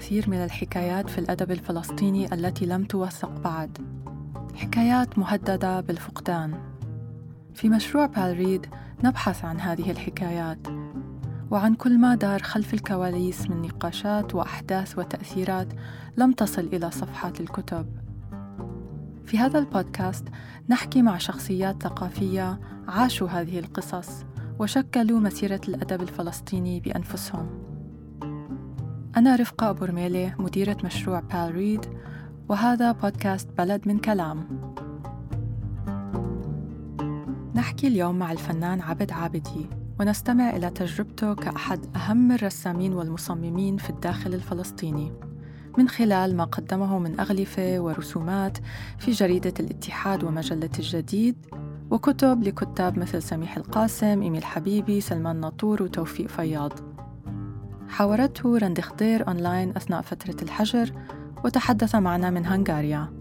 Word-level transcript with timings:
الكثير 0.00 0.30
من 0.30 0.44
الحكايات 0.44 1.10
في 1.10 1.18
الأدب 1.18 1.50
الفلسطيني 1.50 2.34
التي 2.34 2.66
لم 2.66 2.84
توثق 2.84 3.40
بعد. 3.40 3.78
حكايات 4.54 5.18
مهددة 5.18 5.80
بالفقدان. 5.80 6.54
في 7.54 7.68
مشروع 7.68 8.06
بالريد 8.06 8.66
نبحث 9.04 9.44
عن 9.44 9.60
هذه 9.60 9.90
الحكايات 9.90 10.58
وعن 11.50 11.74
كل 11.74 11.98
ما 11.98 12.14
دار 12.14 12.42
خلف 12.42 12.74
الكواليس 12.74 13.50
من 13.50 13.62
نقاشات 13.62 14.34
وأحداث 14.34 14.98
وتأثيرات 14.98 15.68
لم 16.16 16.32
تصل 16.32 16.68
إلى 16.72 16.90
صفحات 16.90 17.40
الكتب. 17.40 17.86
في 19.26 19.38
هذا 19.38 19.58
البودكاست 19.58 20.28
نحكي 20.68 21.02
مع 21.02 21.18
شخصيات 21.18 21.82
ثقافية 21.82 22.60
عاشوا 22.88 23.28
هذه 23.28 23.58
القصص 23.58 24.24
وشكلوا 24.58 25.20
مسيرة 25.20 25.60
الأدب 25.68 26.02
الفلسطيني 26.02 26.80
بأنفسهم. 26.80 27.59
أنا 29.16 29.36
رفقة 29.36 29.70
أبو 29.70 29.84
رميلة 29.84 30.34
مديرة 30.38 30.76
مشروع 30.84 31.20
بال 31.20 31.54
ريد 31.54 31.86
وهذا 32.48 32.92
بودكاست 32.92 33.48
بلد 33.58 33.88
من 33.88 33.98
كلام. 33.98 34.46
نحكي 37.54 37.86
اليوم 37.86 38.18
مع 38.18 38.32
الفنان 38.32 38.80
عبد 38.80 39.12
عابدي 39.12 39.66
ونستمع 40.00 40.50
إلى 40.50 40.70
تجربته 40.70 41.34
كأحد 41.34 41.96
أهم 41.96 42.32
الرسامين 42.32 42.92
والمصممين 42.92 43.76
في 43.76 43.90
الداخل 43.90 44.34
الفلسطيني 44.34 45.12
من 45.78 45.88
خلال 45.88 46.36
ما 46.36 46.44
قدمه 46.44 46.98
من 46.98 47.20
أغلفة 47.20 47.80
ورسومات 47.80 48.58
في 48.98 49.10
جريدة 49.10 49.54
الاتحاد 49.60 50.24
ومجلة 50.24 50.70
الجديد 50.78 51.36
وكتب 51.90 52.42
لكتاب 52.42 52.98
مثل 52.98 53.22
سميح 53.22 53.56
القاسم، 53.56 54.22
إيميل 54.22 54.44
حبيبي، 54.44 55.00
سلمان 55.00 55.40
ناطور 55.40 55.82
وتوفيق 55.82 56.28
فياض. 56.28 56.89
حاورته 57.90 58.58
رند 58.58 58.80
خضير 58.80 59.28
أونلاين 59.28 59.76
أثناء 59.76 60.02
فترة 60.02 60.36
الحجر 60.42 60.92
وتحدث 61.44 61.94
معنا 61.94 62.30
من 62.30 62.46
هنغاريا. 62.46 63.20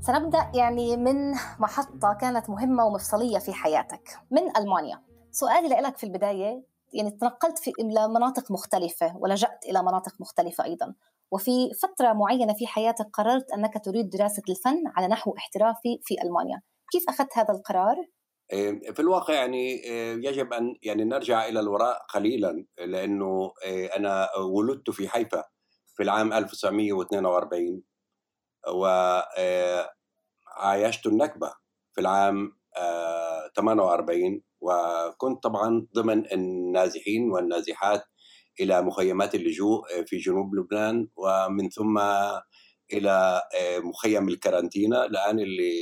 سنبدأ 0.00 0.50
يعني 0.54 0.96
من 0.96 1.32
محطة 1.58 2.12
كانت 2.20 2.50
مهمة 2.50 2.84
ومفصلية 2.84 3.38
في 3.38 3.52
حياتك. 3.52 4.18
من 4.30 4.56
ألمانيا؟ 4.56 5.07
سؤالي 5.38 5.68
لك 5.68 5.96
في 5.96 6.04
البداية 6.04 6.62
يعني 6.92 7.10
تنقلت 7.10 7.58
في 7.58 7.72
إلى 7.80 8.08
مناطق 8.08 8.50
مختلفة 8.50 9.16
ولجأت 9.16 9.64
إلى 9.66 9.82
مناطق 9.82 10.12
مختلفة 10.20 10.64
أيضا 10.64 10.94
وفي 11.30 11.74
فترة 11.82 12.12
معينة 12.12 12.54
في 12.54 12.66
حياتك 12.66 13.06
قررت 13.12 13.52
أنك 13.52 13.84
تريد 13.84 14.10
دراسة 14.10 14.42
الفن 14.48 14.82
على 14.96 15.08
نحو 15.08 15.34
احترافي 15.38 16.00
في 16.02 16.22
ألمانيا 16.22 16.62
كيف 16.92 17.08
أخذت 17.08 17.38
هذا 17.38 17.54
القرار؟ 17.54 17.96
إيه، 18.52 18.92
في 18.92 19.00
الواقع 19.00 19.34
يعني 19.34 19.84
إيه، 19.84 20.14
يجب 20.14 20.52
أن 20.52 20.74
يعني 20.82 21.04
نرجع 21.04 21.46
إلى 21.48 21.60
الوراء 21.60 21.98
قليلا 22.14 22.64
لأنه 22.78 23.52
إيه، 23.64 23.96
أنا 23.96 24.36
ولدت 24.36 24.90
في 24.90 25.08
حيفا 25.08 25.44
في 25.96 26.02
العام 26.02 26.32
1942 26.32 27.82
وعايشت 30.56 31.06
النكبة 31.06 31.52
في 31.94 32.00
العام 32.00 32.58
48 33.56 34.42
وكنت 34.60 35.42
طبعا 35.42 35.86
ضمن 35.94 36.32
النازحين 36.32 37.30
والنازحات 37.30 38.02
إلى 38.60 38.82
مخيمات 38.82 39.34
اللجوء 39.34 39.82
في 40.06 40.16
جنوب 40.16 40.54
لبنان 40.54 41.08
ومن 41.16 41.70
ثم 41.70 41.98
إلى 42.92 43.42
مخيم 43.78 44.28
الكارانتينا 44.28 45.04
الآن 45.04 45.40
اللي 45.40 45.72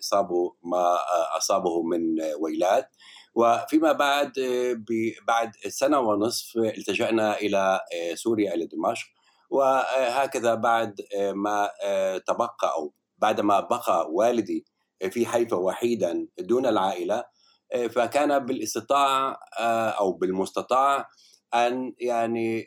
اصابوا 0.00 0.50
ما 0.62 0.96
أصابه 1.36 1.82
من 1.82 2.00
ويلات. 2.40 2.88
وفيما 3.34 3.92
بعد 3.92 4.32
بعد 5.28 5.50
سنة 5.68 5.98
ونصف 6.00 6.56
التجأنا 6.56 7.38
إلى 7.38 7.80
سوريا 8.14 8.54
إلى 8.54 8.66
دمشق 8.66 9.06
وهكذا 9.50 10.54
بعد 10.54 10.94
ما 11.34 11.70
تبقى 12.26 12.72
أو 12.76 12.94
بعدما 13.18 13.60
بقى 13.60 14.06
والدي 14.10 14.64
في 15.08 15.26
حيفا 15.26 15.56
وحيدا 15.56 16.28
دون 16.38 16.66
العائلة 16.66 17.24
آه، 17.72 17.86
فكان 17.86 18.38
بالاستطاع 18.38 19.40
آه، 19.58 19.90
أو 19.90 20.12
بالمستطاع 20.12 21.08
أن 21.54 21.94
يعني 21.98 22.66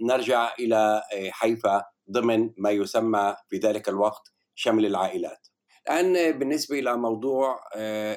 نرجع 0.00 0.54
إلى 0.58 1.02
آه، 1.12 1.30
حيفا 1.30 1.84
ضمن 2.10 2.50
ما 2.56 2.70
يسمى 2.70 3.36
في 3.48 3.58
ذلك 3.58 3.88
الوقت 3.88 4.32
شمل 4.54 4.86
العائلات. 4.86 5.48
الآن 5.90 6.38
بالنسبة 6.38 6.78
إلى 6.78 6.96
موضوع 6.96 7.60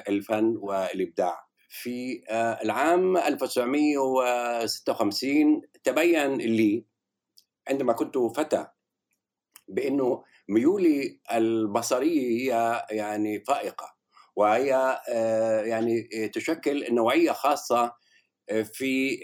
الفن 0.08 0.56
والإبداع 0.56 1.44
في 1.68 2.22
العام 2.62 3.16
1956 3.16 5.62
تبين 5.84 6.36
لي 6.36 6.84
عندما 7.68 7.92
كنت 7.92 8.18
فتى 8.18 8.66
بأنه 9.68 10.24
ميولي 10.50 11.20
البصرية 11.32 12.20
هي 12.20 12.86
يعني 12.90 13.44
فائقة 13.44 13.94
وهي 14.36 15.00
آه، 15.08 15.60
يعني 15.60 16.08
آه، 16.14 16.26
تشكل 16.26 16.94
نوعية 16.94 17.32
خاصة 17.32 17.94
آه، 18.50 18.62
في 18.62 19.18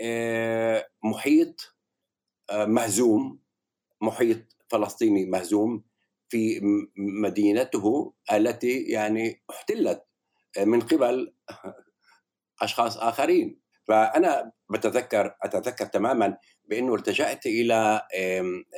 محيط 1.05 1.77
مهزوم 2.53 3.39
محيط 4.01 4.39
فلسطيني 4.69 5.27
مهزوم 5.27 5.85
في 6.29 6.61
مدينته 6.97 8.15
التي 8.33 8.83
يعني 8.83 9.43
احتلت 9.51 10.05
من 10.59 10.81
قبل 10.81 11.35
أشخاص 12.63 12.97
آخرين. 12.97 13.61
فأنا 13.89 14.53
بتذكر 14.71 15.37
أتذكر 15.43 15.87
تماما 15.87 16.39
بأنه 16.65 16.95
التجأت 16.95 17.47
إلى 17.47 18.03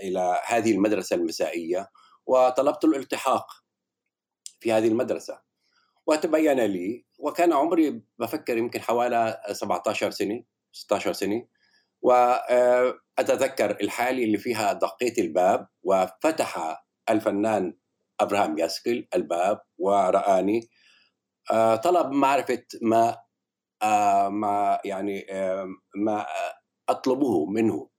إلى 0.02 0.40
هذه 0.46 0.72
المدرسة 0.72 1.16
المسائية 1.16 1.90
وطلبت 2.28 2.84
الالتحاق 2.84 3.46
في 4.60 4.72
هذه 4.72 4.88
المدرسة. 4.88 5.40
وتبين 6.06 6.60
لي 6.60 7.04
وكان 7.18 7.52
عمري 7.52 8.02
بفكر 8.18 8.56
يمكن 8.56 8.80
حوالي 8.80 9.40
17 9.52 10.10
سنة 10.10 10.42
16 10.72 11.12
سنة. 11.12 11.46
وأتذكر 12.02 13.70
الحالة 13.80 14.24
اللي 14.24 14.38
فيها 14.38 14.72
دقيت 14.72 15.18
الباب 15.18 15.68
وفتح 15.82 16.82
الفنان 17.10 17.76
ابراهام 18.20 18.58
ياسكل 18.58 19.08
الباب 19.14 19.60
ورآني. 19.78 20.68
آه، 21.50 21.76
طلب 21.76 22.10
معرفة 22.12 22.64
ما 22.82 23.16
آه، 23.82 24.28
ما 24.28 24.80
يعني 24.84 25.26
آه، 25.30 25.68
ما 25.96 26.26
أطلبه 26.88 27.46
منه. 27.46 27.90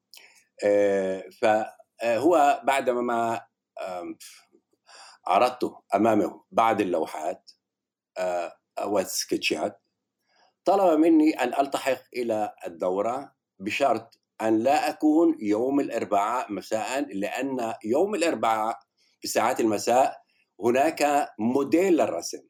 فهو 1.42 2.62
بعدما 2.64 3.49
عرضته 5.28 5.82
أمامه 5.96 6.44
بعض 6.52 6.82
اللوحات 6.82 7.52
والسكتشات 8.86 9.82
طلب 10.66 11.00
مني 11.00 11.44
أن 11.44 11.66
ألتحق 11.66 12.02
إلى 12.16 12.54
الدورة 12.68 13.36
بشرط 13.60 14.20
أن 14.42 14.60
لا 14.60 14.90
أكون 14.90 15.38
يوم 15.40 15.80
الأربعاء 15.80 16.52
مساء 16.52 17.16
لأن 17.16 17.74
يوم 17.86 18.16
الأربعاء 18.16 18.80
في 19.22 19.28
ساعات 19.28 19.60
المساء 19.60 20.22
هناك 20.60 21.30
موديل 21.40 21.94
للرسم. 21.98 22.42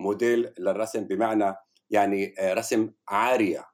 موديل 0.00 0.54
للرسم 0.58 1.04
بمعنى 1.04 1.54
يعني 1.90 2.34
رسم 2.40 2.92
عارية. 3.08 3.64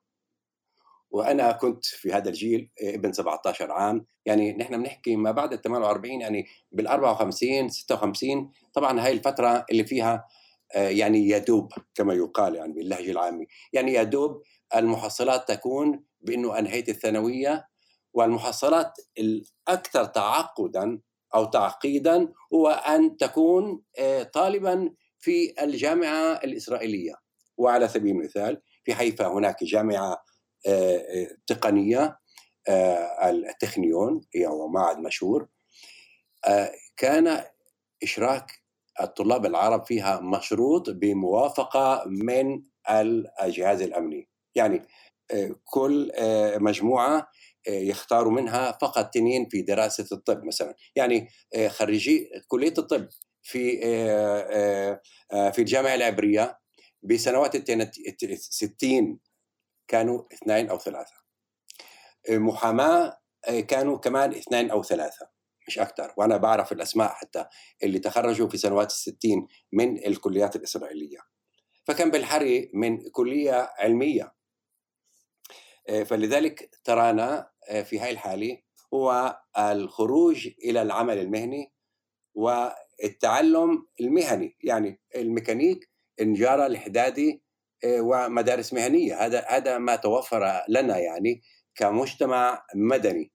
وأنا 1.12 1.52
كنت 1.52 1.84
في 1.84 2.12
هذا 2.12 2.28
الجيل 2.28 2.70
ابن 2.82 3.12
17 3.12 3.72
عام. 3.72 4.06
يعني 4.26 4.52
نحن 4.52 4.82
بنحكي 4.82 5.16
ما 5.16 5.30
بعد 5.30 5.52
ال 5.52 5.62
48 5.62 6.20
يعني 6.20 6.46
بال 6.72 6.86
54 6.86 7.68
56 7.68 8.50
طبعا 8.74 9.00
هاي 9.00 9.12
الفترة 9.12 9.64
اللي 9.70 9.84
فيها 9.84 10.26
آه، 10.74 10.88
يعني 10.88 11.28
يدوب 11.28 11.72
كما 11.94 12.14
يقال 12.14 12.54
يعني 12.54 12.72
باللهجة 12.72 13.10
العامي 13.10 13.46
يعني 13.72 13.94
يدوب 13.94 14.42
المحصلات 14.76 15.48
تكون 15.48 16.04
بإنه 16.20 16.58
انهيت 16.58 16.88
الثانوية 16.88 17.68
والمحصلات 18.14 18.92
الأكثر 19.18 20.04
تعقدا 20.04 21.00
أو 21.34 21.44
تعقيدا 21.44 22.28
هو 22.54 22.68
أن 22.68 23.16
تكون 23.16 23.82
آه، 23.98 24.22
طالبا 24.22 24.94
في 25.18 25.54
الجامعة 25.62 26.40
الإسرائيلية. 26.44 27.14
وعلى 27.56 27.88
سبيل 27.88 28.16
المثال 28.16 28.62
في 28.84 28.94
حيفا 28.94 29.26
هناك 29.26 29.64
جامعة 29.64 30.24
آه، 30.66 31.28
تقنيه 31.46 32.18
التكنيون 33.22 34.20
هي 34.34 34.48
معهد 34.74 34.98
مشهور. 34.98 35.48
كان 36.96 37.44
إشراك 38.02 38.62
الطلاب 39.00 39.46
العرب 39.46 39.86
فيها 39.86 40.20
مشروط 40.20 40.90
بموافقة 40.90 42.04
من 42.06 42.62
الجهاز 43.42 43.82
الأمني. 43.82 44.28
يعني 44.54 44.82
آه، 45.30 45.54
كل 45.64 46.10
آه، 46.14 46.58
مجموعة 46.58 47.28
يختاروا 47.68 48.32
منها 48.32 48.72
فقط 48.72 49.10
تنين 49.14 49.48
في 49.48 49.62
دراسة 49.62 50.06
الطب 50.12 50.44
مثلا. 50.44 50.74
يعني 50.96 51.28
خريجي 51.68 52.30
كلية 52.48 52.74
الطب 52.78 53.08
في 53.42 53.80
في 55.52 55.58
الجامعة 55.58 55.94
العبرية 55.94 56.58
بسنوات 57.02 57.70
الستين 58.22 59.18
كانوا 59.88 60.22
اثنين 60.32 60.70
أو 60.70 60.78
ثلاثة. 60.78 61.14
محاماة 62.30 63.18
كانوا 63.68 63.98
كمان 63.98 64.30
اثنين 64.30 64.70
أو 64.70 64.82
ثلاثة 64.82 65.28
مش 65.68 65.78
أكثر 65.78 66.14
وأنا 66.16 66.36
بعرف 66.36 66.72
الأسماء 66.72 67.08
حتى 67.08 67.46
اللي 67.82 67.98
تخرجوا 67.98 68.48
في 68.48 68.56
سنوات 68.56 68.90
الستين 68.90 69.46
من 69.72 70.06
الكليات 70.06 70.56
الإسرائيلية. 70.56 71.18
فكان 71.84 72.10
بالحري 72.10 72.70
من 72.74 73.10
كلية 73.10 73.72
علمية. 73.78 74.34
فلذلك 76.06 76.70
ترانا 76.84 77.50
في 77.84 77.98
هاي 77.98 78.10
الحالة 78.10 78.58
هو 78.94 79.40
الخروج 79.58 80.48
إلى 80.64 80.82
العمل 80.82 81.18
المهني 81.18 81.72
والتعلم 82.34 83.86
المهني 84.00 84.56
يعني 84.60 85.00
الميكانيك 85.16 85.90
النجارة 86.20 86.66
الحدادي 86.66 87.42
ومدارس 87.86 88.72
مهنية. 88.72 89.24
هذا 89.24 89.44
هذا 89.48 89.78
ما 89.78 89.96
توفر 89.96 90.64
لنا 90.68 90.98
يعني 90.98 91.42
كمجتمع 91.74 92.64
مدني. 92.74 93.32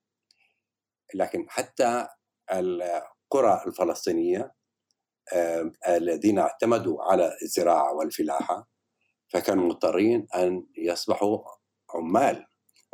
لكن 1.13 1.45
حتى 1.49 2.07
القرى 2.51 3.63
الفلسطينية 3.67 4.51
الذين 5.88 6.39
اعتمدوا 6.39 7.03
على 7.03 7.38
الزراعة 7.41 7.94
والفلاحة 7.94 8.69
فكانوا 9.27 9.65
مضطرين 9.65 10.27
أن 10.35 10.67
يصبحوا 10.77 11.39
عمال 11.95 12.45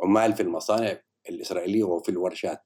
عمال 0.02 0.34
في 0.34 0.42
المصانع 0.42 1.00
الإسرائيلية 1.28 1.84
وفي 1.84 2.08
الورشات. 2.08 2.62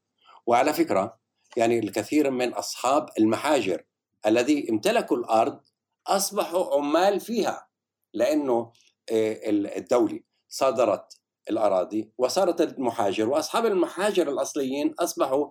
وعلى 0.47 0.73
فكرة 0.73 1.19
يعني 1.57 1.79
الكثير 1.79 2.31
من 2.31 2.53
أصحاب 2.53 3.09
المحاجر 3.19 3.85
الذي 4.27 4.71
امتلكوا 4.71 5.17
الأرض 5.17 5.61
أصبحوا 6.07 6.75
عمال 6.75 7.21
فيها. 7.21 7.68
لأنه 8.15 8.73
الدولة 9.11 10.21
صادرت 10.49 11.21
الأراضي 11.51 12.13
وصارت 12.19 12.61
المحاجر 12.61 13.29
وأصحاب 13.29 13.67
المحاجر 13.67 14.29
الأصليين 14.29 14.95
أصبحوا 14.99 15.51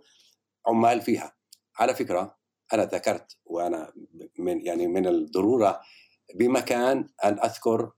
عمال 0.68 1.02
فيها. 1.02 1.36
على 1.80 1.96
فكرة 1.96 2.38
أنا 2.74 2.86
ذكرت 2.86 3.38
وأنا 3.46 3.94
من 4.40 4.66
يعني 4.66 4.88
من 4.88 5.08
الضرورة 5.08 5.82
بمكان 6.36 7.10
أن 7.24 7.40
أذكر 7.40 7.92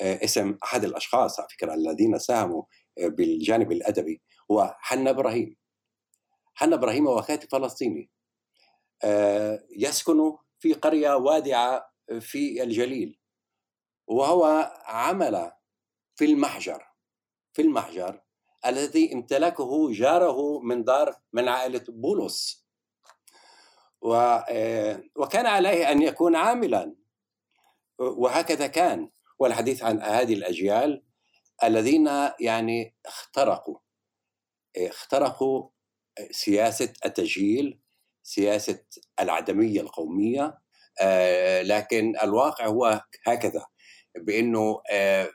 اسم 0.00 0.58
أحد 0.64 0.84
الأشخاص 0.84 1.40
على 1.40 1.48
فكرة 1.48 1.74
الذين 1.74 2.18
ساهموا 2.18 2.62
بالجانب 2.98 3.72
الأدبي 3.72 4.22
هو 4.50 4.76
حنا 4.78 5.10
إبراهيم. 5.10 5.56
حنا 6.54 6.76
إبراهيم 6.76 7.06
هو 7.06 7.22
كاتب 7.22 7.48
فلسطيني. 7.50 8.10
يسكن 9.78 10.36
في 10.58 10.72
قرية 10.72 11.14
وادعة 11.14 11.90
في 12.20 12.62
الجليل. 12.62 13.20
وهو 14.06 14.72
عمل 14.84 15.52
في 16.16 16.24
المحجر 16.24 16.86
في 17.52 17.62
المحجر 17.62 18.20
الذي 18.66 19.12
امتلكه 19.12 19.92
جاره 19.92 20.60
من 20.60 20.84
دار 20.84 21.16
من 21.32 21.48
عائلة 21.48 21.84
بولس. 21.88 22.66
وكان 25.16 25.46
عليه 25.46 25.90
أن 25.92 26.02
يكون 26.02 26.36
عاملا. 26.36 26.94
وهكذا 27.98 28.66
كان. 28.66 29.10
والحديث 29.38 29.82
عن 29.82 30.02
هذه 30.02 30.34
الأجيال 30.34 31.04
الذين 31.64 32.10
يعني 32.40 32.96
اخترقوا 33.06 33.78
اخترقوا 34.76 35.68
سياسة 36.30 36.92
التجهيل 37.06 37.80
سياسة 38.22 38.84
العدمية 39.20 39.80
القومية 39.80 40.58
لكن 41.62 42.16
الواقع 42.22 42.66
هو 42.66 43.04
هكذا. 43.26 43.66
بأنه 44.18 44.80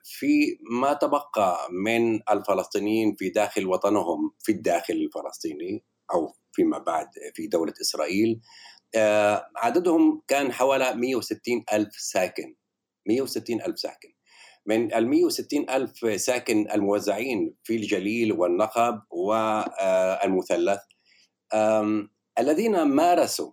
في 0.03 0.57
ما 0.81 0.93
تبقى 0.93 1.67
من 1.71 2.19
الفلسطينيين 2.31 3.15
في 3.15 3.29
داخل 3.29 3.67
وطنهم 3.67 4.31
في 4.39 4.51
الداخل 4.51 4.93
الفلسطيني 4.93 5.83
أو 6.13 6.33
فيما 6.51 6.77
بعد 6.77 7.07
في 7.33 7.47
دولة 7.47 7.73
إسرائيل 7.81 8.41
عددهم 9.57 10.21
كان 10.27 10.51
حوالي 10.51 10.93
160 10.95 11.39
ألف 11.73 11.93
ساكن. 11.95 12.55
160 13.07 13.61
ألف 13.61 13.79
ساكن. 13.79 14.09
من 14.65 14.93
ال 14.95 15.07
160 15.09 15.69
ألف 15.69 16.21
ساكن 16.21 16.71
الموزعين 16.71 17.55
في 17.63 17.75
الجليل 17.75 18.33
والنقب 18.33 19.01
والمثلث 19.11 20.79
الذين 22.39 22.81
مارسوا 22.83 23.51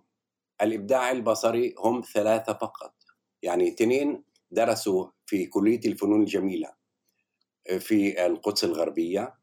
الإبداع 0.61 1.11
البصري 1.11 1.75
هم 1.79 2.01
ثلاثة 2.13 2.53
فقط. 2.53 2.93
يعني 3.43 3.67
اثنين 3.67 4.23
درسوا 4.51 5.07
في 5.27 5.45
كلية 5.45 5.81
الفنون 5.85 6.21
الجميلة 6.21 6.69
في 7.79 8.25
القدس 8.25 8.63
الغربية 8.63 9.33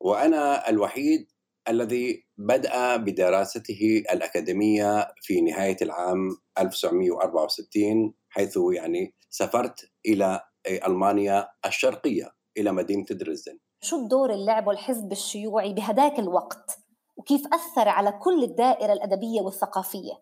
وأنا 0.00 0.68
الوحيد 0.68 1.26
الذي 1.68 2.26
بدأ 2.38 2.96
بدراسته 2.96 4.02
الأكاديمية 4.12 5.14
في 5.22 5.40
نهاية 5.40 5.76
العام 5.82 6.36
1964 6.58 8.14
حيث 8.28 8.58
يعني 8.72 9.14
سافرت 9.30 9.90
إلى 10.06 10.40
ألمانيا 10.86 11.48
الشرقية 11.66 12.30
إلى 12.56 12.72
مدينة 12.72 13.04
دريسدن 13.10 13.58
شو 13.80 13.96
الدور 13.96 14.32
اللي 14.32 14.46
لعبه 14.46 14.72
الحزب 14.72 15.12
الشيوعي 15.12 15.72
بهداك 15.72 16.18
الوقت 16.18 16.78
وكيف 17.16 17.46
أثر 17.46 17.88
على 17.88 18.12
كل 18.12 18.44
الدائرة 18.44 18.92
الأدبية 18.92 19.40
والثقافية؟ 19.40 20.12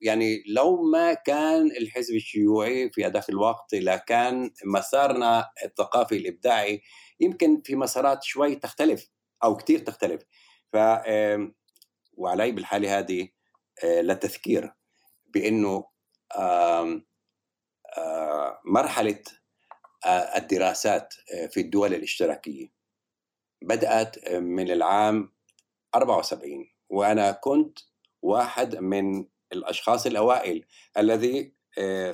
يعني 0.00 0.42
لو 0.46 0.82
ما 0.82 1.14
كان 1.14 1.66
الحزب 1.66 2.14
الشيوعي 2.14 2.90
في 2.90 3.06
هذاك 3.06 3.28
الوقت 3.28 3.74
لكان 3.74 4.50
مسارنا 4.64 5.50
الثقافي 5.64 6.16
الإبداعي 6.16 6.82
يمكن 7.20 7.62
في 7.64 7.76
مسارات 7.76 8.22
شوي 8.22 8.54
تختلف 8.56 9.10
أو 9.44 9.56
كثير 9.56 9.78
تختلف. 9.78 10.22
ف 10.72 10.76
وعلي 12.12 12.52
بالحالة 12.52 12.98
هذه 12.98 13.28
للتذكير 13.84 14.72
بأنه 15.26 15.84
مرحلة 18.64 19.22
الدراسات 20.36 21.14
في 21.50 21.60
الدول 21.60 21.94
الاشتراكية 21.94 22.68
بدأت 23.62 24.28
من 24.32 24.70
العام 24.70 25.32
74 25.94 26.70
وأنا 26.88 27.32
كنت 27.32 27.78
واحد 28.22 28.76
من 28.76 29.24
الأشخاص 29.52 30.06
الأوائل 30.06 30.64
الذي 30.98 31.54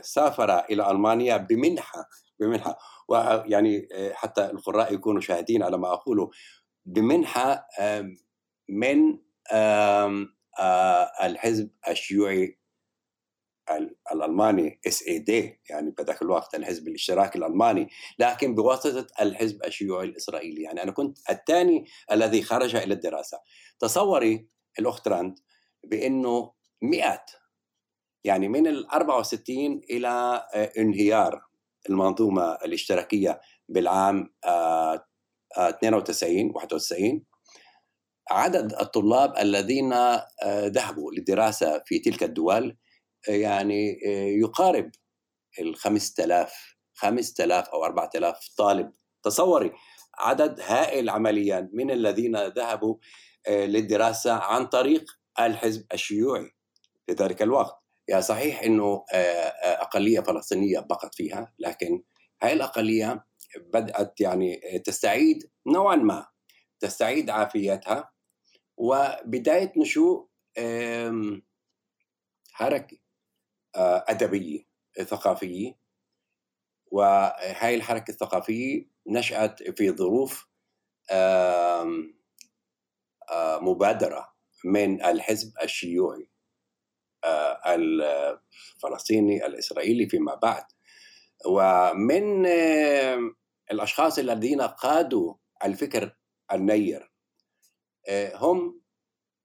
سافر 0.03 0.59
إلى 0.59 0.91
ألمانيا 0.91 1.37
بمنحة 1.37 2.09
بمنحة 2.41 2.79
ويعني 3.09 3.89
حتى 4.13 4.45
القراء 4.45 4.95
يكونوا 4.95 5.21
شاهدين 5.21 5.63
على 5.63 5.79
ما 5.79 5.93
أقوله 5.93 6.31
بمنحة 6.87 7.69
من 8.69 9.19
الحزب 11.23 11.71
الشيوعي 11.89 12.59
الألماني 14.13 14.81
إس 14.87 15.03
إي 15.09 15.19
دي 15.19 15.61
يعني 15.71 15.91
بذاك 15.91 16.23
الوقت 16.23 16.55
الحزب 16.55 16.89
الاشتراكي 16.89 17.39
الألماني 17.39 17.89
لكن 18.19 18.55
بواسطة 18.55 19.07
الحزب 19.21 19.65
الشيوعي 19.65 20.07
الإسرائيلي. 20.07 20.63
يعني 20.63 20.83
أنا 20.83 20.93
كنت 20.93 21.19
الثاني 21.31 21.85
الذي 22.13 22.43
خرج 22.43 22.77
إلى 22.77 22.95
الدراسة. 22.95 23.41
تصوري 23.81 24.49
الأخت 24.79 25.09
راند 25.09 25.39
بأنه 25.85 26.53
مئات 26.83 27.31
يعني 28.25 28.49
من 28.49 28.67
ال 28.67 28.91
64 28.91 29.81
إلى 29.91 30.43
انهيار 30.79 31.43
المنظومة 31.91 32.53
الاشتراكية 32.53 33.41
بالعام 33.69 34.35
92 35.59 36.51
91 36.55 37.25
عدد 38.31 38.73
الطلاب 38.73 39.37
الذين 39.39 39.95
ذهبوا 40.47 41.13
للدراسة 41.13 41.83
في 41.87 41.99
تلك 41.99 42.23
الدول 42.23 42.77
يعني 43.29 43.99
يقارب 44.41 44.91
ال 45.61 45.77
5000 45.77 46.75
5000 46.95 47.69
أو 47.69 47.85
4000 47.85 48.49
طالب 48.59 48.93
تصوري. 49.23 49.73
عدد 50.19 50.61
هائل 50.61 51.11
عمليا 51.11 51.71
من 51.73 51.91
الذين 51.91 52.37
ذهبوا 52.47 52.97
للدراسة 53.49 54.33
عن 54.33 54.67
طريق 54.67 55.05
الحزب 55.41 55.87
الشيوعي. 55.93 56.54
في 57.07 57.13
ذلك 57.13 57.43
الوقت. 57.43 57.81
يعني 58.09 58.23
صحيح 58.23 58.63
إنه 58.63 59.05
أقلية 59.63 60.21
فلسطينية 60.21 60.81
بقت 60.81 61.15
فيها 61.15 61.53
لكن 61.59 62.03
هاي 62.43 62.53
الأقلية 62.53 63.27
بدأت 63.57 64.21
يعني 64.21 64.61
تستعيد 64.85 65.51
نوعا 65.67 65.97
ما 65.97 66.27
تستعيد 66.81 67.31
عافيتها. 67.31 68.11
وبداية 68.77 69.73
نشوء 69.77 70.29
حركة 72.53 72.97
أدبية 73.77 74.65
ثقافية. 75.03 75.79
وهاي 76.87 77.75
الحركة 77.75 78.11
الثقافية 78.11 78.89
نشأت 79.07 79.63
في 79.63 79.91
ظروف 79.91 80.49
مبادرة 83.63 84.35
من 84.65 85.05
الحزب 85.05 85.53
الشيوعي. 85.63 86.31
الفلسطيني 87.67 89.47
الإسرائيلي 89.47 90.09
فيما 90.09 90.35
بعد. 90.35 90.65
ومن 91.47 92.47
الأشخاص 93.71 94.19
الذين 94.19 94.61
قادوا 94.61 95.35
الفكر 95.65 96.17
النير 96.53 97.13
هم 98.35 98.81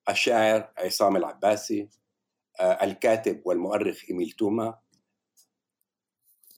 الشاعر 0.09 0.74
عصام 0.77 1.17
العباسي 1.17 1.89
الكاتب 2.62 3.41
والمؤرخ 3.45 4.03
إيميل 4.09 4.31
توما 4.31 4.79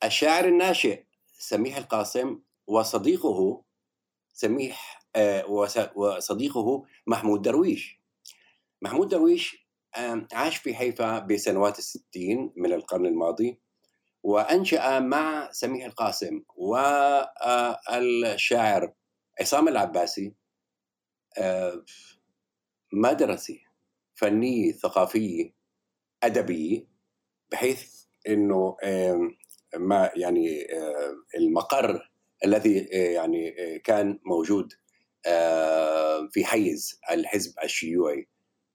الشاعر 0.04 0.46
الناشئ 0.46 1.04
سميح 1.34 1.78
القاسم 1.78 2.40
وصديقه 2.68 3.64
سميح 4.34 5.02
وصديقه 5.96 6.86
محمود 7.08 7.42
درويش. 7.42 8.02
محمود 8.82 9.08
درويش 9.08 9.61
عاش 10.34 10.58
في 10.58 10.76
حيفا 10.76 11.20
بسنوات 11.20 11.80
الستين 11.80 12.54
من 12.56 12.74
القرن 12.74 13.06
الماضي 13.06 13.60
وأنشأ 14.24 15.00
مع 15.00 15.52
سميح 15.52 15.86
القاسم 15.86 16.44
والشاعر 17.88 18.94
عصام 19.42 19.68
العباسي 19.68 20.36
مدرسة 22.94 23.60
فنية 24.16 24.72
ثقافية 24.72 25.54
أدبية 26.24 26.88
بحيث 27.52 28.04
أنه 28.28 28.78
ما 29.78 30.12
يعني 30.16 30.68
المقر 31.38 32.12
الذي 32.46 32.78
يعني 32.92 33.80
كان 33.80 34.20
موجود 34.26 34.74
في 36.32 36.46
حيز 36.46 37.00
الحزب 37.12 37.54
الشيوعي. 37.64 38.28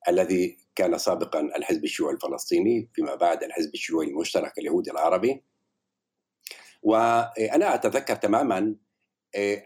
الذي 0.08 0.58
كان 0.74 0.98
سابقا 0.98 1.40
الحزب 1.40 1.84
الشيوعي 1.84 2.14
الفلسطيني 2.14 2.90
فيما 2.94 3.14
بعد 3.14 3.42
الحزب 3.42 3.74
الشيوعي 3.74 4.06
المشترك 4.08 4.58
اليهودي 4.58 4.90
العربي. 4.90 5.44
وأنا 6.82 7.74
أتذكر 7.74 8.16
تماما 8.16 8.76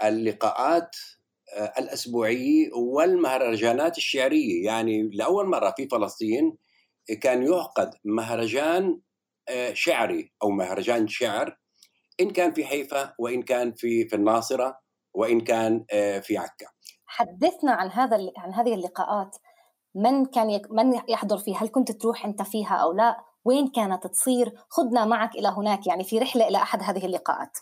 اللقاءات 0.02 0.96
الاسبوعيه 1.78 2.72
والمهرجانات 2.72 3.96
الشعرية. 3.96 4.64
يعني 4.64 5.10
لأول 5.12 5.46
مرة 5.46 5.74
في 5.76 5.88
فلسطين 5.88 6.56
كان 7.20 7.42
يعقد 7.42 7.94
مهرجان 8.04 9.00
شعري 9.72 10.32
أو 10.42 10.50
مهرجان 10.50 11.08
شعر 11.08 11.58
إن 12.20 12.30
كان 12.30 12.52
في 12.52 12.64
حيفا 12.64 13.14
وإن 13.18 13.42
كان 13.42 13.72
في 13.72 14.08
في 14.08 14.16
الناصرة 14.16 14.80
وإن 15.14 15.40
كان 15.40 15.84
في 16.22 16.38
عكا. 16.38 16.66
حدثنا 17.06 17.72
عن 17.72 17.88
هذا 17.88 18.18
عن 18.36 18.52
هذه 18.52 18.74
اللقاءات. 18.74 19.36
من 19.94 20.26
كان 20.26 20.50
يك... 20.50 20.70
من 20.70 21.00
يحضر 21.08 21.38
فيها؟ 21.38 21.56
هل 21.56 21.68
كنت 21.68 21.92
تروح 21.92 22.24
أنت 22.24 22.42
فيها 22.42 22.74
أو 22.74 22.92
لا؟ 22.92 23.24
وين 23.44 23.68
كانت 23.68 24.06
تصير؟ 24.06 24.52
خذنا 24.68 25.04
معك 25.04 25.34
إلى 25.34 25.48
هناك 25.48 25.86
يعني 25.86 26.04
في 26.04 26.18
رحلة 26.18 26.48
إلى 26.48 26.58
أحد 26.58 26.82
هذه 26.82 27.06
اللقاءات. 27.06 27.58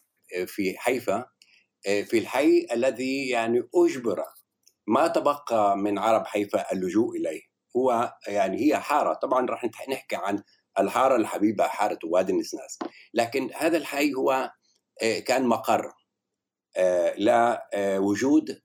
في 0.47 0.79
حيفا. 0.79 1.27
في 1.83 2.19
الحي 2.19 2.67
الذي 2.73 3.29
يعني 3.29 3.63
أجبر 3.75 4.25
ما 4.87 5.09
تبقى 5.09 5.77
من 5.77 5.99
عرب 5.99 6.27
حيفا 6.27 6.73
اللجوء 6.73 7.17
إليه. 7.17 7.43
هو 7.77 8.15
يعني 8.27 8.61
هي 8.61 8.81
حارة. 8.81 9.15
طبعا 9.15 9.47
راح 9.47 9.65
نحكي 9.89 10.17
عن 10.17 10.43
الحارة 10.79 11.17
الحبيبة 11.17 11.65
حارة 11.65 11.99
وادي 12.05 12.33
النسناس. 12.33 12.79
لكن 13.15 13.51
هذا 13.57 13.77
الحي 13.77 14.15
هو 14.15 14.51
كان 15.27 15.47
مقر. 15.47 15.93
لوجود 17.19 18.63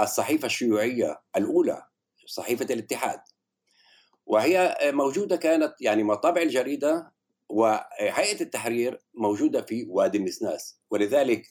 الصحيفة 0.00 0.46
الشيوعية 0.46 1.22
الأولى. 1.36 1.82
صحيفة 2.28 2.64
الاتحاد. 2.64 3.20
وهي 4.26 4.76
موجودة 4.84 5.36
كانت 5.36 5.74
يعني 5.80 6.02
مطابع 6.02 6.42
الجريدة 6.42 7.12
وهيئة 7.48 8.40
التحرير 8.40 9.00
موجودة 9.14 9.62
في 9.62 9.86
وادي 9.88 10.18
النسناس. 10.18 10.80
ولذلك 10.90 11.46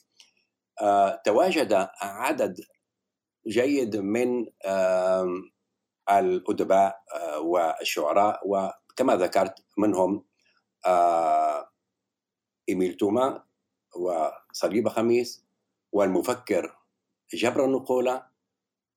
تواجد 1.24 1.88
عدد 2.00 2.60
جيد 3.48 3.96
من 3.96 4.46
الأدباء 6.10 7.02
والشعراء 7.40 8.40
وكما 8.44 9.16
ذكرت 9.16 9.54
منهم 9.78 10.24
إيميل 12.68 12.94
توما 12.96 13.44
وصليب 13.96 14.88
خميس 14.88 15.44
والمفكر 15.92 16.78
جبر 17.34 17.64
النقولة 17.64 18.27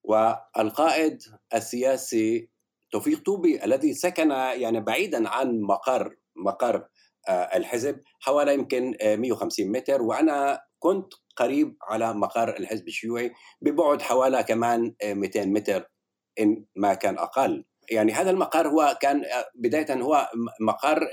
والقائد 0.03 1.19
السياسي 1.53 2.49
توفيق 2.91 3.23
طوبي 3.23 3.63
الذي 3.65 3.93
سكن 3.93 4.31
يعني 4.31 4.81
بعيدا 4.81 5.29
عن 5.29 5.61
مقر 5.61 6.15
مقر 6.35 6.87
الحزب 7.29 8.01
حوالي 8.19 8.53
يمكن 8.53 8.97
150 9.03 9.71
متر 9.71 10.01
وأنا 10.01 10.61
كنت 10.79 11.13
قريب 11.35 11.77
على 11.83 12.13
مقر 12.13 12.57
الحزب 12.57 12.87
الشيوعي 12.87 13.31
ببعد 13.61 14.01
حوالي 14.01 14.43
كمان 14.43 14.95
200 15.03 15.45
متر 15.45 15.91
إن 16.39 16.65
ما 16.75 16.93
كان 16.93 17.17
أقل. 17.17 17.65
يعني 17.91 18.11
هذا 18.11 18.31
المقر 18.31 18.67
هو 18.67 18.97
كان 19.01 19.23
بداية 19.55 19.93
هو 19.93 20.29
مقر 20.61 21.09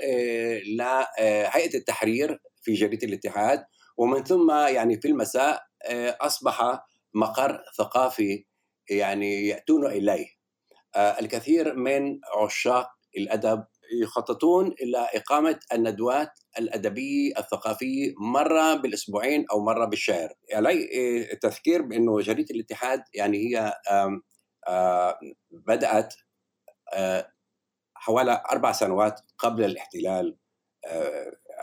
لهيئه 0.77 1.77
التحرير 1.77 2.41
في 2.61 2.73
جريدة 2.73 3.07
الاتحاد 3.07 3.65
ومن 3.97 4.23
ثم 4.23 4.51
يعني 4.51 5.01
في 5.01 5.07
المساء 5.07 5.63
أصبح 6.21 6.79
مقر 7.13 7.63
ثقافي 7.77 8.45
يعني 8.89 9.47
يأتون 9.47 9.85
إليه. 9.85 10.27
الكثير 10.97 11.75
من 11.75 12.19
عشاق 12.43 12.89
الأدب 13.17 13.65
يخططون 14.01 14.67
إلى 14.67 15.07
إقامة 15.13 15.59
الندوات 15.73 16.39
الأدبية 16.59 17.33
الثقافية 17.37 18.13
مرة 18.17 18.73
بالأسبوعين 18.73 19.45
أو 19.51 19.59
مرة 19.59 19.85
بالشهر. 19.85 20.33
علي 20.53 20.89
التذكير 21.33 21.81
بأنه 21.81 22.21
جريدة 22.21 22.55
الاتحاد 22.55 23.03
يعني 23.13 23.37
هي 23.37 23.73
بدأت 25.51 26.13
حوالي 27.95 28.43
أربع 28.51 28.71
سنوات 28.71 29.21
قبل 29.37 29.65
الاحتلال 29.65 30.37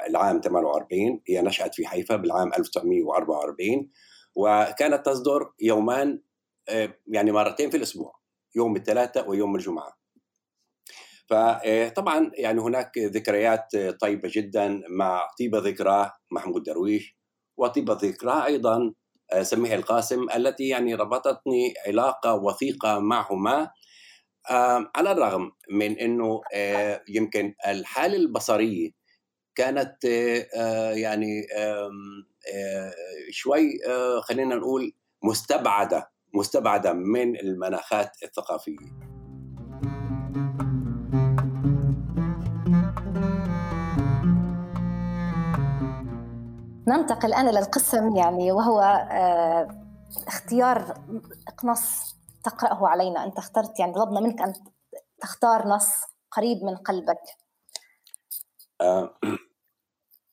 العام 0.08 0.40
48 0.40 1.20
هي 1.28 1.42
نشأت 1.42 1.74
في 1.74 1.86
حيفا 1.86 2.16
بالعام 2.16 2.52
1944 2.54 3.90
وكانت 4.34 5.06
تصدر 5.06 5.52
يومان 5.60 6.22
يعني 7.06 7.32
مرتين 7.32 7.70
في 7.70 7.76
الأسبوع 7.76 8.18
يوم 8.56 8.76
الثلاثاء 8.76 9.30
ويوم 9.30 9.56
الجمعة. 9.56 9.96
فطبعا 11.28 12.30
يعني 12.34 12.60
هناك 12.60 12.98
ذكريات 12.98 13.76
طيبة 14.00 14.30
جدا 14.32 14.82
مع 14.88 15.28
طيبة 15.38 15.58
ذكراه 15.58 16.12
محمود 16.30 16.62
درويش 16.62 17.16
وطيبة 17.56 17.98
ذكراه 18.02 18.44
أيضا 18.46 18.92
سميح 19.42 19.72
القاسم 19.72 20.26
التي 20.36 20.68
يعني 20.68 20.94
ربطتني 20.94 21.74
علاقة 21.86 22.34
وثيقة 22.34 22.98
معهما 22.98 23.70
على 24.96 25.12
الرغم 25.12 25.52
من 25.70 25.98
أنه 25.98 26.40
يمكن 27.08 27.54
الحالة 27.66 28.16
البصرية 28.16 28.90
كانت 29.54 30.04
يعني 30.94 31.46
شوي 33.30 33.78
خلينا 34.22 34.54
نقول 34.54 34.92
مستبعدة 35.22 36.15
مستبعدة 36.34 36.92
من 36.92 37.36
المناخات 37.36 38.10
الثقافية. 38.22 38.76
ننتقل 46.88 47.28
الآن 47.28 47.48
إلى 47.48 47.58
القسم 47.58 48.16
يعني 48.16 48.52
وهو 48.52 48.80
اختيار 50.26 50.94
نص 51.64 52.16
تقرأه 52.44 52.88
علينا، 52.88 53.24
أنت 53.24 53.38
اخترت 53.38 53.80
يعني 53.80 53.92
طلبنا 53.92 54.20
منك 54.20 54.40
أن 54.42 54.52
تختار 55.20 55.68
نص 55.68 55.90
قريب 56.30 56.64
من 56.64 56.76
قلبك. 56.76 57.22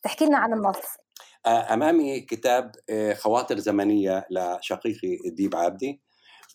تحكي 0.04 0.26
لنا 0.26 0.38
عن 0.38 0.54
النص 0.54 0.98
أمامي 1.48 2.20
كتاب 2.20 2.72
خواطر 3.14 3.60
زمنية 3.60 4.28
لشقيقي 4.32 5.18
ديب 5.26 5.56
عابدي 5.56 6.02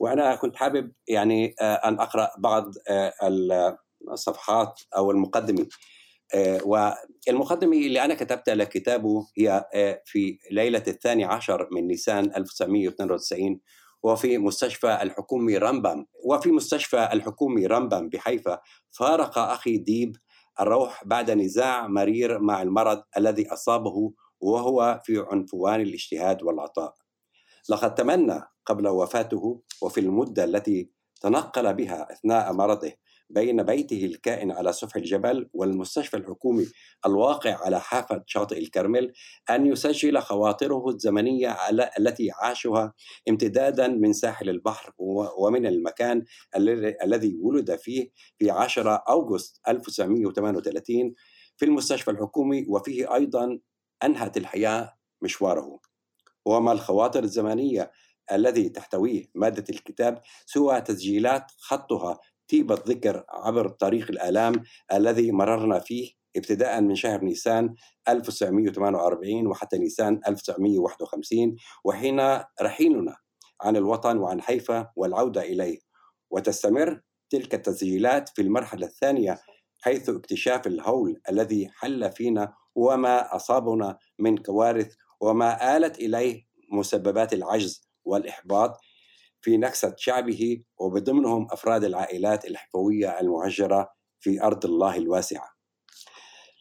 وأنا 0.00 0.36
كنت 0.36 0.56
حابب 0.56 0.92
يعني 1.08 1.54
أن 1.60 2.00
أقرأ 2.00 2.30
بعض 2.38 2.64
الصفحات 4.12 4.80
أو 4.96 5.10
المقدمة. 5.10 5.66
والمقدمة 6.64 7.76
اللي 7.76 8.04
أنا 8.04 8.14
كتبتها 8.14 8.54
لكتابه 8.54 9.26
هي 9.38 9.64
في 10.04 10.38
ليلة 10.50 10.82
الثاني 10.88 11.24
عشر 11.24 11.68
من 11.72 11.86
نيسان 11.86 12.24
1992 12.36 13.60
وفي 14.02 14.38
مستشفى 14.38 14.98
الحكومي 15.02 15.56
رمبم 15.56 16.04
وفي 16.24 16.50
مستشفى 16.50 17.08
الحكومي 17.12 17.66
رمبم 17.66 18.08
بحيفا 18.08 18.60
فارق 18.90 19.38
أخي 19.38 19.76
ديب 19.76 20.16
الروح 20.60 21.04
بعد 21.04 21.30
نزاع 21.30 21.86
مرير 21.86 22.38
مع 22.38 22.62
المرض 22.62 23.02
الذي 23.16 23.52
أصابه 23.52 24.12
وهو 24.40 25.00
في 25.04 25.24
عنفوان 25.30 25.80
الاجتهاد 25.80 26.42
والعطاء. 26.42 26.94
لقد 27.68 27.94
تمنى 27.94 28.42
قبل 28.66 28.88
وفاته 28.88 29.62
وفي 29.82 30.00
المدة 30.00 30.44
التي 30.44 30.90
تنقل 31.20 31.74
بها 31.74 32.12
أثناء 32.12 32.52
مرضه 32.52 32.92
بين 33.30 33.62
بيته 33.62 34.04
الكائن 34.04 34.50
على 34.50 34.72
سفح 34.72 34.96
الجبل 34.96 35.48
والمستشفى 35.52 36.16
الحكومي 36.16 36.66
الواقع 37.06 37.64
على 37.64 37.80
حافة 37.80 38.22
شاطئ 38.26 38.58
الكرمل 38.58 39.12
أن 39.50 39.66
يسجل 39.66 40.18
خواطره 40.18 40.88
الزمنية 40.88 41.56
التي 41.98 42.30
عاشها 42.30 42.92
امتدادا 43.28 43.88
من 43.88 44.12
ساحل 44.12 44.48
البحر 44.48 44.92
ومن 45.38 45.66
المكان 45.66 46.24
الذي 47.04 47.38
ولد 47.42 47.76
فيه 47.76 48.10
في 48.38 48.50
10 48.50 49.04
أغسطس 49.08 49.60
1938 49.68 51.14
في 51.56 51.64
المستشفى 51.64 52.10
الحكومي 52.10 52.66
وفيه 52.68 53.14
أيضا 53.14 53.58
أنهت 54.04 54.36
الحياة 54.36 54.94
مشواره. 55.22 55.80
وما 56.46 56.72
الخواطر 56.72 57.22
الزمنية 57.22 57.90
الذي 58.32 58.68
تحتويه 58.68 59.24
مادة 59.34 59.64
الكتاب 59.70 60.22
سوى 60.46 60.80
تسجيلات 60.80 61.52
خطها 61.58 62.18
طيب 62.52 62.72
الذكر 62.72 63.24
عبر 63.28 63.68
طريق 63.68 64.10
الآلام 64.10 64.62
الذي 64.92 65.32
مررنا 65.32 65.78
فيه 65.78 66.10
ابتداء 66.36 66.80
من 66.80 66.94
شهر 66.94 67.24
نيسان 67.24 67.74
1948 68.08 69.46
وحتى 69.46 69.78
نيسان 69.78 70.20
1951 70.28 71.56
وحين 71.84 72.20
رحيلنا 72.62 73.16
عن 73.60 73.76
الوطن 73.76 74.18
وعن 74.18 74.40
حيفا 74.40 74.90
والعودة 74.96 75.42
إليه. 75.42 75.78
وتستمر 76.30 77.00
تلك 77.30 77.54
التسجيلات 77.54 78.28
في 78.28 78.42
المرحلة 78.42 78.86
الثانية 78.86 79.38
حيث 79.80 80.08
اكتشاف 80.08 80.66
الهول 80.66 81.20
الذي 81.30 81.68
حل 81.68 82.10
فينا 82.10 82.54
وما 82.78 83.36
أصابنا 83.36 83.98
من 84.18 84.38
كوارث 84.38 84.94
وما 85.20 85.76
آلت 85.76 85.98
إليه 85.98 86.46
مسببات 86.72 87.32
العجز 87.32 87.88
والإحباط 88.04 88.78
في 89.40 89.56
نكسة 89.56 89.94
شعبه 89.96 90.62
وبضمنهم 90.80 91.46
أفراد 91.50 91.84
العائلات 91.84 92.44
الحفوية 92.44 93.20
المهجرة 93.20 93.90
في 94.20 94.42
أرض 94.42 94.64
الله 94.64 94.96
الواسعة. 94.96 95.48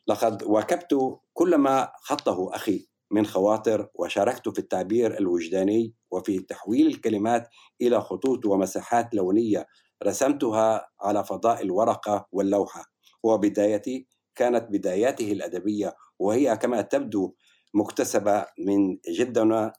لقد 0.08 0.44
واكبت 0.44 1.20
كل 1.34 1.56
ما 1.56 1.92
خطه 2.02 2.56
أخي 2.56 2.88
من 3.12 3.26
خواطر 3.26 3.90
وشاركت 3.96 4.50
في 4.50 4.60
التعبير 4.60 5.18
الوجداني 5.20 5.94
وفي 6.12 6.40
تحويل 6.40 6.88
الكلمات 6.88 7.50
إلى 7.82 8.02
خطوط 8.02 8.46
ومساحات 8.46 9.16
لونية 9.16 9.68
رسمتها 10.04 10.88
على 11.02 11.24
فضاء 11.24 11.62
الورقة 11.62 12.28
واللوحة. 12.32 12.86
وبدايتي 13.24 14.08
كانت 14.38 14.68
بداياته 14.72 15.32
الأدبية 15.32 15.96
وهي 16.20 16.58
كما 16.58 16.82
تبدو 16.82 17.34
مكتسبة 17.74 18.46
من 18.60 18.98
جدنا 19.10 19.74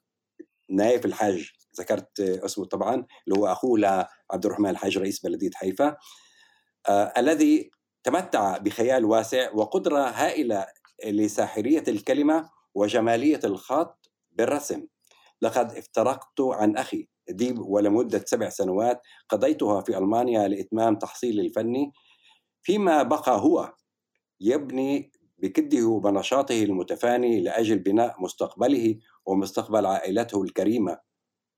نايف 0.71 1.05
الحاج 1.05 1.51
ذكرت 1.79 2.21
اسمه 2.21 2.65
طبعا 2.65 2.95
اللي 2.95 3.39
هو 3.39 3.47
أخوه 3.47 3.79
لعبد 3.79 4.45
الرحمن 4.47 4.71
الحاج 4.71 4.99
رئيس 4.99 5.21
بلدية 5.21 5.51
حيفا. 5.55 5.97
آه 6.89 7.13
الذي 7.19 7.71
تمتع 8.05 8.57
بخيال 8.59 9.05
واسع 9.05 9.51
وقدرة 9.55 9.99
هائلة 10.01 10.67
لساحرية 11.07 11.85
الكلمة 11.89 12.51
وجمالية 12.75 13.41
الخط 13.45 14.13
بالرسم. 14.31 14.87
لقد 15.43 15.73
افترقت 15.73 16.41
عن 16.41 16.77
أخي. 16.77 17.09
ديب 17.31 17.59
ولمدة 17.59 18.25
سبع 18.27 18.49
سنوات 18.49 19.03
قضيتها 19.29 19.81
في 19.81 19.99
ألمانيا 19.99 20.49
لإتمام 20.49 20.97
تحصيلي 20.97 21.43
الفني 21.43 21.93
فيما 22.63 23.03
بقى 23.03 23.41
هو 23.41 23.75
يبني 24.41 25.13
بكده 25.39 25.87
وبنشاطه 25.87 26.63
المتفاني 26.63 27.41
لأجل 27.41 27.79
بناء 27.79 28.23
مستقبله 28.23 28.99
ومستقبل 29.27 29.87
عائلته 29.87 30.43
الكريمة. 30.43 30.99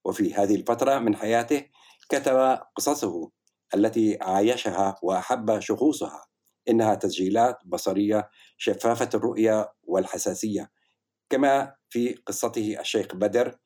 وفي 0.04 0.34
هذه 0.34 0.54
الفترة 0.54 0.98
من 0.98 1.16
حياته 1.16 1.64
كتب 2.08 2.58
قصصه 2.76 3.30
التي 3.74 4.18
عايشها 4.20 4.96
وأحب 5.02 5.60
شخوصها 5.60 6.26
إنها 6.68 6.94
تسجيلات 6.94 7.58
بصرية 7.66 8.30
شفافة 8.56 9.08
الرؤية 9.14 9.72
والحساسية 9.82 10.70
كما 11.30 11.74
في 11.90 12.14
قصته 12.26 12.80
الشيخ 12.80 13.14
بدر 13.14 13.58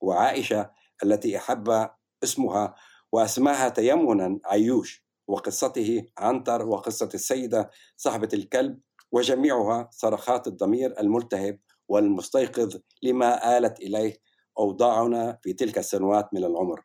وعائشة 0.00 0.70
التي 1.02 1.36
أحب 1.36 1.88
اسمها 2.24 2.74
وأسماها 3.12 3.68
تيمنا 3.68 4.38
عيوش. 4.44 5.04
وقصته 5.30 6.06
عنتر 6.18 6.66
وقصة 6.66 7.08
السيدة 7.14 7.70
صاحبة 7.96 8.28
الكلب 8.34 8.80
وجميعها 9.12 9.88
صرخات 9.92 10.46
الضمير 10.46 11.00
الملتهب 11.00 11.58
والمستيقظ 11.88 12.76
لما 13.02 13.58
آلت 13.58 13.80
إليه 13.80 14.16
أوضاعنا 14.58 15.38
في 15.42 15.52
تلك 15.52 15.78
السنوات 15.78 16.34
من 16.34 16.44
العمر. 16.44 16.84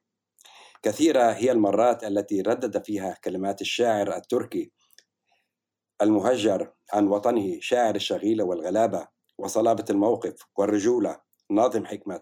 كثيرة 0.83 1.31
هي 1.31 1.51
المرات 1.51 2.03
التي 2.03 2.41
ردد 2.41 2.85
فيها 2.85 3.17
كلمات 3.23 3.61
الشاعر 3.61 4.15
التركي 4.15 4.71
المهجر 6.01 6.73
عن 6.93 7.07
وطنه 7.07 7.57
شاعر 7.59 7.95
الشغيلة 7.95 8.43
والغلابة 8.43 9.07
وصلابة 9.37 9.85
الموقف 9.89 10.35
والرجولة 10.57 11.21
ناظم 11.51 11.85
حكمة 11.85 12.21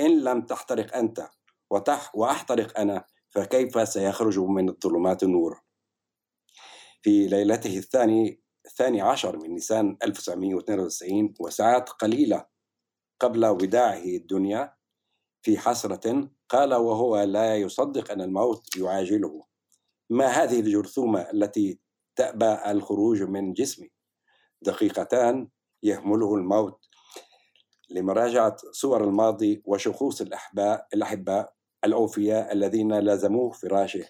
إن 0.00 0.24
لم 0.24 0.42
تحترق 0.42 0.96
أنت 0.96 1.28
وتح 1.70 2.16
وأحترق 2.16 2.78
أنا 2.78 3.04
فكيف 3.34 3.88
سيخرج 3.88 4.38
من 4.38 4.68
الظلمات 4.68 5.22
النور؟ 5.22 5.62
في 7.02 7.26
ليلته 7.26 7.78
الثاني 7.78 8.40
الثاني 8.66 9.00
عشر 9.00 9.36
من 9.36 9.50
نيسان 9.50 9.96
1992 10.02 11.34
وساعات 11.40 11.88
قليلة 11.88 12.46
قبل 13.20 13.46
وداعه 13.46 14.04
الدنيا 14.04 14.74
في 15.42 15.58
حسرة 15.58 16.30
قال 16.48 16.74
وهو 16.74 17.22
لا 17.22 17.56
يصدق 17.56 18.10
أن 18.12 18.20
الموت 18.20 18.76
يعاجله. 18.76 19.44
ما 20.10 20.26
هذه 20.26 20.60
الجرثومة 20.60 21.20
التي 21.20 21.80
تأبى 22.16 22.70
الخروج 22.70 23.22
من 23.22 23.52
جسمي؟ 23.52 23.90
دقيقتان 24.62 25.48
يهمله 25.82 26.34
الموت 26.34 26.86
لمراجعة 27.90 28.56
صور 28.72 29.04
الماضي 29.04 29.62
وشخوص 29.64 30.20
الأحباء 30.20 30.86
الأحباء. 30.94 31.54
الأوفياء 31.84 32.52
الذين 32.52 32.92
لازموه 32.92 33.50
فراشه 33.50 34.04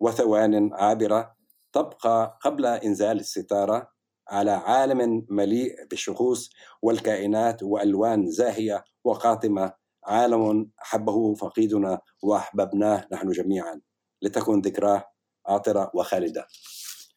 وثوان 0.00 0.70
عابرة 0.72 1.34
تبقى 1.72 2.38
قبل 2.42 2.66
إنزال 2.66 3.20
الستارة 3.20 3.88
على 4.28 4.50
عالم 4.50 5.26
مليء 5.28 5.86
بالشخوص 5.90 6.50
والكائنات 6.82 7.62
وألوان 7.62 8.30
زاهية 8.30 8.84
وقاتمه 9.04 9.72
عالم 10.04 10.70
احبه 10.82 11.34
فقيدنا 11.34 12.00
وأحببناه 12.22 13.06
نحن 13.12 13.30
جميعا 13.30 13.80
لتكن 14.22 14.60
ذكراه 14.60 15.04
عاطرة 15.46 15.90
وخالدة. 15.94 16.46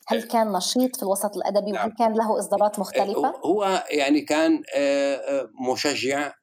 هل 0.08 0.24
كان 0.24 0.52
نشيط 0.52 0.96
في 0.96 1.04
الوسط 1.04 1.36
الأدبي 1.38 1.72
نعم. 1.72 1.88
وهل 1.88 1.96
كان 1.98 2.14
له 2.14 2.40
إصدارات 2.40 2.80
مختلفة؟ 2.80 3.34
هو 3.46 3.84
يعني 3.90 4.22
كان 4.22 4.64
مشجع 5.72 6.34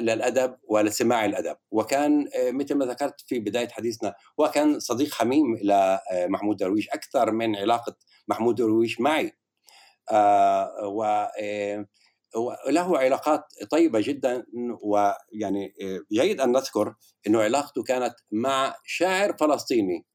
للادب 0.00 0.56
ولسماع 0.68 1.24
الأدب 1.24 1.56
وكان 1.70 2.28
مثل 2.50 2.74
ما 2.74 2.84
ذكرت 2.84 3.20
في 3.26 3.38
بداية 3.38 3.68
حديثنا 3.68 4.14
وكان 4.38 4.80
صديق 4.80 5.14
حميم 5.14 5.54
إلى 5.54 6.00
محمود 6.12 6.56
درويش 6.56 6.88
أكثر 6.88 7.32
من 7.32 7.56
علاقة 7.56 7.96
محمود 8.28 8.54
درويش 8.54 9.00
معي. 9.00 9.32
آه، 10.10 11.30
آه، 11.40 11.86
وله 12.66 12.98
علاقات 12.98 13.44
طيبة 13.70 14.00
جدا 14.00 14.44
ويعني 14.82 15.74
آه، 15.82 16.00
جيد 16.12 16.40
أن 16.40 16.52
نذكر 16.52 16.94
إنه 17.26 17.42
علاقته 17.42 17.82
كانت 17.82 18.14
مع 18.32 18.76
شاعر 18.84 19.36
فلسطيني 19.36 20.06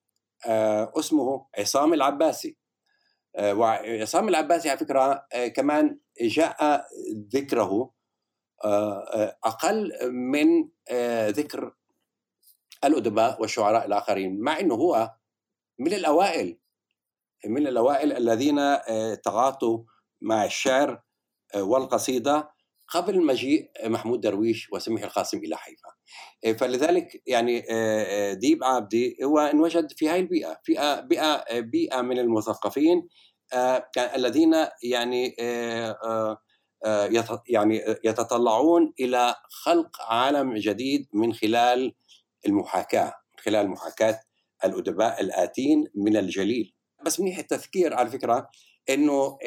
اسمه 1.00 1.48
عصام 1.58 1.94
العباسي. 1.94 2.58
وعصام 3.40 4.30
العباسي 4.30 4.70
على 4.70 4.80
فكرة 4.80 5.26
كمان 5.56 6.00
جاء 6.22 6.86
ذكره 7.34 7.92
أقل 9.44 9.92
من 10.12 10.70
ذكر 11.30 11.74
الأدباء 12.84 13.42
والشعراء 13.42 13.86
الآخرين 13.86 14.40
مع 14.40 14.60
إنه 14.60 14.76
هو 14.76 15.12
من 15.80 15.94
الأوائل 15.94 16.58
من 17.46 17.68
الأوائل 17.68 18.18
الذين 18.18 18.60
آه، 18.60 19.14
تغاطوا 19.14 19.84
مع 20.22 20.46
الشعر 20.46 21.02
آه، 21.56 21.64
والقصيدة 21.64 22.50
قبل 22.88 23.26
مجيء 23.26 23.72
محمود 23.86 24.22
درويش 24.22 24.72
وسميح 24.72 25.04
القاسم 25.04 25.38
إلى 25.38 25.58
حيفا. 25.58 25.90
آه، 26.46 26.52
فلذلك 26.52 27.22
يعني 27.28 27.66
ديب 28.36 28.64
عابدي 28.64 29.18
هو 29.24 29.40
انوجد 29.40 29.92
في 29.92 30.10
هذه 30.10 30.20
البيئة 30.20 30.60
في 30.64 31.02
بيئة, 31.10 31.60
بيئة 31.60 32.02
من 32.02 32.20
المثقفين 32.20 33.08
الذين 34.16 34.56
يعني 34.84 35.36
يعني 37.48 37.84
يتطلعون 38.04 38.94
إلى 39.00 39.36
خلق 39.50 40.02
عالم 40.02 40.58
جديد 40.58 41.08
من 41.14 41.34
خلال 41.34 41.96
المحاكاة 42.48 43.06
من 43.06 43.40
خلال 43.44 43.70
محاكاة 43.70 44.20
الأدباء 44.66 45.22
الآتين 45.22 45.88
من 45.96 46.18
الجليل. 46.18 46.74
بس 47.06 47.20
منيح 47.20 47.38
التذكير 47.38 47.94
على 47.94 48.10
فكرة 48.10 48.50
إنه 48.90 49.38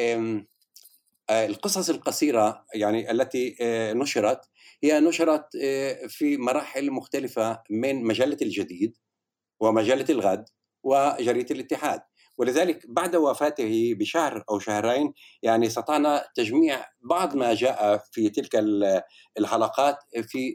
آه، 1.31 1.47
القصص 1.47 1.91
القصيرة 1.91 2.67
يعني 2.75 3.11
التي 3.11 3.57
آه، 3.61 3.93
نشرت 3.93 4.41
هي 4.83 5.01
نشرت 5.01 5.57
آه، 5.63 6.07
في 6.07 6.37
مراحل 6.37 6.91
مختلفة 6.91 7.63
من 7.71 8.05
مجلة 8.05 8.37
الجديد 8.43 8.97
ومجلة 9.61 10.07
الغد 10.11 10.45
وجريدة 10.83 11.55
الاتحاد. 11.55 12.01
ولذلك 12.43 12.87
بعد 12.89 13.17
وفاته 13.17 13.95
بشهر 13.99 14.45
أو 14.51 14.59
شهرين 14.59 15.13
يعني 15.43 15.67
استطعنا 15.67 16.25
تجميع 16.35 16.85
بعض 17.01 17.37
ما 17.37 17.55
جاء 17.55 17.97
في 18.13 18.31
تلك 18.31 18.65
الحلقات 19.39 19.97
في 20.23 20.55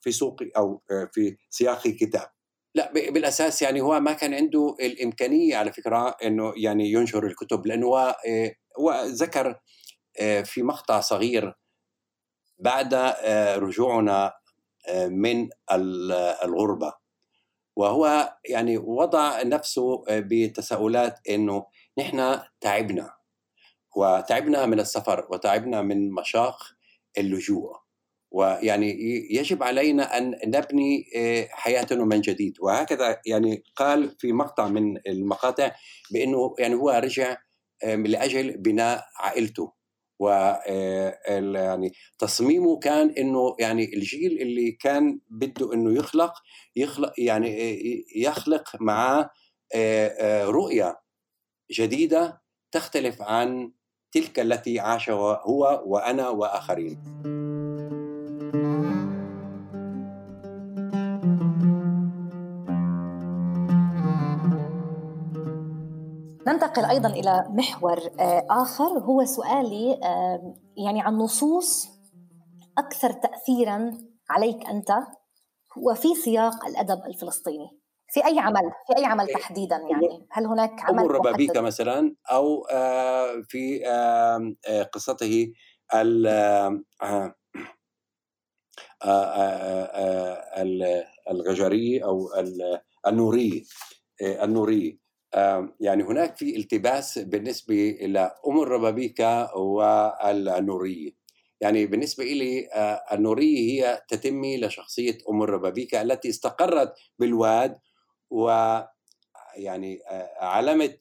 في 0.00 0.12
سوق 0.12 0.36
أو 0.56 0.82
في 1.12 1.36
سياق 1.50 1.82
كتاب. 1.82 2.28
لا 2.74 2.92
بالأساس 2.92 3.62
يعني 3.62 3.80
هو 3.80 4.00
ما 4.00 4.12
كان 4.12 4.34
عنده 4.34 4.76
الإمكانية 4.80 5.56
على 5.56 5.72
فكرة 5.72 6.16
إنه 6.24 6.52
يعني 6.56 6.92
ينشر 6.92 7.26
الكتب 7.26 7.66
لأنه 7.66 7.86
هو 7.86 8.16
هو 8.78 9.02
ذكر 9.04 9.60
في 10.44 10.62
مقطع 10.62 11.00
صغير 11.00 11.54
بعد 12.58 12.94
رجوعنا 13.58 14.32
من 15.08 15.48
الغربة. 16.44 17.05
وهو 17.76 18.34
يعني 18.48 18.78
وضع 18.78 19.42
نفسه 19.42 20.04
بتساؤلات 20.08 21.28
إنه 21.28 21.66
نحن 21.98 22.38
تعبنا 22.60 23.10
وتعبنا 23.96 24.66
من 24.66 24.80
السفر 24.80 25.26
وتعبنا 25.30 25.82
من 25.82 26.12
مشاق 26.12 26.58
اللجوء 27.18 27.76
ويعني 28.30 28.96
يجب 29.30 29.62
علينا 29.62 30.18
أن 30.18 30.38
نبني 30.44 31.04
حياتنا 31.50 32.04
من 32.04 32.20
جديد. 32.20 32.54
وهكذا 32.60 33.20
يعني 33.26 33.62
قال 33.76 34.16
في 34.18 34.32
مقطع 34.32 34.68
من 34.68 34.96
المقاطع 35.06 35.72
بإنه 36.12 36.54
يعني 36.58 36.74
هو 36.74 36.90
رجع 36.90 37.36
لأجل 37.84 38.56
بناء 38.58 39.04
عائلته. 39.18 39.72
و 40.18 40.28
يعني 41.54 41.92
تصميمه 42.18 42.78
كان 42.78 43.10
إنه 43.10 43.56
يعني 43.60 43.94
الجيل 43.94 44.42
اللي 44.42 44.72
كان 44.72 45.20
بده 45.30 45.72
إنه 45.74 45.98
يخلق 45.98 46.32
يخلق 46.76 47.12
يعني 47.18 47.78
يخلق 48.16 48.76
معاه 48.80 49.30
رؤية 50.44 51.00
جديدة 51.72 52.42
تختلف 52.72 53.22
عن 53.22 53.72
تلك 54.12 54.40
التي 54.40 54.80
عاشها 54.80 55.42
هو 55.44 55.82
وأنا 55.86 56.28
وآخرين. 56.28 56.98
ننتقل 66.46 66.84
أيضا 66.84 67.08
إلى 67.08 67.46
محور 67.48 67.98
آه، 68.20 68.46
آخر 68.50 68.84
هو 68.84 69.24
سؤالي 69.24 70.00
يعني 70.76 71.00
عن 71.00 71.14
نصوص 71.14 71.88
أكثر 72.78 73.12
تاثيرا 73.12 73.98
عليك 74.30 74.66
أنت 74.66 74.88
وفي 75.76 76.14
سياق 76.14 76.66
الأدب 76.66 77.02
الفلسطيني. 77.06 77.80
في 78.08 78.26
أي 78.26 78.38
عمل 78.38 78.72
في 78.86 78.98
أي 78.98 79.04
عمل 79.04 79.26
تحديدا 79.26 79.76
يعني؟ 79.76 80.26
هل 80.32 80.46
هناك 80.46 80.80
عمل 80.80 80.98
أبو 80.98 81.10
الربابيكا 81.10 81.60
مثلا 81.60 82.14
أو 82.30 82.64
آه، 82.64 83.42
في 83.48 83.86
آه، 83.86 84.82
قصته 84.92 85.52
الغجري 91.30 92.04
أو 92.04 92.28
النوري 93.06 93.64
النوري. 94.22 95.05
يعني 95.80 96.02
هناك 96.02 96.36
في 96.36 96.56
التباس 96.56 97.18
بالنسبة 97.18 97.98
لأم 98.00 98.60
الربابيكا 98.62 99.52
والنورية 99.54 101.10
يعني 101.60 101.86
بالنسبة 101.86 102.24
لي 102.24 102.68
آه، 102.72 103.02
النورية 103.12 103.58
هي 103.58 104.02
تتمي 104.08 104.60
لشخصية 104.60 105.18
أم 105.30 105.42
الربابيكا 105.42 106.02
التي 106.02 106.28
استقرت 106.28 106.94
بالواد 107.18 107.78
و 108.30 108.48
يعني 109.56 110.00
آه، 110.10 110.44
علامة 110.44 110.94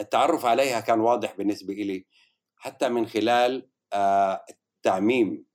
التعرف 0.00 0.46
عليها 0.46 0.80
كان 0.80 1.00
واضح 1.00 1.36
بالنسبة 1.36 1.74
لي 1.74 2.06
حتى 2.56 2.88
من 2.88 3.06
خلال 3.06 3.68
آه، 3.92 4.44
التعميم 4.50 5.48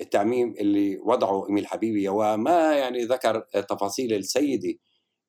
التعميم 0.00 0.54
اللي 0.60 0.98
وضعه 0.98 1.48
إميل 1.48 1.66
حبيبي. 1.66 2.08
وما 2.08 2.76
يعني 2.76 3.04
ذكر 3.04 3.40
تفاصيل 3.40 4.12
السيدة 4.14 4.78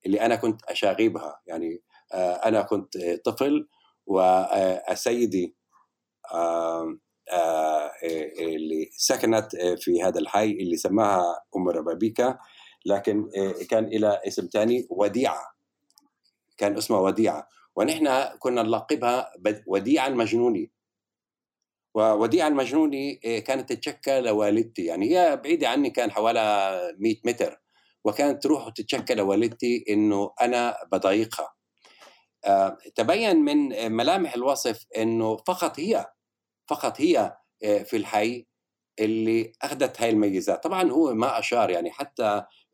اللي 0.05 0.21
أنا 0.21 0.35
كنت 0.35 0.63
أشاغبها. 0.63 1.41
يعني 1.47 1.73
آه، 1.73 1.90
أنا 2.13 2.61
كنت 2.61 2.97
طفل 3.25 3.67
وسيدي 4.07 5.55
آه، 6.33 6.97
آه، 7.31 7.91
اللي 8.39 8.89
سكنت 8.97 9.55
في 9.79 10.03
هذا 10.03 10.19
الحي 10.19 10.51
اللي 10.51 10.77
سماها 10.77 11.43
أم 11.55 11.69
ربابيكا 11.69 12.39
لكن 12.85 13.29
كان 13.69 13.85
إلى 13.85 14.21
اسم 14.27 14.49
ثاني 14.53 14.87
وديعة. 14.89 15.55
كان 16.57 16.77
اسمها 16.77 16.99
وديعة. 16.99 17.47
ونحن 17.75 18.23
كنا 18.39 18.63
نلقبها 18.63 19.31
وديعة 19.67 20.07
المجنوني. 20.07 20.71
ووديعة 21.93 22.47
المجنوني 22.47 23.15
كانت 23.15 23.73
تتشكى 23.73 24.21
لوالدتي. 24.21 24.85
يعني 24.85 25.17
هي 25.17 25.37
بعيدة 25.37 25.69
عني 25.69 25.89
كان 25.89 26.11
حوالي 26.11 26.41
100 26.99 27.15
متر. 27.25 27.61
وكانت 28.03 28.43
تروح 28.43 28.67
وتتشكى 28.67 29.13
لوالدتي 29.15 29.85
إنه 29.89 30.31
أنا 30.41 30.77
بضايقها 30.91 31.43
آه، 31.43 31.60
تبين 32.95 33.37
من 33.37 33.91
ملامح 33.91 34.33
الوصف 34.33 34.85
إنه 34.97 35.37
فقط 35.37 35.79
هي 35.79 36.05
فقط 36.67 37.01
هي 37.01 37.37
آه، 37.63 37.83
في 37.83 37.97
الحي 37.97 38.45
اللي 38.99 39.51
أخذت 39.61 40.01
هاي 40.01 40.09
الميزات. 40.09 40.63
طبعا 40.63 40.91
هو 40.91 41.13
ما 41.13 41.39
أشار 41.39 41.69
يعني 41.69 41.91
حتى 41.91 42.23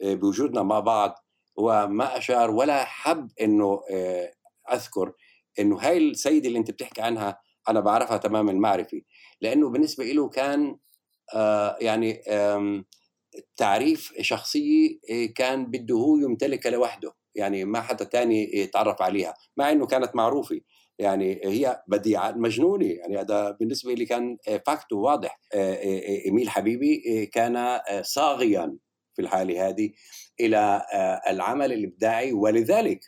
آه، 0.02 0.14
بوجودنا 0.14 0.64
مع 0.64 0.80
بعض 0.80 1.26
هو 1.60 1.88
ما 1.88 2.18
أشار 2.18 2.52
ولا 2.52 2.86
حب 2.86 3.32
إنه 3.42 3.82
أذكر 4.74 5.14
إنه 5.60 5.78
هاي 5.82 5.98
السيدة 5.98 6.48
اللي 6.48 6.60
أنت 6.60 6.72
بتحكي 6.72 7.02
عنها 7.02 7.42
أنا 7.70 7.80
بعرفها 7.80 8.18
تمام 8.18 8.50
المعرفة 8.50 9.02
لأنه 9.42 9.70
بالنسبة 9.70 10.04
له 10.06 10.30
كان 10.30 10.78
يعني 11.82 12.22
تعريف 13.58 14.14
شخصية 14.22 15.00
كان 15.36 15.66
بده 15.66 15.96
هو 15.96 16.18
يمتلكها 16.18 16.70
لوحده. 16.70 17.14
يعني 17.38 17.66
ما 17.66 17.82
حدا 17.82 18.06
تاني 18.06 18.58
يتعرف 18.58 19.02
عليها 19.02 19.34
مع 19.58 19.72
إنه 19.72 19.86
كانت 19.86 20.16
معروفة. 20.16 20.62
يعني 21.00 21.42
هي 21.44 21.84
بديعة 21.88 22.32
مجنونة 22.32 22.86
يعني 22.86 23.20
هذا 23.20 23.52
بالنسبة 23.52 23.94
لي 23.94 24.06
كان 24.06 24.38
فاكت 24.68 24.94
واضح. 24.94 25.40
إيميل 26.26 26.50
حبيبي 26.50 27.26
كان 27.26 27.80
صاغيا 28.02 28.78
في 29.16 29.22
الحالة 29.22 29.68
هذه 29.68 29.92
إلى 30.40 30.82
العمل 31.30 31.74
الإبداعي 31.74 32.34
ولذلك 32.34 33.00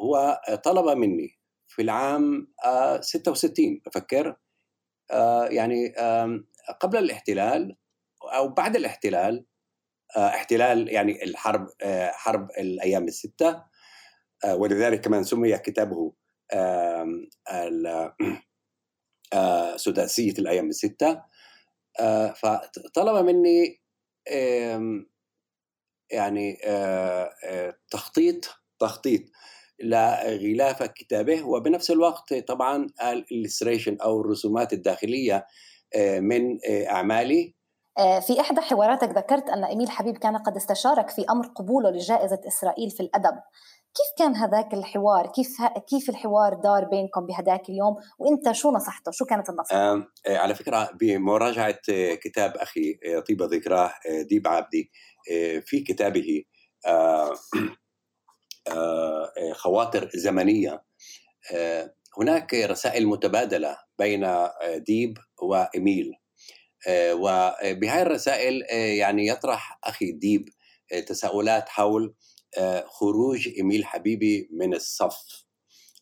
هو 0.00 0.40
طلب 0.64 0.98
مني 0.98 1.38
في 1.68 1.82
العام 1.82 2.52
66 3.00 3.80
بفكر 3.86 4.36
يعني 5.50 5.94
قبل 6.80 6.98
الاحتلال 6.98 7.76
أو 8.24 8.48
بعد 8.48 8.76
الاحتلال 8.76 9.36
آه، 9.36 9.55
احتلال 10.16 10.88
يعني 10.88 11.24
الحرب 11.24 11.68
آه، 11.82 12.10
حرب 12.10 12.50
الأيام 12.58 13.04
الستة. 13.04 13.62
آه، 14.44 14.56
ولذلك 14.56 15.00
كمان 15.00 15.24
سمي 15.24 15.58
كتابه 15.58 16.12
سداسية 19.76 20.32
الأيام 20.38 20.68
الستة. 20.68 21.22
فطلب 22.34 23.24
مني 23.24 23.80
يعني 26.10 26.58
تخطيط 27.90 28.60
تخطيط 28.80 29.22
لغلاف 29.82 30.82
كتابه. 30.82 31.42
وبنفس 31.46 31.90
الوقت 31.90 32.34
طبعا 32.34 32.86
الالستريشن 33.02 33.96
أو 34.00 34.20
الرسومات 34.20 34.72
الداخلية 34.72 35.46
من 36.18 36.58
أعمالي. 36.66 37.48
آه، 37.50 37.55
في 37.96 38.40
إحدى 38.40 38.60
حواراتك 38.60 39.08
ذكرت 39.08 39.48
أن 39.48 39.64
إميل 39.64 39.90
حبيب 39.90 40.18
كان 40.18 40.36
قد 40.36 40.56
استشارك 40.56 41.10
في 41.10 41.24
أمر 41.30 41.46
قبوله 41.46 41.90
لجائزة 41.90 42.40
إسرائيل 42.46 42.90
في 42.90 43.00
الأدب 43.00 43.34
كيف 43.96 44.06
كان 44.18 44.34
هذاك 44.36 44.74
الحوار؟ 44.74 45.26
كيف 45.26 45.48
كيف 45.88 46.10
الحوار 46.10 46.54
دار 46.54 46.84
بينكم 46.84 47.26
بهداك 47.26 47.68
اليوم؟ 47.68 47.96
وإنت 48.18 48.52
شو 48.52 48.70
نصحته؟ 48.70 49.10
شو 49.12 49.24
كانت 49.24 49.50
النصيحة؟ 49.50 49.80
آه 49.80 50.06
على 50.28 50.54
فكرة 50.54 50.90
بمراجعة 51.00 51.78
كتاب 52.14 52.56
أخي 52.56 52.98
طيب 53.28 53.42
ذكراه 53.42 53.92
ديب 54.28 54.48
عبدي 54.48 54.90
في 55.66 55.80
كتابه 55.80 56.44
آه 56.86 57.34
آه 58.68 59.52
خواطر 59.52 60.10
زمنية 60.14 60.82
آه 61.54 61.94
هناك 62.18 62.54
رسائل 62.54 63.06
متبادلة 63.06 63.76
بين 63.98 64.26
ديب 64.86 65.18
وإميل 65.42 66.12
آه، 66.88 67.14
وبهذه 67.14 68.02
الرسائل 68.02 68.62
آه، 68.70 68.74
يعني 68.74 69.26
يطرح 69.26 69.78
أخي 69.84 70.12
ديب 70.12 70.48
آه، 70.92 71.00
تساؤلات 71.00 71.68
حول 71.68 72.14
خروج 72.86 73.48
إيميل 73.48 73.84
حبيبي 73.84 74.48
من 74.52 74.74
الصف 74.74 75.44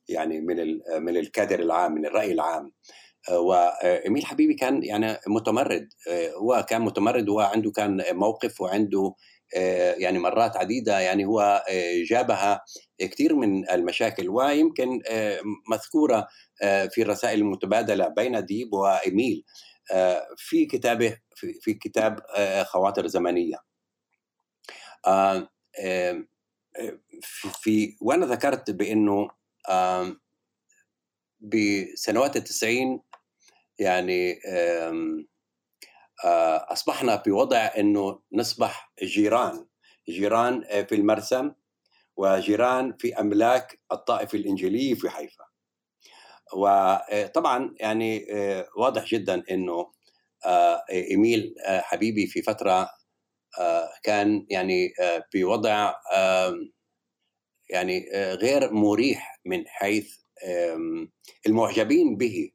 يعني 0.09 0.41
من 0.41 0.57
من 0.99 1.17
الكادر 1.17 1.61
العام 1.61 1.93
من 1.93 2.07
الرأي 2.07 2.33
العام. 2.33 2.73
وايميل 3.33 4.27
حبيبي 4.27 4.55
كان 4.55 4.83
يعني 4.83 5.19
متمرد 5.27 5.89
هو 6.37 6.67
كان 6.69 6.83
متمرد 6.83 7.29
وعنده 7.29 7.71
كان 7.71 8.05
موقف 8.13 8.61
وعنده 8.61 9.15
يعني 9.97 10.19
مرات 10.19 10.57
عديدة 10.57 11.01
يعني 11.01 11.25
هو 11.25 11.65
جابها 12.11 12.65
كثير 12.99 13.35
من 13.35 13.71
المشاكل 13.71 14.29
ويمكن 14.29 15.01
مذكورة 15.71 16.29
في 16.91 17.03
الرسائل 17.03 17.39
المتبادلة 17.39 18.09
بين 18.09 18.45
ديب 18.45 18.73
وإيميل. 18.73 19.45
في 20.37 20.67
كتابه 20.67 21.19
في 21.61 21.75
كتاب 21.75 22.21
خواطر 22.67 23.07
زمنية. 23.07 23.57
في 27.53 27.97
وأنا 28.01 28.27
ذكرت 28.27 28.71
بإنه 28.71 29.31
بسنوات 31.41 32.37
التسعين 32.37 33.01
يعني 33.79 34.41
أصبحنا 36.73 37.17
في 37.17 37.31
وضع 37.31 37.71
إنه 37.79 38.21
نصبح 38.33 38.93
جيران 39.03 39.67
جيران 40.09 40.85
في 40.85 40.95
المرسم 40.95 41.53
وجيران 42.17 42.97
في 42.97 43.21
أملاك 43.21 43.81
الطائفه 43.93 44.39
الانجيليه 44.39 44.95
في 44.95 45.11
حيفا. 45.11 45.45
وطبعا 46.57 47.75
يعني 47.81 48.27
واضح 48.77 49.05
جدا 49.05 49.43
إنه 49.51 49.93
إيميل 50.91 51.55
حبيبي 51.67 52.27
في 52.27 52.43
فترة 52.43 52.91
كان 54.03 54.47
يعني 54.51 54.93
في 55.31 55.45
وضع 55.45 55.95
يعني 57.71 58.11
غير 58.15 58.73
مريح 58.73 59.41
من 59.45 59.65
حيث 59.67 60.15
المعجبين 61.47 62.17
به 62.17 62.51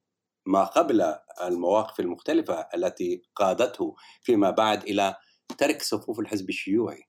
ما 0.45 0.63
قبل 0.63 1.15
المواقف 1.41 1.99
المختلفة 1.99 2.67
التي 2.75 3.21
قادته 3.35 3.95
فيما 4.23 4.49
بعد 4.49 4.83
إلى 4.83 5.15
ترك 5.57 5.81
صفوف 5.81 6.19
الحزب 6.19 6.49
الشيوعي. 6.49 7.03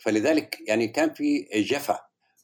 فلذلك 0.00 0.58
يعني 0.68 0.88
كان 0.88 1.14
في 1.14 1.48
جفا 1.54 2.00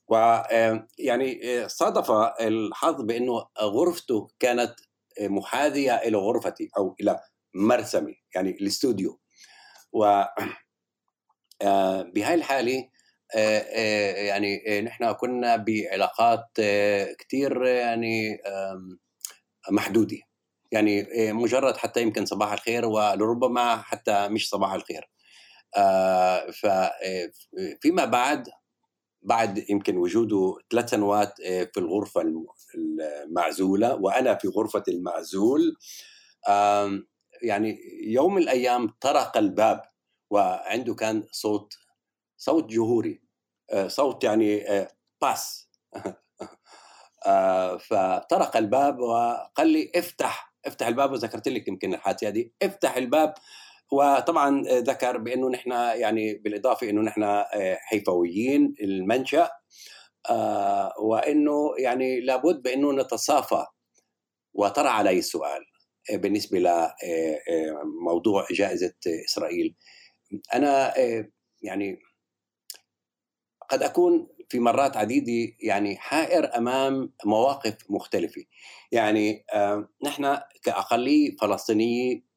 ويعني 0.08 1.40
صادف 1.68 2.10
الحظ 2.40 3.02
بأنه 3.02 3.46
غرفته 3.60 4.28
كانت 4.38 4.74
محاذية 5.20 5.96
إلى 5.96 6.16
غرفتي 6.16 6.70
أو 6.78 6.96
إلى 7.00 7.20
مرسمي 7.54 8.14
يعني 8.34 8.50
الاستوديو 8.50 9.20
و 9.92 10.24
بهاي 12.14 12.34
الحالة 12.34 12.88
يعني 13.34 14.80
نحن 14.80 15.12
كنا 15.12 15.56
بعلاقات 15.56 16.46
كثير 17.18 17.64
يعني 17.64 18.38
محدودة. 19.70 20.18
يعني 20.72 21.06
مجرد 21.32 21.76
حتى 21.76 22.02
يمكن 22.02 22.26
صباح 22.26 22.52
الخير 22.52 22.84
ولربما 22.84 23.76
حتى 23.76 24.28
مش 24.28 24.48
صباح 24.48 24.72
الخير. 24.72 25.10
فيما 27.80 28.04
بعد 28.04 28.48
بعد 29.22 29.70
يمكن 29.70 29.96
وجوده 29.96 30.56
ثلاث 30.70 30.90
سنوات 30.90 31.34
في 31.42 31.76
الغرفة 31.76 32.24
المعزولة 32.74 33.94
وأنا 33.94 34.34
في 34.34 34.48
غرفة 34.48 34.82
المعزول. 34.88 35.76
يعني 37.42 37.78
يوم 38.02 38.34
من 38.34 38.42
الأيام 38.42 38.88
طرق 39.00 39.36
الباب 39.36 39.82
وعنده 40.30 40.94
كان 40.94 41.24
صوت 41.30 41.74
صوت 42.36 42.70
جهوري 42.70 43.22
صوت 43.86 44.24
يعني 44.24 44.64
باس. 45.22 45.68
فطرق 47.88 48.56
الباب 48.56 48.98
وقال 48.98 49.68
لي 49.68 49.92
افتح 49.94 50.54
افتح 50.66 50.86
الباب 50.86 51.12
وذكرت 51.12 51.48
لك 51.48 51.68
يمكن 51.68 51.94
الحادثة 51.94 52.28
هذه 52.28 52.50
افتح 52.62 52.96
الباب. 52.96 53.34
وطبعا 53.92 54.62
ذكر 54.62 55.18
بأنه 55.18 55.48
نحن 55.48 55.70
يعني 55.72 56.34
بالإضافة 56.34 56.90
إنه 56.90 57.00
نحن 57.00 57.44
حيفويين 57.78 58.74
المنشأ 58.80 59.50
وإنه 61.02 61.74
يعني 61.78 62.20
لابد 62.20 62.62
بأنه 62.62 62.92
نتصافى. 62.92 63.66
وطرح 64.54 64.98
علي 64.98 65.18
السؤال 65.18 65.64
بالنسبة 66.12 66.58
لموضوع 66.58 68.46
جائزة 68.52 68.94
إسرائيل. 69.26 69.74
أنا 70.54 70.94
يعني 71.62 71.98
قد 73.68 73.82
أكون 73.82 74.28
في 74.48 74.58
مرات 74.60 74.96
عديدة 74.96 75.54
يعني 75.60 75.96
حائر 75.96 76.56
أمام 76.56 77.12
مواقف 77.24 77.76
مختلفة. 77.88 78.44
يعني 78.92 79.44
نحن 80.04 80.38
كأقلية 80.62 81.36
فلسطينية 81.40 82.27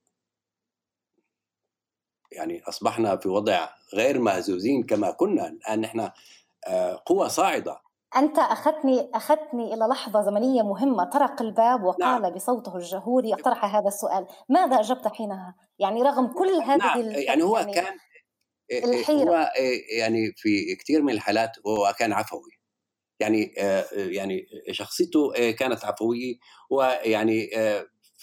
يعني 2.31 2.63
أصبحنا 2.63 3.17
في 3.17 3.29
وضع 3.29 3.69
غير 3.93 4.19
مهزوزين 4.19 4.83
كما 4.83 5.11
كنا 5.11 5.47
الآن 5.47 5.81
نحن 5.81 6.09
قوة 7.05 7.27
صاعدة 7.27 7.81
أنت 8.15 8.39
أخذتني 8.39 9.09
أخذتني 9.13 9.73
إلى 9.73 9.85
لحظة 9.85 10.21
زمنية 10.21 10.61
مهمة 10.61 11.03
طرق 11.03 11.41
الباب 11.41 11.83
وقال 11.83 12.21
نعم. 12.21 12.33
بصوته 12.33 12.77
الجهوري 12.77 13.35
طرح 13.35 13.75
هذا 13.75 13.87
السؤال 13.87 14.27
ماذا 14.49 14.79
أجبت 14.79 15.07
حينها؟ 15.07 15.55
يعني 15.79 16.01
رغم 16.01 16.27
كل 16.27 16.49
هذه 16.49 16.77
نعم. 16.77 17.11
يعني 17.11 17.43
هو 17.43 17.57
يعني 17.57 17.73
كان 17.73 17.97
الحيرة. 18.71 19.29
هو 19.29 19.49
يعني 19.97 20.33
في 20.35 20.75
كثير 20.75 21.01
من 21.01 21.13
الحالات 21.13 21.51
هو 21.67 21.93
كان 21.99 22.13
عفوي 22.13 22.51
يعني 23.19 23.53
يعني 23.93 24.45
شخصيته 24.71 25.51
كانت 25.51 25.85
عفوية 25.85 26.35
ويعني 26.69 27.49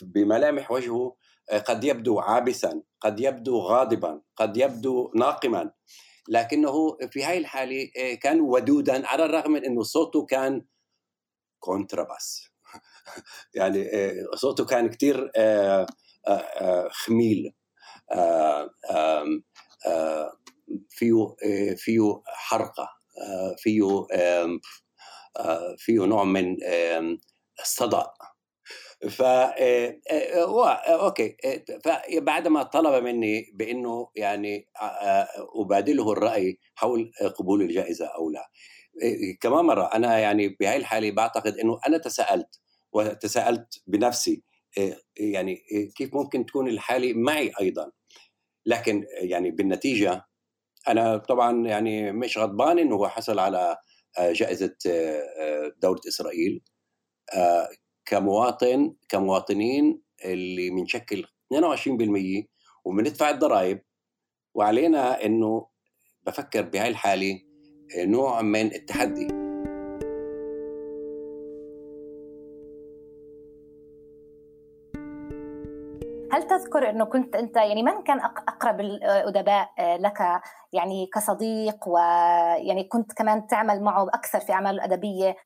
بملامح 0.03 0.71
وجهه 0.71 1.17
قد 1.53 1.85
يبدو 1.85 2.19
عابسا 2.21 2.83
قد 3.01 3.21
يبدو 3.21 3.59
غاضبا 3.59 4.21
قد 4.37 4.57
يبدو 4.57 5.13
ناقما. 5.15 5.71
لكنه 6.29 6.97
في 7.11 7.25
هاي 7.25 7.39
الحالة 7.39 7.91
كان 8.23 8.41
ودودا 8.41 9.07
على 9.07 9.25
الرغم 9.25 9.53
من 9.53 9.65
أنه 9.65 9.83
صوته 9.83 10.27
كان 10.27 10.65
كونتراباس 11.59 12.49
يعني 13.55 13.91
صوته 14.35 14.65
كان 14.65 14.89
كتير 14.89 15.31
خميل. 16.91 17.55
فيه 20.91 21.37
فيه 21.77 22.23
حرقة 22.27 22.89
فيه 23.57 24.07
فيه 25.77 26.05
نوع 26.07 26.25
من 26.25 26.57
الصدأ. 27.61 28.13
ف 29.11 29.23
أوكي. 29.23 31.37
فبعدما 31.85 32.63
طلب 32.63 33.05
مني 33.05 33.51
بإنه 33.55 34.09
يعني 34.17 34.69
أبادله 35.57 36.13
الرأي 36.13 36.59
حول 36.75 37.13
قبول 37.39 37.63
الجائزة 37.63 38.07
أو 38.07 38.31
لا. 38.31 38.51
كمان 39.41 39.65
مرة 39.65 39.91
أنا 39.95 40.19
يعني 40.19 40.49
بهاي 40.49 40.77
الحالة 40.77 41.11
بعتقد 41.11 41.57
إنه 41.59 41.81
أنا 41.89 41.99
تساءلت 41.99 42.61
وتساءلت 42.93 43.83
بنفسي 43.87 44.43
يعني 45.17 45.63
كيف 45.97 46.15
ممكن 46.15 46.47
تكون 46.47 46.69
الحالة 46.69 47.13
معي 47.15 47.53
أيضا. 47.61 47.91
لكن 48.67 49.07
يعني 49.13 49.51
بالنتيجة 49.51 50.25
أنا 50.89 51.17
طبعا 51.17 51.67
يعني 51.69 52.13
مش 52.13 52.39
غضبان 52.39 52.79
إنه 52.79 52.95
هو 52.97 53.09
حصل 53.09 53.39
على 53.39 53.77
جائزة 54.21 54.77
دوله 55.83 56.01
إسرائيل. 56.09 56.63
كمواطن 58.09 58.95
كمواطنين 59.09 60.03
اللي 60.25 60.71
بنشكل 60.71 61.25
22% 61.55 62.49
وبندفع 62.85 63.31
الضرائب. 63.31 63.83
وعلينا 64.55 65.25
إنه 65.25 65.67
بفكر 66.27 66.63
بهاي 66.63 66.89
الحالة 66.89 67.41
نوع 67.97 68.43
من 68.43 68.67
التحدي. 68.75 69.29
هل 76.33 76.43
تذكر 76.43 76.91
إنه 76.91 77.05
كنت 77.05 77.37
أنت 77.37 77.57
يعني 77.57 77.83
من 77.83 78.03
كان 78.03 78.21
أقرب 78.21 78.81
الأدباء 78.81 79.69
لك 79.81 80.19
يعني 80.73 81.07
كصديق؟ 81.15 81.89
ويعني 81.89 82.85
كنت 82.85 83.13
كمان 83.13 83.47
تعمل 83.47 83.83
معه 83.83 84.09
أكثر 84.09 84.41
في 84.41 84.53
اعماله 84.53 84.77
الادبيه 84.85 85.37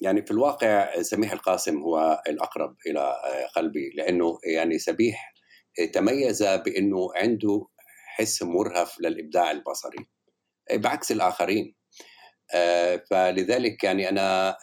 يعني 0.00 0.22
في 0.22 0.30
الواقع 0.30 1.02
سميح 1.02 1.32
القاسم 1.32 1.82
هو 1.82 2.22
الأقرب 2.28 2.76
إلى 2.86 3.14
قلبي 3.56 3.90
لأنه 3.94 4.38
يعني 4.44 4.78
سبيح 4.78 5.34
تميز 5.92 6.42
بأنه 6.42 7.08
عنده 7.16 7.66
حس 8.06 8.42
مرهف 8.42 9.00
للإبداع 9.00 9.50
البصري 9.50 10.06
بعكس 10.72 11.12
الآخرين. 11.12 11.74
فلذلك 13.10 13.84
يعني 13.84 14.08
أنا 14.08 14.56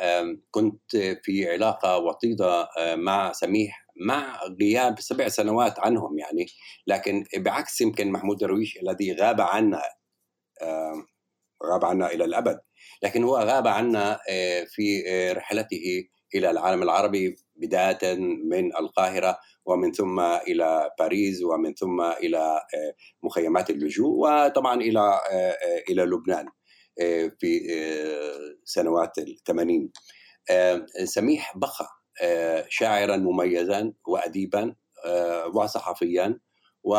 كنت 0.52 0.98
في 1.24 1.52
علاقة 1.52 1.98
وطيدة 1.98 2.70
مع 2.96 3.32
سميح 3.32 3.86
مع 4.06 4.40
غياب 4.62 5.00
سبع 5.00 5.28
سنوات 5.28 5.80
عنهم 5.80 6.20
يعني 6.20 6.46
لكن 6.88 7.26
بعكس 7.38 7.82
يمكن 7.82 8.12
محمود 8.12 8.38
درويش 8.38 8.78
الذي 8.78 9.14
غاب 9.14 9.42
عنا 9.42 9.82
غاب 11.66 11.86
عنا 11.86 12.08
إلى 12.12 12.26
الأبد. 12.26 12.60
لكن 13.04 13.24
هو 13.24 13.38
غاب 13.38 13.68
عنا 13.68 14.20
في 14.68 15.04
رحلته 15.32 16.08
إلى 16.36 16.52
العالم 16.52 16.84
العربي 16.84 17.36
بداية 17.56 18.16
من 18.46 18.76
القاهرة 18.76 19.40
ومن 19.66 19.92
ثم 19.92 20.20
إلى 20.20 20.90
باريس 21.00 21.44
ومن 21.44 21.74
ثم 21.74 22.02
إلى 22.02 22.62
مخيمات 23.24 23.70
اللجوء 23.70 24.10
وطبعا 24.18 24.82
إلى 24.82 25.20
إلى 25.90 26.04
لبنان 26.04 26.46
في 27.40 27.60
سنوات 28.66 29.18
الثمانين. 29.18 29.92
سميح 31.04 31.58
بقى 31.58 31.88
شاعرا 32.70 33.18
مميزا 33.18 33.94
واديبا 34.08 34.76
وصحفيا 35.54 36.40
و 36.84 36.96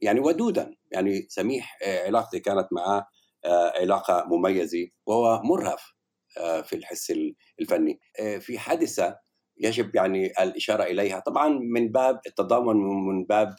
يعني 0.00 0.20
ودودا. 0.20 0.74
يعني 0.92 1.26
سميح 1.28 1.78
علاقتي 2.06 2.40
كانت 2.40 2.66
معه 2.72 3.08
علاقة 3.44 4.24
مميزة 4.26 4.88
وهو 5.06 5.42
مرهف 5.42 5.92
في 6.36 6.72
الحس 6.72 7.12
الفني. 7.60 8.00
في 8.40 8.58
حادثة 8.58 9.18
يجب 9.58 9.94
يعني 9.94 10.26
الإشارة 10.26 10.82
إليها. 10.82 11.18
طبعا 11.20 11.48
من 11.48 11.92
باب 11.92 12.20
التضامن 12.26 12.76
من 12.76 13.24
باب 13.24 13.56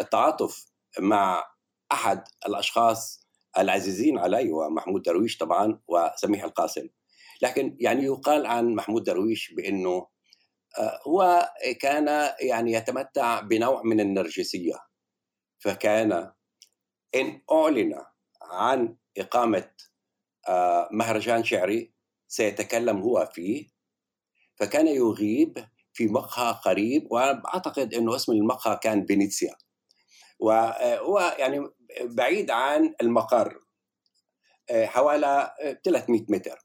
التعاطف 0.00 0.64
مع 0.98 1.44
أحد 1.92 2.24
الأشخاص 2.46 3.28
العزيزين 3.58 4.18
علي 4.18 4.52
ومحمود 4.52 5.02
درويش 5.02 5.38
طبعا 5.38 5.80
وسميح 5.88 6.44
القاسم. 6.44 6.88
لكن 7.42 7.76
يعني 7.80 8.04
يقال 8.04 8.46
عن 8.46 8.74
محمود 8.74 9.02
درويش 9.04 9.54
بأنه 9.54 10.06
هو 11.06 11.48
كان 11.80 12.34
يعني 12.40 12.72
يتمتع 12.72 13.40
بنوع 13.40 13.82
من 13.82 14.00
النرجسية. 14.00 14.74
فكان 15.58 16.32
إن 17.14 17.42
أعلن 17.52 17.94
عن 18.50 18.96
إقامة 19.18 19.70
مهرجان 20.90 21.44
شعري 21.44 21.92
سيتكلم 22.28 23.00
هو 23.00 23.30
فيه 23.34 23.68
فكان 24.56 24.86
يغيب 24.86 25.64
في 25.92 26.06
مقهى 26.06 26.52
قريب 26.64 27.12
وأعتقد 27.12 27.94
إنه 27.94 28.16
اسم 28.16 28.32
المقهى 28.32 28.76
كان 28.82 29.06
فينيسيا. 29.06 29.54
وهو 30.38 31.34
يعني 31.38 31.68
بعيد 32.00 32.50
عن 32.50 32.94
المقر 33.00 33.60
حوالي 34.72 35.54
300 35.84 36.24
متر. 36.28 36.58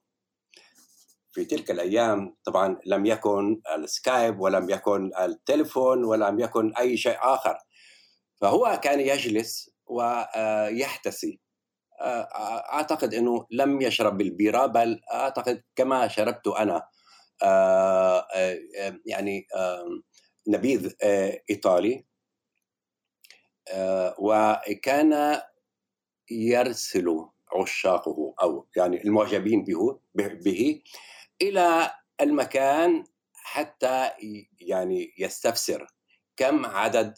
في 1.32 1.46
تلك 1.46 1.72
الأيام 1.72 2.38
طبعا 2.46 2.80
لم 2.86 3.06
يكن 3.06 3.62
السكايب 3.76 4.40
ولم 4.40 4.70
يكن 4.70 5.12
التليفون 5.20 6.04
ولم 6.04 6.40
يكن 6.40 6.76
أي 6.76 6.98
شيء 6.98 7.18
آخر. 7.22 7.58
فهو 8.42 8.80
كان 8.84 9.00
يجلس 9.00 9.70
ويحتسي 9.86 11.40
أعتقد 12.02 13.14
إنه 13.14 13.46
لم 13.52 13.82
يشرب 13.82 14.22
البيرة 14.22 14.66
بل 14.66 15.02
أعتقد 15.14 15.64
كما 15.76 16.08
شربت 16.08 16.48
أنا 16.48 16.88
يعني 19.06 19.48
نبيذ 20.48 20.94
إيطالي 21.50 22.06
وكان 24.20 25.42
يرسل 26.32 27.26
عشاقه 27.54 28.34
أو 28.42 28.68
يعني 28.76 29.04
المعجبين 29.04 29.64
به 29.64 30.00
به 30.16 30.82
إلى 31.42 31.92
المكان 32.22 33.04
حتى 33.34 34.12
يعني 34.60 35.14
يستفسر 35.18 35.88
كم 36.38 36.66
عدد 36.66 37.18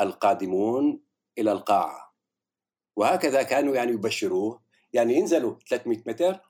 القادمون 0.00 1.00
إلى 1.38 1.52
القاعة. 1.52 2.05
وهكذا 2.96 3.42
كانوا 3.42 3.74
يعني 3.74 3.92
يبشروه. 3.92 4.62
يعني 4.92 5.14
ينزلوا 5.14 5.56
300 5.68 6.02
متر 6.06 6.40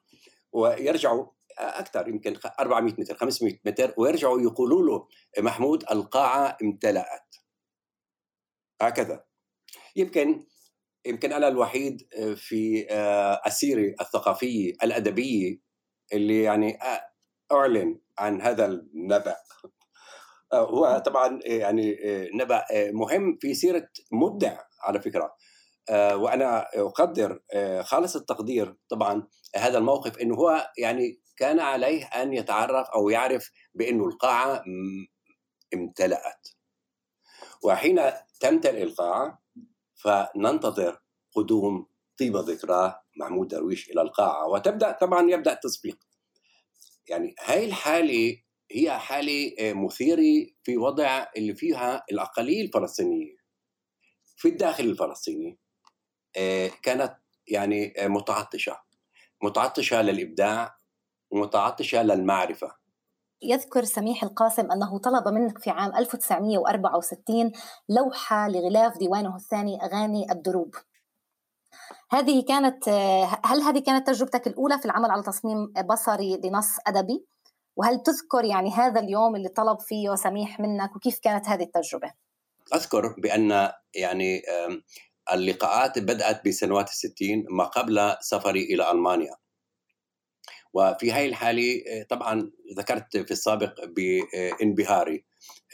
ويرجعوا 0.52 1.26
أكثر 1.58 2.08
يمكن 2.08 2.36
400 2.60 2.94
متر 2.98 3.16
500 3.16 3.58
متر 3.64 3.94
ويرجعوا 3.96 4.40
يقولوا 4.40 4.82
له 4.82 5.08
محمود 5.42 5.84
القاعة 5.90 6.56
امتلأت. 6.62 7.36
هكذا. 8.82 9.24
يمكن 9.96 10.46
يمكن 11.06 11.32
أنا 11.32 11.48
الوحيد 11.48 12.08
في 12.36 12.86
السيره 13.46 13.94
الثقافيه 14.00 14.72
الادبيه 14.82 15.58
اللي 16.12 16.42
يعني 16.42 16.78
أعلن 17.52 18.00
عن 18.18 18.42
هذا 18.42 18.66
النبأ. 18.66 19.36
هو 20.54 21.02
طبعا 21.06 21.40
يعني 21.44 21.98
نبأ 22.34 22.64
مهم 22.72 23.38
في 23.40 23.54
سيرة 23.54 23.88
مبدع 24.12 24.58
على 24.80 25.00
فكرة. 25.00 25.36
وأنا 25.92 26.66
أقدر 26.74 27.40
خالص 27.82 28.16
التقدير 28.16 28.76
طبعا 28.88 29.28
هذا 29.56 29.78
الموقف 29.78 30.18
إنه 30.18 30.34
هو 30.34 30.70
يعني 30.78 31.20
كان 31.36 31.60
عليه 31.60 32.04
أن 32.04 32.32
يتعرف 32.32 32.88
أو 32.88 33.10
يعرف 33.10 33.50
بأنه 33.74 34.04
القاعة 34.04 34.64
امتلأت. 35.74 36.48
وحين 37.64 38.00
تمتلئ 38.40 38.82
القاعة 38.82 39.42
فننتظر 39.94 41.00
قدوم 41.34 41.86
طيب 42.18 42.36
ذكراه 42.36 43.02
محمود 43.20 43.48
درويش 43.48 43.90
إلى 43.90 44.02
القاعة 44.02 44.48
وتبدأ 44.48 44.92
طبعا 44.92 45.30
يبدأ 45.30 45.52
التصفيق 45.52 45.98
يعني 47.08 47.34
هاي 47.40 47.64
الحالة 47.64 48.42
هي 48.70 48.98
حالة 48.98 49.54
مثيرة 49.60 50.46
في 50.64 50.76
وضع 50.76 51.26
اللي 51.36 51.54
فيها 51.54 52.04
الاقليه 52.12 52.62
الفلسطينية. 52.62 53.36
في 54.36 54.48
الداخل 54.48 54.84
الفلسطيني 54.84 55.58
كانت 56.82 57.16
يعني 57.48 57.94
متعطشة 58.00 58.80
متعطشة 59.42 60.02
للإبداع 60.02 60.76
ومتعطشة 61.30 62.02
للمعرفة 62.02 62.76
يذكر 63.42 63.84
سميح 63.84 64.22
القاسم 64.22 64.72
أنه 64.72 64.98
طلب 64.98 65.28
منك 65.28 65.58
في 65.58 65.70
عام 65.70 65.96
1964 65.96 67.52
لوحة 67.88 68.48
لغلاف 68.48 68.98
ديوانه 68.98 69.36
الثاني 69.36 69.84
أغاني 69.84 70.32
الدروب 70.32 70.74
هذه 72.10 72.44
كانت 72.48 72.88
هل 73.44 73.60
هذه 73.60 73.78
كانت 73.78 74.06
تجربتك 74.06 74.46
الأولى 74.46 74.78
في 74.78 74.84
العمل 74.84 75.10
على 75.10 75.22
تصميم 75.22 75.72
بصري 75.90 76.40
لنص 76.44 76.76
أدبي؟ 76.86 77.26
وهل 77.76 78.02
تذكر 78.02 78.44
يعني 78.44 78.70
هذا 78.70 79.00
اليوم 79.00 79.36
اللي 79.36 79.48
طلب 79.48 79.80
فيه 79.80 80.14
سميح 80.14 80.60
منك 80.60 80.96
وكيف 80.96 81.18
كانت 81.18 81.48
هذه 81.48 81.62
التجربة؟ 81.62 82.12
أذكر 82.74 83.14
بأن 83.18 83.70
يعني 83.94 84.42
اللقاءات 85.32 85.98
بدأت 85.98 86.48
بسنوات 86.48 86.88
الستين 86.88 87.44
ما 87.50 87.64
قبل 87.64 88.16
سفري 88.20 88.62
إلى 88.62 88.90
ألمانيا. 88.90 89.36
وفي 90.72 91.12
هذه 91.12 91.26
الحالة 91.26 91.82
طبعا 92.10 92.50
ذكرت 92.76 93.16
في 93.16 93.30
السابق 93.30 93.84
بانبهاري 93.84 95.24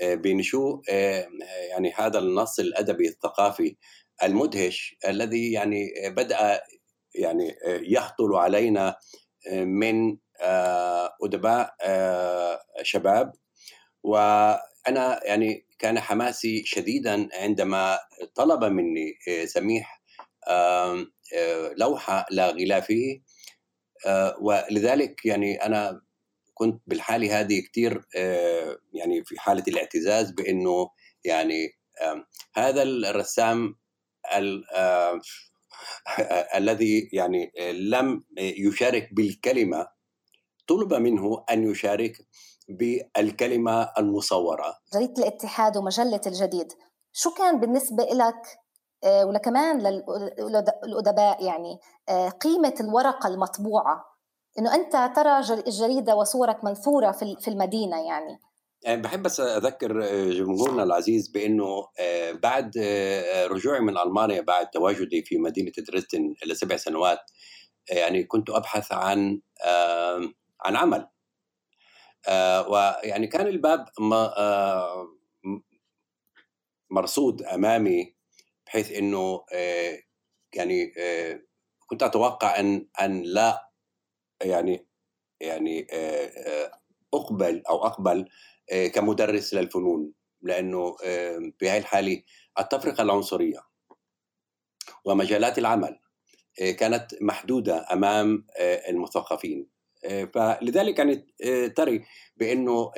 بنشوء 0.03 0.83
يعني 1.71 1.93
هذا 1.97 2.19
النص 2.19 2.59
الأدبي 2.59 3.09
الثقافي 3.09 3.77
المدهش 4.23 4.97
الذي 5.09 5.53
يعني 5.53 5.93
بدأ 6.07 6.62
يعني 7.15 7.55
يهطل 7.67 8.35
علينا 8.35 8.97
من 9.53 10.17
أدباء 11.23 11.75
شباب. 12.83 13.33
وأنا 14.03 15.21
يعني 15.25 15.67
كان 15.83 16.01
حماسي 16.01 16.62
شديدا 16.64 17.29
عندما 17.33 17.99
طلب 18.35 18.64
مني 18.64 19.18
سميح 19.45 20.03
لوحة 21.77 22.27
لغلافه 22.31 23.21
ولذلك 24.40 25.27
يعني 25.27 25.55
أنا 25.66 26.03
كنت 26.55 26.83
بالحالة 26.87 27.40
هذه 27.40 27.61
كثير 27.61 28.05
يعني 28.95 29.25
في 29.25 29.40
حالة 29.40 29.64
الاعتزاز 29.68 30.31
بأنه 30.31 30.90
يعني 31.25 31.68
هذا 32.55 32.83
الرسام 32.83 33.76
الذي 36.59 37.09
يعني 37.12 37.53
لم 37.72 38.24
يشارك 38.39 39.09
بالكلمة 39.12 39.87
طلب 40.66 40.95
منه 40.95 41.45
أن 41.51 41.70
يشارك 41.70 42.16
بالكلمة 42.77 43.93
المصورة. 43.99 44.75
جريدة 44.95 45.23
الاتحاد 45.23 45.77
ومجلة 45.77 46.20
الجديد. 46.27 46.73
شو 47.12 47.31
كان 47.31 47.61
بالنسبة 47.61 48.05
لك 48.05 48.59
ولكمان 49.25 49.79
للأدباء 50.85 51.45
يعني 51.45 51.79
قيمة 52.41 52.75
الورقة 52.81 53.29
المطبوعة؟ 53.29 54.05
إنه 54.59 54.75
أنت 54.75 55.16
ترى 55.16 55.39
الجريدة 55.39 56.16
وصورك 56.16 56.64
منثورة 56.64 57.11
في 57.12 57.49
المدينة 57.49 58.07
يعني. 58.07 58.39
بحب 59.03 59.23
بس 59.23 59.41
أذكر 59.41 60.01
جمهورنا 60.31 60.83
العزيز 60.83 61.29
بإنه 61.29 61.87
بعد 62.43 62.79
رجوعي 63.51 63.81
من 63.81 63.99
ألمانيا 63.99 64.41
بعد 64.41 64.70
تواجدي 64.70 65.23
في 65.23 65.39
مدينة 65.39 65.73
دريسدن 65.89 66.35
لسبع 66.47 66.77
سنوات 66.77 67.18
يعني 67.91 68.25
كنت 68.25 68.51
أبحث 68.51 68.93
عن 68.93 69.41
عن 70.64 70.77
عمل. 70.77 71.09
ويعني 72.68 73.27
كان 73.27 73.47
الباب 73.47 73.89
مرصود 76.91 77.43
أمامي 77.43 78.14
بحيث 78.66 78.93
إنه 78.93 79.45
يعني 80.55 80.93
كنت 81.87 82.03
أتوقع 82.03 82.61
أن 82.61 82.89
أن 83.03 83.23
لا 83.23 83.70
يعني 84.43 84.87
يعني 85.41 85.87
أقبل 87.14 87.62
أو 87.68 87.87
أقبل 87.87 88.29
كمدرس 88.95 89.55
للفنون 89.55 90.12
لأنه 90.43 90.97
بهذه 91.61 91.79
الحالة 91.79 92.23
التفرقة 92.61 93.03
العنصرية 93.03 93.61
ومجالات 95.05 95.59
العمل 95.59 95.99
كانت 96.79 97.14
محدودة 97.20 97.87
أمام 97.93 98.47
المثقفين. 98.61 99.72
فلذلك 100.34 100.98
يعني 100.98 101.26
تري 101.68 102.05
بأنه 102.36 102.92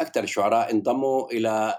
أكثر 0.00 0.22
الشعراء 0.22 0.70
انضموا 0.70 1.30
إلى 1.32 1.78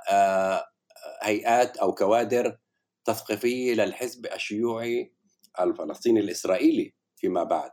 هيئات 1.22 1.78
أو 1.78 1.94
كوادر 1.96 2.58
تثقيفية 3.06 3.74
للحزب 3.74 4.26
الشيوعي 4.26 5.14
الفلسطيني 5.60 6.20
الإسرائيلي 6.20 6.94
فيما 7.16 7.44
بعد. 7.44 7.72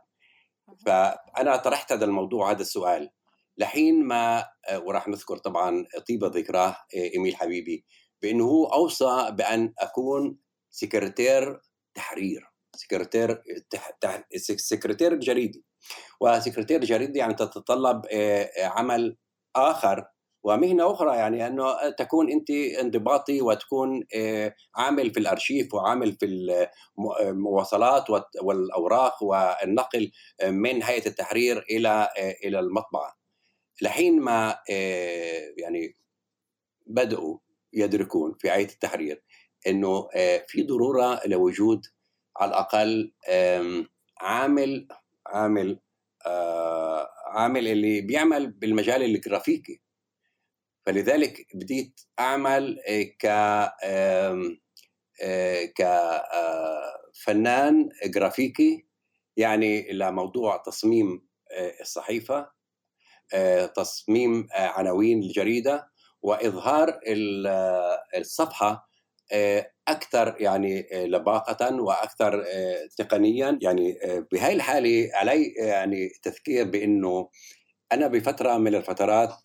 فأنا 0.85 1.55
طرحت 1.55 1.91
هذا 1.91 2.05
الموضوع 2.05 2.51
هذا 2.51 2.61
السؤال. 2.61 3.09
لحين 3.57 4.03
ما 4.03 4.45
وراح 4.75 5.07
نذكر 5.07 5.37
طبعا 5.37 5.85
طيبه 6.07 6.27
ذكراه 6.27 6.77
إيميل 6.95 7.35
حبيبي 7.35 7.85
بأنه 8.21 8.43
هو 8.45 8.65
أوصى 8.65 9.31
بأن 9.31 9.73
أكون 9.79 10.37
سكرتير 10.71 11.61
تحرير 11.95 12.51
سكرتير 12.75 13.43
سكرتير 14.57 15.15
جريدي. 15.15 15.65
وسكرتير 16.21 16.85
جريدي 16.85 17.19
يعني 17.19 17.33
تتطلب 17.33 18.01
عمل 18.61 19.17
آخر. 19.55 20.05
ومهنة 20.43 20.91
أخرى 20.91 21.15
يعني 21.15 21.47
أنه 21.47 21.89
تكون 21.89 22.31
أنت 22.31 22.49
انضباطي 22.49 23.41
وتكون 23.41 24.03
عامل 24.75 25.13
في 25.13 25.19
الأرشيف 25.19 25.73
وعامل 25.73 26.11
في 26.13 26.25
المواصلات 27.21 28.09
والأوراق 28.41 29.23
والنقل 29.23 30.11
من 30.43 30.83
هيئة 30.83 31.07
التحرير 31.07 31.65
إلى 31.69 32.09
إلى 32.43 32.59
المطبعة. 32.59 33.17
لحين 33.81 34.21
ما 34.21 34.57
يعني 35.57 35.95
بدأوا 36.87 37.37
يدركون 37.73 38.35
في 38.39 38.51
هيئة 38.51 38.69
التحرير 38.73 39.23
أنه 39.67 40.07
في 40.47 40.63
ضرورة 40.63 41.21
لوجود 41.25 41.85
على 42.37 42.49
الأقل 42.49 43.13
عامل 44.21 44.87
عامل 45.27 45.79
عامل 47.27 47.67
اللي 47.67 48.01
بيعمل 48.01 48.51
بالمجال 48.51 49.03
الجرافيكي. 49.03 49.81
فلذلك 50.85 51.47
بديت 51.53 52.01
أعمل 52.19 52.79
ك 53.19 53.27
كفنان 57.15 57.89
جرافيكي. 58.05 58.85
يعني 59.37 59.91
لموضوع 59.91 60.57
تصميم 60.57 61.27
الصحيفة 61.81 62.49
تصميم 63.75 64.47
عناوين 64.53 65.23
الجريدة 65.23 65.91
وإظهار 66.21 66.99
الصفحة 68.17 68.89
أكثر 69.87 70.35
يعني 70.39 70.87
لباقة 70.93 71.81
وأكثر 71.81 72.45
تقنيا. 72.97 73.59
يعني 73.61 73.99
بهاي 74.31 74.53
الحالة 74.53 75.09
علي 75.13 75.53
يعني 75.57 76.09
تذكير 76.23 76.65
بأنه 76.65 77.29
أنا 77.91 78.07
بفترة 78.07 78.57
من 78.57 78.75
الفترات 78.75 79.37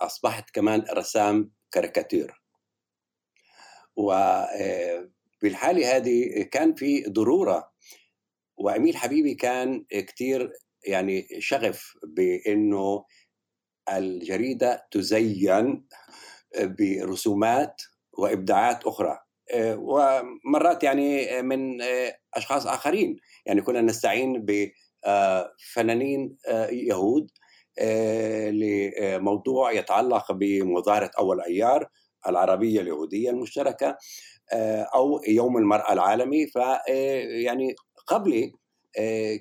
أصبحت 0.00 0.50
كمان 0.50 0.84
رسام 0.90 1.50
كاريكاتير. 1.70 2.42
وبالحاله 3.96 5.96
هذه 5.96 6.42
كان 6.42 6.74
في 6.74 7.02
ضرورة 7.02 7.72
وأميل 8.56 8.96
حبيبي 8.96 9.34
كان 9.34 9.84
كثير 9.90 10.52
يعني 10.86 11.28
شغف 11.38 11.96
بأنه 12.02 13.04
الجريدة 13.92 14.88
تزين 14.90 15.86
برسومات 16.58 17.82
وإبداعات 18.12 18.84
أخرى. 18.84 19.25
ومرات 19.54 20.82
يعني 20.82 21.42
من 21.42 21.78
أشخاص 22.34 22.66
آخرين. 22.66 23.16
يعني 23.46 23.60
كنا 23.62 23.80
نستعين 23.80 24.46
بفنانين 25.04 26.36
يهود 26.70 27.30
لموضوع 28.50 29.72
يتعلق 29.72 30.32
بمظاهرة 30.32 31.10
أول 31.18 31.40
أيار 31.40 31.88
العربية 32.28 32.80
اليهودية 32.80 33.30
المشتركة 33.30 33.98
أو 34.94 35.20
يوم 35.28 35.56
المرأة 35.56 35.92
العالمي. 35.92 36.46
ف 36.46 36.56
يعني 37.44 37.74
قبلي 38.06 38.52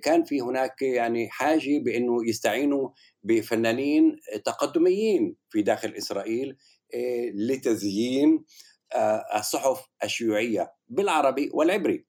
كان 0.03 0.23
في 0.23 0.41
هناك 0.41 0.81
يعني 0.81 1.29
حاجة 1.29 1.79
بأنه 1.79 2.29
يستعينوا 2.29 2.89
بفنانين 3.23 4.15
تقدميين 4.45 5.35
في 5.49 5.61
داخل 5.61 5.93
إسرائيل 5.97 6.57
لتزيين 7.33 8.43
الصحف 9.35 9.87
الشيوعية 10.03 10.73
بالعربي 10.87 11.49
والعبري. 11.53 12.05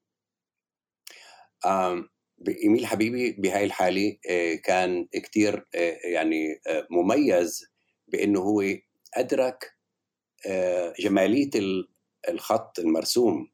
إيميل 2.63 2.85
حبيبي 2.85 3.31
بهاي 3.31 3.63
الحالة 3.63 4.17
كان 4.63 5.07
كثير 5.13 5.67
يعني 6.03 6.61
مميز 6.91 7.65
بإنه 8.07 8.39
هو 8.39 8.63
أدرك 9.13 9.73
جمالية 10.99 11.49
الخط 12.29 12.79
المرسوم. 12.79 13.47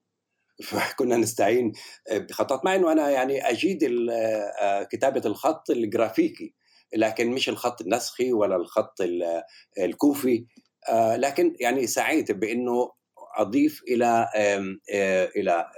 فكنا 0.63 1.17
نستعين 1.17 1.71
بخطات 2.11 2.65
مع 2.65 2.75
إنه 2.75 2.91
أنا 2.91 3.09
يعني 3.09 3.49
أجيد 3.49 3.79
كتابة 4.91 5.21
الخط 5.25 5.69
الجرافيكي 5.69 6.53
لكن 6.95 7.31
مش 7.31 7.49
الخط 7.49 7.81
النسخي 7.81 8.33
ولا 8.33 8.55
الخط 8.55 8.95
الكوفي. 9.79 10.45
لكن 11.15 11.55
يعني 11.59 11.87
سعيت 11.87 12.31
بإنه 12.31 12.91
أضيف 13.35 13.83
إلى 13.87 14.29
إلى 15.35 15.69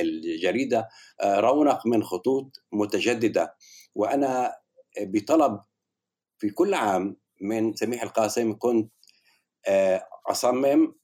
الجريدة 0.00 0.88
رونق 1.24 1.86
من 1.86 2.04
خطوط 2.04 2.56
متجددة. 2.72 3.56
وأنا 3.94 4.56
بطلب 5.00 5.60
في 6.38 6.50
كل 6.50 6.74
عام 6.74 7.16
من 7.40 7.74
سميح 7.74 8.02
القاسم 8.02 8.56
كنت 8.58 8.92
أصمم 10.26 10.94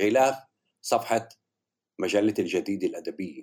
غلاف 0.00 0.36
صفحة 0.82 1.28
مجلة 1.98 2.34
الجديد 2.38 2.84
الادبيه 2.84 3.40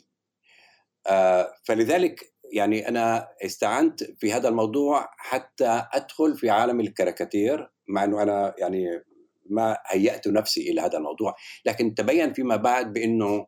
فلذلك 1.64 2.34
يعني 2.54 2.88
أنا 2.88 3.30
استعنت 3.46 4.04
في 4.04 4.34
هذا 4.34 4.50
الموضوع 4.50 5.10
حتى 5.18 5.88
أدخل 5.94 6.38
في 6.38 6.50
عالم 6.50 6.80
الكاريكاتير 6.80 7.72
مع 7.88 8.04
إنه 8.04 8.24
أنا 8.24 8.56
يعني 8.58 9.04
ما 9.50 9.78
هيأت 9.88 10.28
نفسي 10.28 10.72
إلى 10.72 10.82
هذا 10.82 10.98
الموضوع. 10.98 11.36
لكن 11.66 11.96
تبين 11.96 12.34
فيما 12.34 12.56
بعد 12.56 12.94
بأنه 12.94 13.48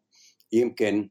يمكن 0.51 1.09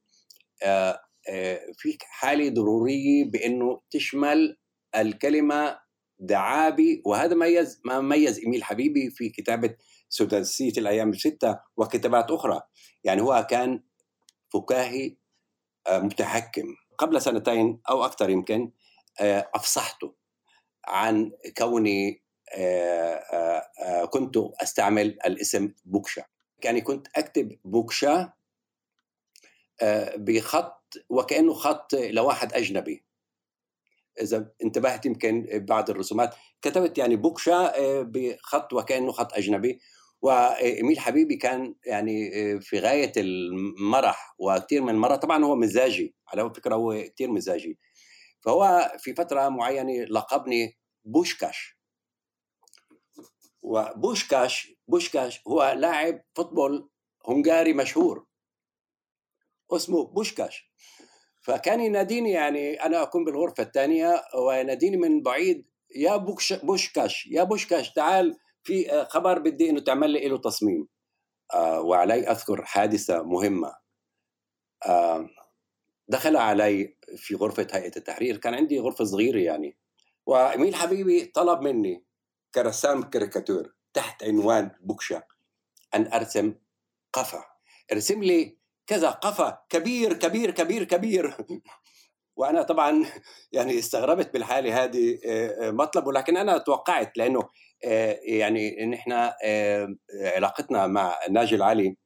في 1.76 1.99
حالة 2.01 2.49
ضرورية 2.49 3.24
بأنه 3.24 3.80
تشمل 3.91 4.57
الكلمة 4.97 5.78
دعابي 6.18 7.03
وهذا 7.07 7.34
ميز 7.34 7.80
ما 7.84 8.01
ميز 8.01 8.39
إيميل 8.39 8.64
حبيبي 8.64 9.11
في 9.11 9.28
كتابة 9.28 9.76
سداسية 10.09 10.72
الأيام 10.78 11.11
الستة 11.11 11.59
وكتابات 11.76 12.30
أخرى. 12.30 12.61
يعني 13.05 13.22
هو 13.22 13.47
كان 13.51 13.82
فكاهي 14.53 15.16
متحكم. 15.91 16.66
قبل 16.99 17.22
سنتين 17.22 17.80
أو 17.91 18.05
أكثر 18.05 18.30
يمكن 18.30 18.72
أفصحته 19.55 20.14
عن 20.89 21.30
كوني 21.59 22.26
كنت 24.11 24.37
أستعمل 24.63 25.07
الاسم 25.07 25.73
بوكشا. 25.85 26.25
يعني 26.65 26.81
كنت 26.81 27.07
أكتب 27.17 27.59
بوكشا 27.65 28.33
بخط 30.17 30.95
وكأنه 31.09 31.55
خط 31.55 31.95
لواحد 31.95 32.53
أجنبي. 32.53 33.05
إذا 34.21 34.53
انتبهت 34.65 35.07
يمكن 35.07 35.47
بعض 35.53 35.91
الرسومات 35.91 36.35
كتبت 36.63 36.99
يعني 36.99 37.17
بوكشا 37.17 37.73
بخط 38.03 38.73
وكأنه 38.73 39.13
خط 39.13 39.35
أجنبي. 39.35 39.81
وإيميل 40.23 40.99
حبيبي 40.99 41.37
كان 41.37 41.75
يعني 41.87 42.31
في 42.61 42.79
غاية 42.79 43.13
المرح 43.17 44.35
وكثير 44.39 44.83
من 44.83 44.91
المرح. 44.91 45.17
طبعا 45.17 45.45
هو 45.45 45.57
مزاجي 45.57 46.15
على 46.29 46.51
فكرة 46.55 46.75
هو 46.75 47.05
كثير 47.15 47.31
مزاجي. 47.31 47.79
فهو 48.41 48.93
في 48.99 49.15
فترة 49.15 49.49
معينة 49.49 50.05
لقبني 50.05 50.79
بوشكاش. 51.05 51.76
وبوشكاش 53.67 54.73
بوشكاش 54.89 55.43
هو 55.49 55.75
لاعب 55.79 56.23
football 56.35 56.89
هنغاري 57.29 57.73
مشهور. 57.73 58.27
اسمه 59.73 60.05
بوشكاش. 60.05 60.73
فكان 61.43 61.81
يناديني 61.81 62.31
يعني 62.31 62.75
أنا 62.75 63.03
أكون 63.03 63.25
بالغرفة 63.25 63.62
الثانية 63.62 64.23
ويناديني 64.35 64.97
من 64.97 65.23
بعيد 65.23 65.67
يا 65.97 66.17
بوشكاش 66.62 67.27
يا 67.27 67.43
بوشكاش 67.43 67.93
تعال 67.93 68.37
في 68.62 69.05
خبر 69.11 69.39
بدي 69.39 69.71
إنه 69.71 69.81
تعمل 69.81 70.11
لي 70.11 70.29
له 70.29 70.39
تصميم. 70.39 70.89
آه 71.55 71.81
وعلي 71.81 72.31
أذكر 72.31 72.64
حادثة 72.64 73.23
مهمة. 73.23 73.75
آه 74.87 75.29
دخل 76.09 76.37
علي 76.37 76.97
في 77.17 77.35
غرفة 77.35 77.67
هيئة 77.73 77.97
التحرير 77.97 78.37
كان 78.37 78.55
عندي 78.55 78.81
غرفة 78.81 79.05
صغيرة 79.05 79.39
يعني. 79.39 79.77
وإميل 80.27 80.75
حبيبي 80.75 81.25
طلب 81.25 81.61
مني 81.61 82.07
كرسام 82.57 83.03
كاريكاتور 83.03 83.75
تحت 83.95 84.25
عنوان 84.25 84.71
بوكشا. 84.81 85.23
أن 85.95 86.13
أرسم 86.13 86.55
قفا. 87.13 87.45
ارسم 87.93 88.23
لي 88.23 88.59
كذا 88.87 89.11
قفا 89.11 89.65
كبير 89.69 90.13
كبير 90.13 90.51
كبير 90.51 90.85
كبير. 90.85 91.37
وأنا 92.37 92.63
طبعا 92.63 93.05
يعني 93.53 93.79
استغربت 93.79 94.33
بالحالة 94.33 94.85
هذه 94.85 95.19
آه، 95.27 95.69
آه، 95.69 95.71
مطلب 95.71 96.07
ولكن 96.07 96.37
أنا 96.37 96.59
توقعت 96.59 97.19
لأنه 97.19 97.49
آه، 97.85 98.21
يعني 98.23 98.87
نحن 98.87 99.13
علاقتنا 100.35 100.87
مع 100.87 101.19
ناجي 101.31 101.55
العلي 101.55 101.97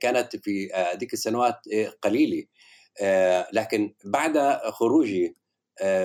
كانت 0.00 0.36
في 0.36 0.72
هذيك 0.72 1.12
السنوات 1.12 1.60
قليلة. 2.02 2.44
لكن 3.52 3.94
بعد 4.04 4.38
خروجي 4.70 5.37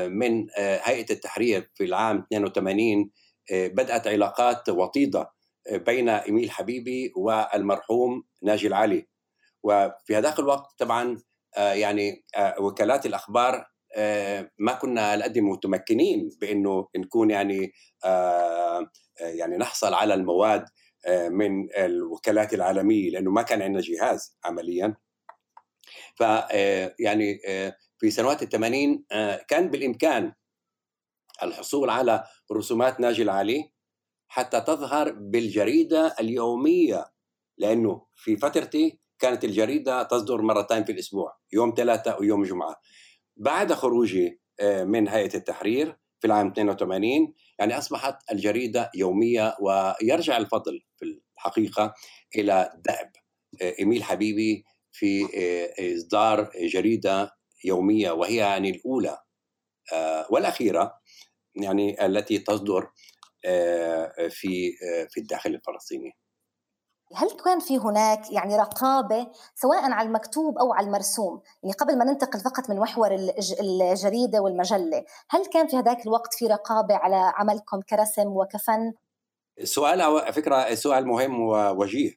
من 0.08 0.48
هيئة 0.58 1.12
التحرير 1.12 1.72
في 1.76 1.84
العام 1.84 2.26
82 2.34 3.12
بدأت 3.52 4.08
علاقات 4.08 4.70
وطيدة 4.70 5.32
بين 5.72 6.10
إيميل 6.10 6.52
حبيبي 6.52 7.14
والمرحوم 7.16 8.24
ناجي 8.44 8.68
العلي 8.68 9.08
وفي 9.64 10.16
هذاك 10.16 10.40
الوقت 10.40 10.80
طبعا 10.80 11.18
آه، 11.58 11.74
يعني 11.74 12.26
آه، 12.36 12.56
وكالات 12.62 13.06
الأخبار 13.06 13.66
آه، 13.96 14.52
ما 14.60 14.74
كنا 14.74 15.24
قد 15.24 15.40
متمكنين 15.40 16.30
بأنه 16.42 16.88
نكون 16.98 17.32
يعني 17.32 17.74
يعني 19.20 19.58
نحصل 19.58 19.94
على 19.94 20.14
المواد 20.14 20.66
من 21.30 21.74
الوكالات 21.78 22.54
العالمية 22.54 23.10
لأنه 23.10 23.32
ما 23.32 23.42
كان 23.42 23.62
عندنا 23.62 23.82
جهاز 23.82 24.38
عمليا. 24.46 24.96
ف 26.16 26.22
يعني 27.00 27.40
في 28.04 28.12
سنوات 28.12 28.44
الثمانين 28.44 29.06
كان 29.48 29.70
بالإمكان 29.70 30.34
الحصول 31.44 31.90
على 31.90 32.24
رسومات 32.52 33.00
ناجي 33.00 33.24
العلي 33.24 33.72
حتى 34.28 34.62
تظهر 34.62 35.12
بالجريدة 35.12 36.16
اليومية 36.20 37.06
لأنه 37.58 38.06
في 38.16 38.38
فترتي 38.38 39.00
كانت 39.20 39.44
الجريدة 39.44 40.04
تصدر 40.04 40.42
مرتين 40.42 40.84
في 40.84 40.92
الأسبوع 40.92 41.38
يوم 41.54 41.74
ثلاثة 41.78 42.18
ويوم 42.20 42.44
جمعة. 42.44 42.76
بعد 43.38 43.74
خروجي 43.74 44.42
آه، 44.60 44.84
من 44.84 45.08
هيئة 45.08 45.36
التحرير 45.36 45.98
في 46.20 46.28
العام 46.28 46.48
82 46.48 47.34
يعني 47.60 47.78
أصبحت 47.78 48.32
الجريدة 48.32 48.92
يومية 48.96 49.56
ويرجع 49.62 50.38
الفضل 50.38 50.82
في 50.98 51.22
الحقيقة 51.36 51.94
إلى 52.36 52.72
دأب 52.86 53.12
آه، 53.62 53.74
إيميل 53.80 54.04
حبيبي 54.04 54.64
في 54.92 55.24
آه، 55.24 55.96
إصدار 55.96 56.52
جريدة 56.56 57.43
يومية 57.64 58.12
وهي 58.12 58.36
يعني 58.36 58.70
الأولى 58.70 59.18
والأخيرة 60.30 61.00
يعني 61.56 62.06
التي 62.06 62.40
تصدر 62.40 62.92
في 64.30 64.72
في 65.10 65.18
الداخل 65.18 65.50
الفلسطيني 65.50 66.18
هل 67.16 67.30
كان 67.46 67.60
في 67.60 67.78
هناك 67.78 68.32
يعني 68.32 68.58
رقابة 68.58 69.28
سواء 69.56 69.92
على 69.92 70.08
المكتوب 70.08 70.58
أو 70.58 70.74
على 70.74 70.88
المرسوم 70.88 71.42
يعني 71.64 71.76
قبل 71.76 71.98
ما 71.98 72.06
ننتقل 72.06 72.40
فقط 72.40 72.70
من 72.70 72.80
محور 72.80 73.16
الجريدة 73.60 74.40
والمجلة 74.40 75.06
هل 75.30 75.46
كان 75.54 75.68
في 75.68 75.76
هذاك 75.78 76.06
الوقت 76.06 76.34
في 76.34 76.48
رقابة 76.48 76.96
على 76.96 77.32
عملكم 77.36 77.82
كرسم 77.82 78.28
وكفن؟ 78.28 78.94
السؤال 79.60 80.02
على 80.02 80.34
فكرة 80.34 80.76
سؤال 80.76 81.08
مهم 81.08 81.42
ووجيه 81.42 82.12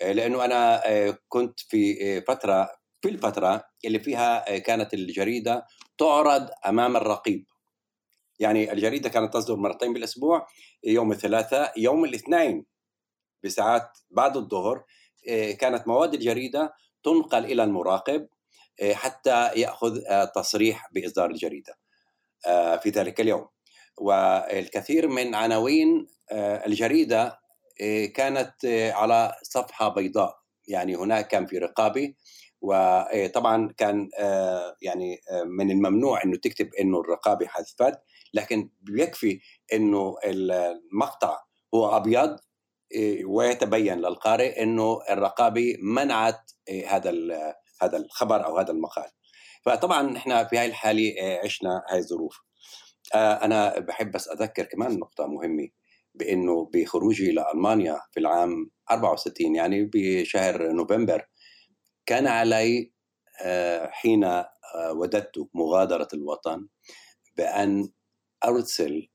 لأنه 0.00 0.44
أنا 0.44 0.82
كنت 1.28 1.60
في 1.60 2.20
فترة 2.20 2.79
في 3.02 3.08
الفترة 3.08 3.64
اللي 3.84 4.00
فيها 4.00 4.58
كانت 4.58 4.94
الجريدة 4.94 5.66
تعرض 5.98 6.48
أمام 6.66 6.96
الرقيب. 6.96 7.46
يعني 8.38 8.72
الجريدة 8.72 9.08
كانت 9.08 9.34
تصدر 9.34 9.56
مرتين 9.56 9.92
بالأسبوع 9.92 10.46
يوم 10.84 11.12
الثلاثاء 11.12 11.80
يوم 11.80 12.04
الاثنين 12.04 12.66
بساعات 13.44 13.98
بعد 14.10 14.36
الظهر. 14.36 14.84
آه، 15.28 15.52
كانت 15.52 15.88
مواد 15.88 16.14
الجريدة 16.14 16.74
تنقل 17.04 17.44
إلى 17.44 17.64
المراقب 17.64 18.28
آه، 18.80 18.92
حتى 18.92 19.50
يأخذ 19.56 20.00
آه، 20.06 20.24
تصريح 20.24 20.88
بإصدار 20.92 21.30
الجريدة 21.30 21.78
في 22.82 22.90
ذلك 22.90 23.20
اليوم. 23.20 23.48
والكثير 23.98 25.08
من 25.08 25.34
عناوين 25.34 26.06
الجريدة 26.32 27.40
كانت 28.14 28.54
على 28.94 29.34
صفحة 29.42 29.88
بيضاء. 29.88 30.40
يعني 30.68 30.96
هناك 30.96 31.28
كان 31.28 31.46
في 31.46 31.58
رقابة 31.58 32.14
وطبعا 32.60 33.74
كان 33.76 34.08
يعني 34.82 35.20
من 35.46 35.70
الممنوع 35.70 36.24
إنه 36.24 36.36
تكتب 36.36 36.70
إنه 36.80 37.00
الرقابة 37.00 37.46
حذفت 37.46 37.98
لكن 38.34 38.70
بيكفي 38.80 39.40
إنه 39.72 40.16
المقطع 40.24 41.38
هو 41.74 41.96
أبيض 41.96 42.36
ويتبين 43.26 43.98
للقارئ 43.98 44.62
إنه 44.62 44.98
الرقابة 45.10 45.76
منعت 45.82 46.50
هذا 46.86 47.12
هذا 47.82 47.96
الخبر 47.96 48.44
أو 48.44 48.58
هذا 48.58 48.70
المقال. 48.70 49.10
فطبعا 49.64 50.16
إحنا 50.16 50.44
في 50.44 50.58
هاي 50.58 50.66
الحالة 50.66 51.14
عشنا 51.44 51.82
هاي 51.88 51.98
الظروف. 51.98 52.40
آه، 53.14 53.44
أنا 53.44 53.78
بحب 53.78 54.10
بس 54.10 54.28
أذكر 54.28 54.64
كمان 54.64 54.98
نقطة 54.98 55.26
مهمة 55.26 55.68
بإنه 56.14 56.70
بخروجي 56.74 57.32
لألمانيا 57.32 58.00
في 58.12 58.20
العام 58.20 58.70
64 58.90 59.54
يعني 59.54 59.90
بشهر 59.94 60.72
نوفمبر 60.72 61.26
كان 62.10 62.26
علي 62.26 62.92
آه، 63.42 63.86
حين 63.90 64.24
آه، 64.24 64.48
وددت 64.92 65.48
مغادرة 65.54 66.08
الوطن 66.14 66.68
بأن 67.36 67.88
أرسل 68.44 69.08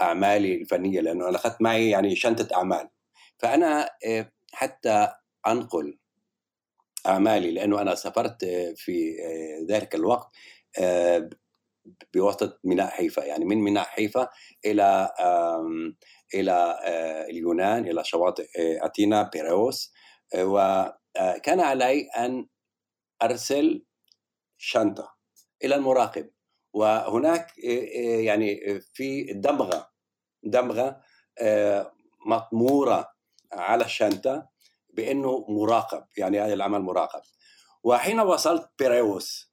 أعمالي 0.00 0.54
الفنية 0.54 1.00
لأنه 1.00 1.28
أنا 1.28 1.36
أخذت 1.36 1.62
معي 1.62 1.90
يعني 1.90 2.16
شنطة 2.16 2.56
أعمال. 2.56 2.88
فأنا 3.38 3.90
آه، 4.06 4.32
حتى 4.52 5.08
أنقل 5.46 5.98
أعمالي 7.06 7.50
لأنه 7.50 7.80
أنا 7.82 7.94
سافرت 7.94 8.44
في 8.76 9.16
ذلك 9.68 9.94
الوقت 9.94 10.28
بواسطة 12.14 12.58
ميناء 12.64 12.90
حيفا. 12.90 13.24
يعني 13.24 13.44
من 13.44 13.56
ميناء 13.56 13.84
حيفا 13.84 14.28
إلى 14.66 15.10
إلى 16.34 16.78
اليونان 17.30 17.86
إلى 17.86 18.04
شواطئ 18.04 18.46
اثينا 18.86 19.22
بيروس 19.22 19.92
وكان 21.16 21.60
علي 21.60 22.02
أن 22.02 22.48
أرسل 23.22 23.84
شنطة 24.58 25.14
إلى 25.64 25.74
المراقب. 25.74 26.30
وهناك 26.72 27.58
يعني 27.58 28.80
في 28.80 29.32
دمغة 29.32 29.90
دمغة 30.42 31.00
مطمورة 32.26 33.14
على 33.52 33.84
الشنطة 33.84 34.48
بأنه 34.94 35.46
مراقب 35.48 36.04
يعني 36.16 36.40
هذا 36.40 36.52
العمل 36.54 36.80
مراقب. 36.80 37.22
وحين 37.82 38.20
وصلت 38.20 38.70
بيروس 38.78 39.52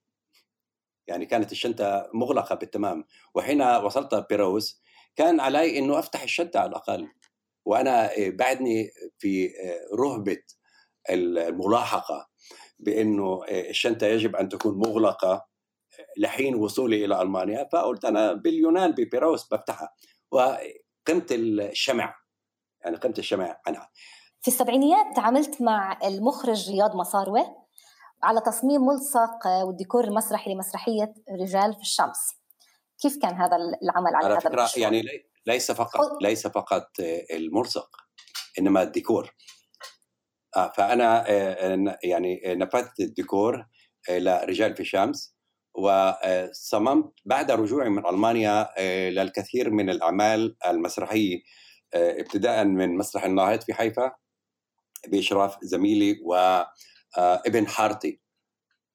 يعني 1.08 1.26
كانت 1.26 1.52
الشنطة 1.52 2.10
مغلقة 2.14 2.56
بالتمام. 2.56 3.06
وحين 3.34 3.62
وصلت 3.62 4.16
بيروس 4.30 4.82
كان 5.16 5.40
علي 5.40 5.80
أنه 5.80 6.00
أفتح 6.00 6.24
الشنطة 6.24 6.60
على 6.60 6.70
الأقل. 6.70 7.08
وأنا 7.66 8.12
بعدني 8.18 8.92
في 9.18 9.54
رهبة 10.00 10.44
الملاحقة 11.10 12.28
بأنه 12.80 13.42
الشنطة 13.50 14.08
يجب 14.08 14.36
أن 14.36 14.50
تكون 14.50 14.78
مغلقة 14.78 15.48
لحين 16.18 16.56
وصولي 16.56 17.06
إلى 17.06 17.22
ألمانيا. 17.22 17.70
فقلت 17.74 18.06
أنا 18.06 18.34
باليونان 18.34 18.92
ببيروس 18.92 19.48
بفتحها. 19.54 19.94
وقمت 20.32 21.32
الشمع 21.32 22.16
يعني 22.82 22.98
قيمه 22.98 23.16
الشمع 23.18 23.62
عنها. 23.68 23.90
في 24.42 24.48
السبعينيات 24.48 25.16
تعاملت 25.16 25.62
مع 25.62 26.00
المخرج 26.04 26.72
رياض 26.72 26.96
مصاروة 26.96 27.68
على 28.24 28.42
تصميم 28.42 28.82
ملصق 28.82 29.48
والديكور 29.48 30.04
المسرحي 30.04 30.54
لمسرحية 30.54 31.14
رجال 31.42 31.74
في 31.74 31.82
الشمس. 31.82 32.36
كيف 33.02 33.18
كان 33.22 33.36
هذا 33.36 33.58
العمل 33.84 34.16
على, 34.16 34.26
على 34.26 34.34
هذا 34.34 34.40
فكرة 34.40 34.60
المشروع؟ 34.60 34.84
يعني 34.84 35.04
ليس 35.46 35.72
فقط 35.72 36.22
ليس 36.22 36.48
فقط 36.48 36.88
الملصق 37.34 37.90
إنما 38.60 38.82
الديكور. 38.82 39.36
آه 40.56 40.72
فأنا 40.78 41.30
آه، 41.30 41.98
يعني 42.04 42.42
نفذت 42.46 43.00
الديكور 43.00 43.66
آه، 44.10 44.20
لرجال 44.20 44.76
في 44.76 44.80
الشمس 44.80 45.38
وصممت 45.78 47.14
بعد 47.26 47.52
رجوعي 47.52 47.90
من 47.90 48.06
ألمانيا 48.08 48.70
آه، 48.78 49.10
للكثير 49.10 49.70
من 49.70 49.90
الأعمال 49.90 50.56
المسرحية 50.68 51.42
آه، 51.94 52.22
ابتداء 52.22 52.66
من 52.66 52.98
مسرح 52.98 53.24
الناهض 53.24 53.62
في 53.62 53.74
حيفا 53.74 54.12
بإشراف 55.08 55.58
زميلي 55.62 56.20
وابن 56.24 57.64
آه، 57.66 57.68
حارتي 57.68 58.20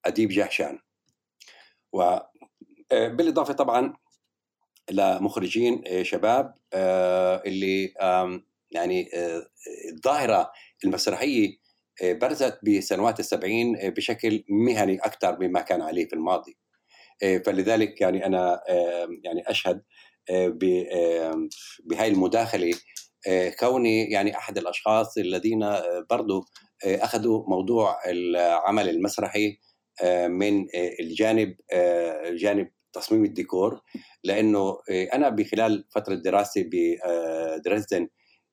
أديب 0.04 0.28
جحشان. 0.28 0.78
وبالإضافة 1.92 3.52
آه، 3.52 3.56
طبعا 3.56 3.96
لمخرجين 4.90 5.84
شباب 6.02 6.54
اللي 7.46 7.94
يعني 8.70 9.10
الظاهرة 9.92 10.52
المسرحية 10.84 11.56
برزت 12.02 12.58
بسنوات 12.62 13.20
السبعين 13.20 13.76
بشكل 13.82 14.44
مهني 14.48 14.98
أكثر 14.98 15.38
مما 15.40 15.60
كان 15.60 15.82
عليه 15.82 16.08
في 16.08 16.12
الماضي. 16.12 16.58
فلذلك 17.20 18.00
يعني 18.00 18.26
أنا 18.26 18.60
يعني 19.24 19.42
أشهد 19.46 19.82
بهاي 21.84 22.08
المداخلة 22.08 22.74
كوني 23.60 24.10
يعني 24.10 24.36
أحد 24.36 24.58
الأشخاص 24.58 25.18
الذين 25.18 25.70
برضو 26.10 26.44
أخذوا 26.84 27.44
موضوع 27.48 27.96
العمل 28.06 28.88
المسرحي 28.88 29.58
من 30.26 30.66
الجانب 31.00 31.56
جانب 32.32 32.70
تصميم 32.92 33.24
الديكور. 33.24 33.80
لأنه 34.24 34.78
أنا 34.90 35.28
بخلال 35.28 35.84
فترة 35.94 36.14
دراستي 36.14 36.70
بدريسدن 36.72 38.08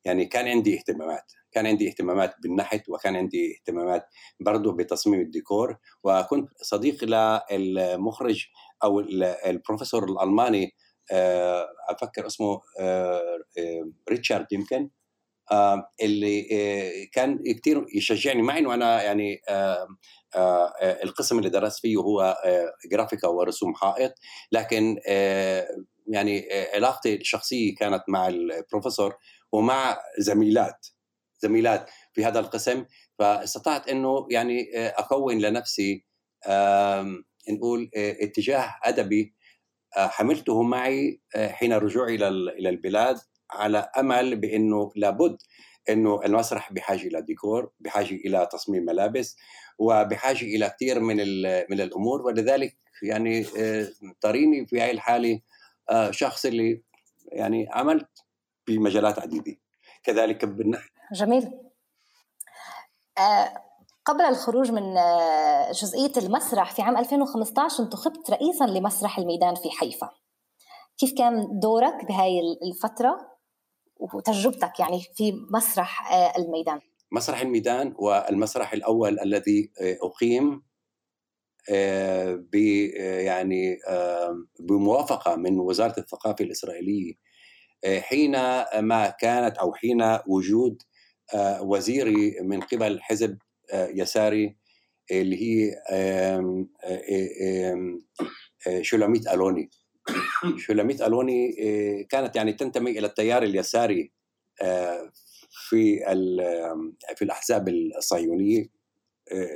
يعني 0.06 0.26
كان 0.26 0.48
عندي 0.48 0.78
اهتمامات. 0.78 1.32
كان 1.52 1.68
عندي 1.68 1.88
اهتمامات 1.88 2.36
بالنحت 2.44 2.90
وكان 2.90 3.16
عندي 3.16 3.56
اهتمامات 3.56 4.06
برضه 4.40 4.76
بتصميم 4.76 5.22
الديكور. 5.22 5.78
وكنت 6.04 6.50
صديق 6.62 7.04
للمخرج 7.52 8.46
أو 8.84 9.00
البروفيسور 9.00 10.04
الألماني 10.04 10.76
آه، 11.12 11.68
أفكر 11.90 12.28
اسمه 12.28 12.62
آه، 12.80 13.22
آه، 13.58 13.92
ريتشارد 14.10 14.48
يمكن 14.52 14.90
اللي 16.04 16.42
كان 17.14 17.44
كثير 17.60 17.86
يشجعني 17.96 18.42
مع 18.42 18.58
انه 18.58 18.74
أنا 18.74 19.04
يعني 19.04 19.42
القسم 21.04 21.38
اللي 21.38 21.50
درست 21.50 21.80
فيه 21.80 21.98
هو 21.98 22.38
جرافيكا 22.92 23.28
ورسوم 23.28 23.76
حائط. 23.76 24.14
لكن 24.52 24.98
يعني 26.08 26.48
علاقتي 26.74 27.16
الشخصية 27.16 27.76
كانت 27.76 28.04
مع 28.08 28.28
البروفيسور 28.28 29.16
ومع 29.52 29.98
زميلات. 30.20 30.88
زميلات 31.40 31.90
في 32.14 32.26
هذا 32.26 32.40
القسم 32.40 32.86
فاستطعت 33.20 33.90
إنه 33.90 34.28
يعني 34.32 34.70
أكون 34.76 35.40
لنفسي 35.40 36.06
نقول 37.50 37.90
اتجاه 37.96 38.76
أدبي 38.84 39.36
حملته 39.96 40.62
معي 40.64 41.22
حين 41.36 41.74
رجوعي 41.74 42.16
إلى 42.16 42.70
البلاد 42.70 43.18
على 43.52 43.90
أمل 43.98 44.36
بإنه 44.36 44.92
لابد 44.96 45.38
إنه 45.90 46.22
المسرح 46.26 46.74
بحاجة 46.74 47.08
إلى 47.08 47.22
ديكور 47.22 47.72
بحاجة 47.80 48.16
إلى 48.16 48.50
تصميم 48.52 48.86
ملابس 48.86 49.38
وبحاجة 49.80 50.46
إلى 50.46 50.70
كثير 50.70 51.00
من 51.00 51.18
من 51.70 51.82
الأمور 51.82 52.22
ولذلك 52.22 52.78
يعني 53.04 53.46
تريني 54.22 54.66
في 54.68 54.82
هذه 54.82 54.92
الحالة 54.92 55.42
شخص 56.12 56.46
اللي 56.46 56.82
يعني 57.32 57.68
عملت 57.72 58.10
بمجالات 58.68 59.20
عديدة. 59.20 59.56
كذلك 60.04 60.46
بالنحو 60.46 60.90
جميل. 61.14 61.52
آه 63.18 63.70
قبل 64.06 64.22
الخروج 64.22 64.72
من 64.72 64.98
آه، 64.98 65.72
جزئية 65.72 66.12
المسرح 66.18 66.72
في 66.76 66.82
عام 66.82 66.98
2015 66.98 67.84
انتخبت 67.84 68.32
رئيسا 68.32 68.64
لمسرح 68.64 69.18
الميدان 69.18 69.56
في 69.56 69.70
حيفا. 69.70 70.10
كيف 70.98 71.14
كان 71.18 71.60
دورك 71.60 72.06
بهاي 72.06 72.42
الفترة 72.64 73.38
وتجربتك 73.96 74.80
يعني 74.80 75.02
في 75.16 75.34
مسرح 75.54 76.12
آه، 76.12 76.34
الميدان؟ 76.38 76.80
مسرح 77.12 77.42
الميدان 77.42 77.96
والمسرح 77.98 78.74
الأول 78.74 79.20
الذي 79.20 79.72
أقيم 79.82 80.70
ب 82.52 82.56
يعني 83.26 83.80
بموافقة 84.60 85.36
من 85.36 85.60
وزارة 85.60 86.00
الثقافة 86.00 86.46
الإسرائيلية 86.46 87.14
حينما 88.00 89.10
كانت 89.20 89.58
أو 89.58 89.74
حين 89.74 90.18
وجود 90.28 90.82
وزيري 91.62 92.40
من 92.42 92.62
قبل 92.62 93.02
حزب 93.02 93.38
يساري 93.74 94.56
اللي 95.12 95.42
هي 95.44 95.76
شولاميت 98.82 99.28
ألوني. 99.28 99.70
شولاميت 100.66 101.02
ألوني 101.02 101.54
كانت 102.04 102.36
يعني 102.36 102.54
تنتمي 102.54 102.92
إلى 102.92 103.08
التيار 103.08 103.44
اليساري 103.44 104.12
في 105.52 106.00
في 107.16 107.22
الأحزاب 107.22 107.70
الصهيونية 107.70 108.66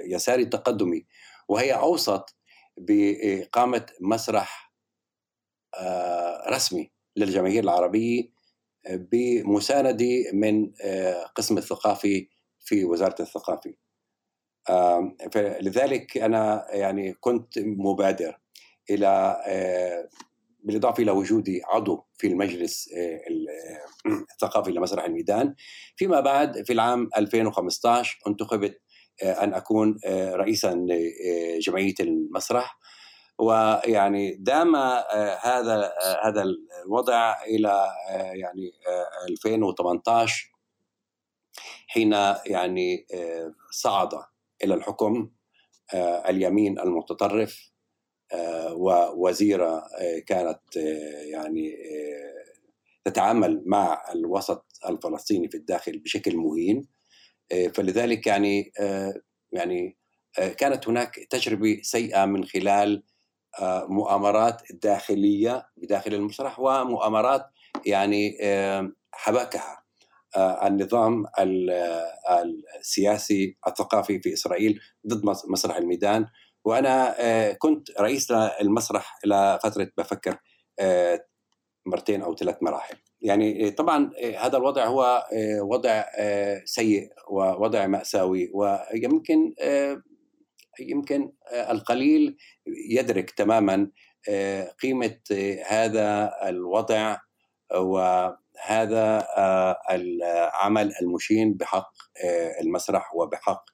يساري 0.06 0.46
تقدمي 0.46 1.06
وهي 1.48 1.74
أوصت 1.74 2.36
بإقامة 2.78 3.86
مسرح 4.02 4.74
رسمي 6.50 6.92
للجماهير 7.16 7.64
العربية 7.64 8.33
بمساندة 8.90 10.32
من 10.34 10.72
قسم 11.36 11.58
الثقافي 11.58 12.28
في 12.60 12.86
وزارة 12.86 13.22
الثقافة 13.22 13.74
فلذلك 15.32 16.18
أنا 16.18 16.66
يعني 16.72 17.14
كنت 17.14 17.60
مبادر 17.60 18.40
إلى 18.90 19.42
آه، 19.48 20.10
بالإضافة 20.64 21.04
إلى 21.04 21.12
وجودي 21.12 21.62
عضو 21.66 22.06
في 22.18 22.28
المجلس 22.28 22.90
آه، 22.94 23.22
الثقافي 24.34 24.72
لمسرح 24.72 25.04
الميدان. 25.06 25.56
فيما 25.96 26.20
بعد 26.20 26.66
في 26.66 26.74
العام 26.74 27.10
2015 27.18 28.20
انتخبت 28.28 28.82
آه، 29.24 29.44
أن 29.44 29.54
أكون 29.54 30.00
رئيسا 30.34 30.86
لجمعيه 30.88 31.94
المسرح. 32.00 32.80
ويعني 33.40 34.36
دام 34.36 34.76
هذا 35.42 35.94
هذا 36.24 36.44
الوضع 36.86 37.44
إلى 37.44 37.88
يعني 38.34 38.72
2018 39.30 40.54
حين 41.88 42.12
يعني 42.46 43.08
صعد 43.72 44.10
إلى 44.64 44.74
الحكم 44.74 45.30
آه، 45.94 46.30
اليمين 46.30 46.80
المتطرف 46.80 47.72
آه، 48.32 48.74
ووزيره 48.74 49.78
آه، 49.78 50.20
كانت 50.20 50.76
يعني 51.32 51.78
تتعامل 53.06 53.64
مع 53.66 54.04
الوسط 54.16 54.66
الفلسطيني 54.90 55.50
في 55.50 55.58
الداخل 55.58 56.00
بشكل 56.00 56.38
مهين 56.38 56.88
فلذلك 57.74 58.28
يعني 58.28 58.72
يعني 59.52 59.98
كانت 60.58 60.88
هناك 60.88 61.16
تجربة 61.30 61.80
سيئة 61.82 62.26
من 62.26 62.46
خلال 62.46 63.04
مؤامرات 63.90 64.62
داخلية 64.72 65.68
بداخل 65.78 66.14
المسرح 66.14 66.60
ومؤامرات 66.60 67.46
يعني 67.86 68.38
حبكها. 69.14 69.84
آه، 70.36 70.68
النظام 70.68 71.26
السياسي 72.80 73.58
الثقافي 73.68 74.20
في 74.20 74.34
إسرائيل 74.34 74.80
ضد 75.08 75.26
مسرح 75.26 75.78
الميدان. 75.78 76.28
وأنا 76.66 77.16
آه، 77.20 77.52
كنت 77.52 78.00
رئيس 78.00 78.32
المسرح 78.32 79.20
لفتره 79.26 79.92
بفكر 79.98 80.38
آه، 80.80 81.26
مرتين 81.86 82.22
أو 82.22 82.36
ثلاث 82.36 82.58
مراحل. 82.62 82.96
يعني 83.22 83.72
طبعا 83.72 84.12
هذا 84.40 84.58
الوضع 84.58 84.86
هو 84.86 85.26
وضع 85.62 86.04
سيء 86.66 87.10
ووضع 87.30 87.88
مأساوي. 87.88 88.52
ويمكن 88.54 89.54
يمكن 90.80 91.32
القليل 91.54 92.38
يدرك 92.90 93.32
تماما 93.32 93.92
قيمة 94.82 95.20
هذا 95.68 96.34
الوضع 96.50 97.18
و 97.76 98.28
هذا 98.62 99.28
آه، 99.38 99.78
العمل 99.92 100.94
المشين 101.02 101.54
بحق 101.54 101.92
آه، 102.24 102.62
المسرح 102.62 103.16
وبحق 103.16 103.66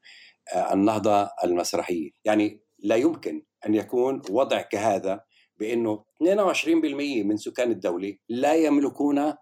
آه، 0.54 0.74
النهضة 0.74 1.30
المسرحية. 1.43 2.12
يعني 2.26 2.62
لا 2.80 2.95
يمكن 2.95 3.43
أن 3.66 3.76
يكون 3.76 4.22
وضع 4.30 4.62
كهذا 4.62 5.24
بأنه 5.58 6.06
22% 6.24 7.24
من 7.24 7.38
سكان 7.38 7.72
الدولة 7.72 8.18
لا 8.30 8.54
يملكون 8.54 9.34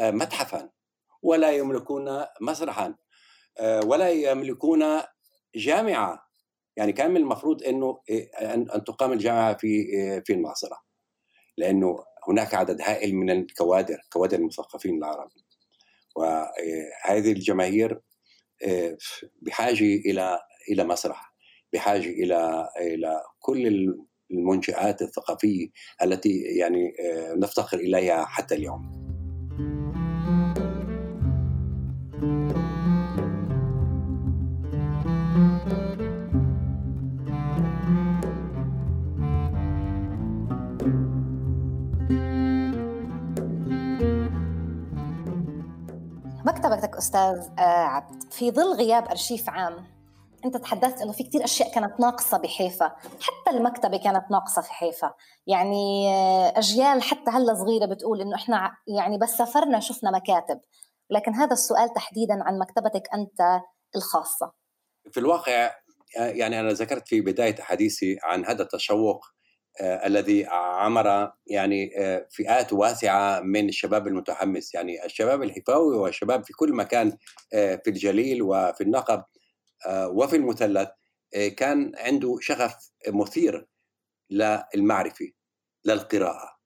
متحفا 0.00 0.70
ولا 1.22 1.50
يملكون 1.50 2.24
مسرحا 2.40 2.94
ولا 3.84 4.10
يملكون 4.10 4.84
جامعة. 5.54 6.29
يعني 6.80 6.92
كان 6.92 7.10
من 7.10 7.16
المفروض 7.16 7.62
أنه 7.62 8.00
أن 8.42 8.84
تقام 8.86 9.12
الجامعة 9.12 9.56
في 9.56 9.86
في 10.24 10.32
الناصرة 10.32 10.76
لأنه 11.56 12.04
هناك 12.28 12.54
عدد 12.54 12.80
هائل 12.80 13.14
من 13.14 13.30
الكوادر 13.30 13.98
كوادر 14.12 14.38
المثقفين 14.38 14.98
العرب 14.98 15.28
وهذه 16.16 17.32
الجماهير 17.32 18.00
آه، 18.66 18.96
بحاجة 19.42 19.84
إلى 19.84 20.38
إلى 20.70 20.84
مسرح 20.84 21.34
بحاجة 21.72 22.08
إلى 22.10 22.68
إلى 22.80 23.22
كل 23.38 23.94
المنشآت 24.30 25.02
الثقافية 25.02 25.68
التي 26.02 26.38
يعني 26.40 26.92
نفتخر 27.36 27.78
إليها 27.78 28.24
حتى 28.24 28.54
اليوم. 28.54 29.09
مكتبتك 46.50 46.96
أستاذ 46.96 47.48
آه، 47.58 47.62
عبد. 47.62 48.32
في 48.32 48.50
ظل 48.50 48.72
غياب 48.76 49.08
أرشيف 49.08 49.50
عام 49.50 49.86
أنت 50.44 50.56
تحدثت 50.56 51.02
إنه 51.02 51.12
في 51.12 51.24
كثير 51.24 51.44
أشياء 51.44 51.74
كانت 51.74 52.00
ناقصة 52.00 52.38
بحيفا. 52.38 52.96
حتى 53.20 53.56
المكتبة 53.56 53.96
كانت 53.96 54.30
ناقصة 54.30 54.62
في 54.62 54.72
حيفا. 54.72 55.14
يعني 55.46 56.08
آه، 56.14 56.58
أجيال 56.58 57.02
حتى 57.02 57.30
هلأ 57.30 57.54
صغيرة 57.54 57.86
بتقول 57.86 58.20
إنه 58.20 58.34
إحنا 58.34 58.76
يعني 58.98 59.18
بس 59.18 59.30
سافرنا 59.30 59.80
شفنا 59.80 60.10
مكاتب. 60.10 60.60
لكن 61.10 61.34
هذا 61.34 61.52
السؤال 61.52 61.92
تحديدا 61.92 62.44
عن 62.44 62.58
مكتبتك 62.58 63.02
أنت 63.14 63.60
الخاصة. 63.96 64.52
في 65.12 65.20
الواقع 65.20 65.70
يعني 66.16 66.60
أنا 66.60 66.68
ذكرت 66.72 67.08
في 67.08 67.20
بداية 67.20 67.56
حديثي 67.60 68.18
عن 68.22 68.44
هذا 68.44 68.62
التشوق 68.62 69.24
آه 69.24 69.39
الذي 69.80 70.46
عمر 70.46 71.32
يعني 71.46 71.98
آه 71.98 72.26
فئات 72.30 72.72
واسعة 72.72 73.40
من 73.40 73.68
الشباب 73.68 74.06
المتحمس. 74.06 74.74
يعني 74.74 75.04
الشباب 75.04 75.42
الحفاوي 75.42 75.96
والشباب 75.96 76.44
في 76.44 76.52
كل 76.52 76.72
مكان 76.72 77.16
آه 77.54 77.80
في 77.84 77.90
الجليل 77.90 78.42
وفي 78.42 78.80
النقب 78.80 79.24
آه، 79.86 80.08
وفي 80.08 80.36
المثلث 80.36 80.88
آه، 81.34 81.48
كان 81.48 81.92
عنده 81.96 82.36
شغف 82.40 82.90
مثير 83.08 83.66
للمعرفة 84.30 85.30
للقراءة. 85.84 86.60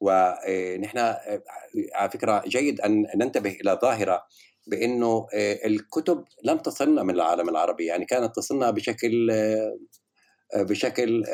ونحن 0.00 0.98
آه، 0.98 1.42
على 1.94 2.10
فكرة 2.10 2.42
جيد 2.46 2.80
أن 2.80 3.06
ننتبه 3.16 3.50
إلى 3.50 3.78
ظاهرة 3.82 4.26
بأنه 4.66 5.26
الكتب 5.64 6.24
لم 6.44 6.58
تصلنا 6.58 7.02
من 7.02 7.14
العالم 7.14 7.48
العربي. 7.48 7.86
يعني 7.86 8.04
كانت 8.04 8.36
تصلنا 8.36 8.70
بشكل 8.70 9.30
بشكل 10.56 11.24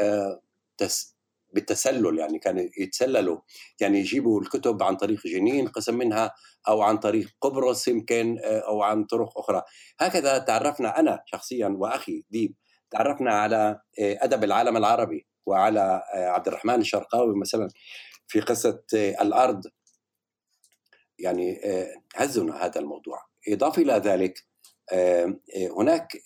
بالتسلل 1.52 2.18
يعني 2.18 2.38
كانوا 2.38 2.64
يتسللوا 2.78 3.38
يعني 3.80 3.98
يجيبوا 3.98 4.40
الكتب 4.40 4.82
عن 4.82 4.96
طريق 4.96 5.26
جنين 5.26 5.68
قسم 5.68 5.98
منها 5.98 6.34
أو 6.68 6.82
عن 6.82 6.98
طريق 6.98 7.28
قبرص 7.40 7.88
يمكن 7.88 8.38
آه، 8.44 8.58
أو 8.58 8.82
عن 8.82 9.04
طرق 9.04 9.38
أخرى. 9.38 9.62
هكذا 10.00 10.38
تعرفنا 10.38 11.00
أنا 11.00 11.22
شخصيا 11.26 11.68
وأخي 11.78 12.24
ديب 12.30 12.54
تعرفنا 12.90 13.34
على 13.34 13.80
آه، 14.00 14.18
أدب 14.20 14.44
العالم 14.44 14.76
العربي 14.76 15.26
وعلى 15.46 16.02
آه، 16.14 16.28
عبد 16.28 16.48
الرحمن 16.48 16.80
الشرقاوي 16.80 17.38
مثلا 17.38 17.68
في 18.26 18.40
قصة 18.40 18.82
الأرض. 18.94 19.62
يعني 21.18 21.60
هزنا 22.16 22.64
هذا 22.64 22.80
الموضوع. 22.80 23.18
إضافة 23.48 23.82
إلى 23.82 23.92
ذلك 23.92 24.34
هناك 25.78 26.22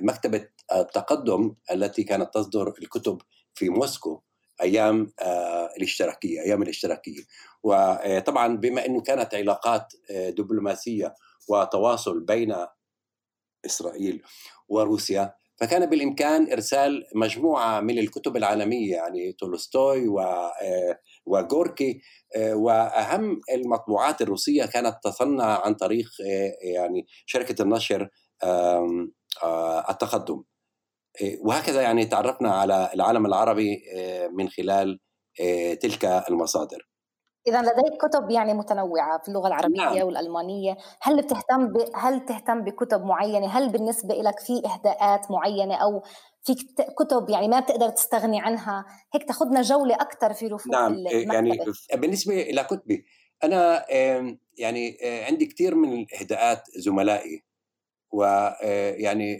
مكتبة 0.00 0.48
التقدم 0.74 1.54
التي 1.72 2.02
كانت 2.02 2.34
تصدر 2.34 2.74
الكتب 2.78 3.18
في 3.54 3.68
موسكو 3.68 4.22
أيام 4.62 5.12
آه، 5.20 5.70
الاشتراكية 5.76 6.40
أيام 6.40 6.62
الاشتراكية. 6.62 7.22
وطبعا 7.62 8.56
بما 8.56 8.86
انه 8.86 9.00
كانت 9.00 9.34
علاقات 9.34 9.92
آه، 10.10 10.30
دبلوماسية 10.30 11.14
وتواصل 11.48 12.20
بين 12.20 12.54
إسرائيل 13.66 14.22
وروسيا 14.68 15.34
فكان 15.56 15.86
بالإمكان 15.86 16.52
إرسال 16.52 17.04
مجموعة 17.14 17.80
من 17.80 17.98
الكتب 17.98 18.36
العالمية 18.36 18.94
يعني 18.94 19.32
تولستوي 19.32 20.22
آه، 20.22 20.98
وغوركي. 21.26 22.00
وأهم 22.36 23.40
المطبوعات 23.52 24.22
الروسية 24.22 24.66
كانت 24.66 24.96
تصنع 25.04 25.60
عن 25.64 25.74
طريق 25.74 26.08
يعني 26.62 27.06
شركة 27.26 27.62
النشر 27.62 28.10
التقدم. 29.90 30.42
وهكذا 31.40 31.82
يعني 31.82 32.04
تعرفنا 32.04 32.50
على 32.50 32.90
العالم 32.94 33.26
العربي 33.26 33.74
إيه، 33.74 34.28
من 34.28 34.48
خلال 34.48 35.00
إيه، 35.40 35.74
تلك 35.74 36.04
المصادر 36.04 36.88
إذا 37.48 37.62
لديك 37.62 38.06
كتب 38.06 38.30
يعني 38.30 38.54
متنوعة 38.54 39.22
في 39.22 39.28
اللغة 39.28 39.48
العربية 39.48 39.80
نعم. 39.80 40.06
والألمانية، 40.06 40.76
هل 41.00 41.22
بتهتم 41.22 41.72
ب... 41.72 41.76
هل 41.94 42.24
تهتم 42.24 42.64
بكتب 42.64 43.04
معينة؟ 43.04 43.46
هل 43.46 43.68
بالنسبة 43.68 44.14
لك 44.14 44.40
في 44.40 44.62
إهداءات 44.66 45.30
معينة 45.30 45.74
أو 45.74 46.02
في 46.42 46.54
كتب 46.98 47.30
يعني 47.30 47.48
ما 47.48 47.60
بتقدر 47.60 47.88
تستغني 47.88 48.40
عنها؟ 48.40 48.84
هيك 49.14 49.24
تاخذنا 49.24 49.62
جولة 49.62 49.94
أكثر 49.94 50.32
في 50.32 50.46
رفوف 50.46 50.72
نعم 50.72 50.92
المكتبة. 50.92 51.34
يعني 51.34 51.58
بالنسبة 51.94 52.42
إلى 52.42 52.64
كتبي 52.64 53.04
أنا 53.44 53.84
يعني 54.58 54.98
عندي 55.02 55.46
كثير 55.46 55.74
من 55.74 55.92
الإهداءات 55.92 56.62
زملائي 56.76 57.44
ويعني 58.12 59.38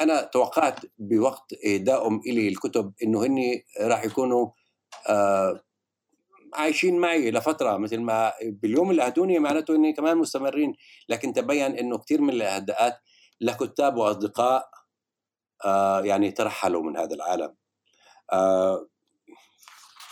أنا 0.00 0.22
توقعت 0.22 0.80
بوقت 0.98 1.52
اهدائهم 1.66 2.20
الي 2.26 2.48
الكتب 2.48 2.92
إنه 3.02 3.26
هني 3.26 3.64
راح 3.80 4.04
يكونوا 4.04 4.50
آه 5.08 5.60
عايشين 6.54 6.98
معي 6.98 7.30
لفترة 7.30 7.76
مثل 7.76 8.00
ما 8.00 8.32
باليوم 8.42 8.90
اللي 8.90 9.06
اهدوني 9.06 9.38
معناته 9.38 9.74
إني 9.74 9.92
كمان 9.92 10.16
مستمرين. 10.18 10.74
لكن 11.08 11.32
تبين 11.32 11.78
إنه 11.78 11.98
كثير 11.98 12.20
من 12.20 12.30
الإهداءات 12.30 12.98
لكتاب 13.40 13.96
وأصدقاء 13.96 14.70
آه 15.64 16.00
يعني 16.00 16.30
ترحلوا 16.30 16.82
من 16.82 16.96
هذا 16.96 17.14
العالم. 17.14 17.54
آه 18.32 18.88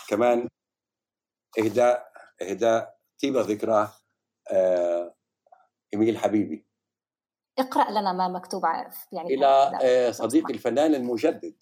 كمان 0.07 0.49
إهداء 1.59 2.11
إهداء 2.41 2.95
طيبه 3.21 3.41
ذكرى 3.41 3.91
آه 4.51 5.15
إيميل 5.93 6.17
حبيبي. 6.17 6.64
اقرأ 7.59 7.91
لنا 7.91 8.13
ما 8.13 8.27
مكتوب 8.27 8.63
يعني 9.11 9.33
إلى 9.33 9.79
آه، 9.81 10.11
صديقي 10.11 10.53
الفنان 10.53 10.95
المجدد 10.95 11.55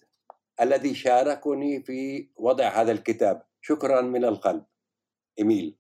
الذي 0.62 0.96
شاركني 0.96 1.84
في 1.84 2.30
وضع 2.36 2.68
هذا 2.68 2.91
الكتاب. 2.91 3.41
شكرا 3.62 4.02
من 4.02 4.26
القلب. 4.26 4.64
إيميل. 5.39 5.78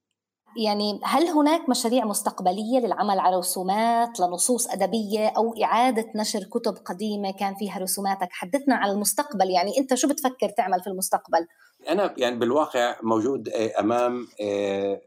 يعني 0.57 0.99
هل 1.03 1.27
هناك 1.27 1.69
مشاريع 1.69 2.05
مستقبلية 2.05 2.79
للعمل 2.79 3.19
على 3.19 3.37
رسومات 3.37 4.19
لنصوص 4.19 4.67
أدبية 4.67 5.27
أو 5.27 5.53
إعادة 5.63 6.05
نشر 6.15 6.43
كتب 6.43 6.73
قديمة 6.85 7.31
كان 7.31 7.55
فيها 7.55 7.79
رسوماتك؟ 7.79 8.27
حدثنا 8.31 8.75
عن 8.75 8.89
المستقبل 8.89 9.49
يعني 9.49 9.77
أنت 9.77 9.93
شو 9.93 10.07
بتفكر 10.07 10.49
تعمل 10.49 10.81
في 10.81 10.87
المستقبل؟ 10.87 11.47
أنا 11.89 12.13
يعني 12.17 12.35
بالواقع 12.35 12.95
موجود 13.03 13.49
آه، 13.49 13.79
أمام 13.79 14.27
آه، 14.41 15.01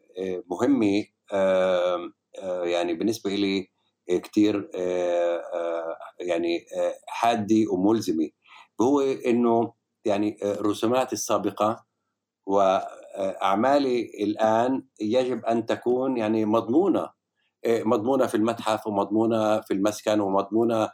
مهمة 0.51 1.05
يعني 2.65 2.95
بالنسبة 2.95 3.31
لي 3.31 3.76
كتير 4.09 4.71
آه، 4.75 5.37
آه، 5.55 5.97
يعني 6.21 6.67
آه، 6.77 6.95
حادي 7.07 7.67
وملزمه 7.69 8.29
هو 8.81 9.01
إنه 9.01 9.73
يعني 10.05 10.39
رسوماتي 10.45 11.13
السابقة 11.13 11.85
واعمالي 12.47 14.11
الآن 14.25 14.83
يجب 15.01 15.45
أن 15.45 15.67
تكون 15.67 16.17
يعني 16.17 16.45
مضمونة 16.45 17.17
مضمونة 17.67 18.27
في 18.27 18.37
المتحف 18.37 18.87
ومضمونة 18.87 19.61
في 19.61 19.75
المسكن 19.75 20.21
ومضمونة 20.21 20.91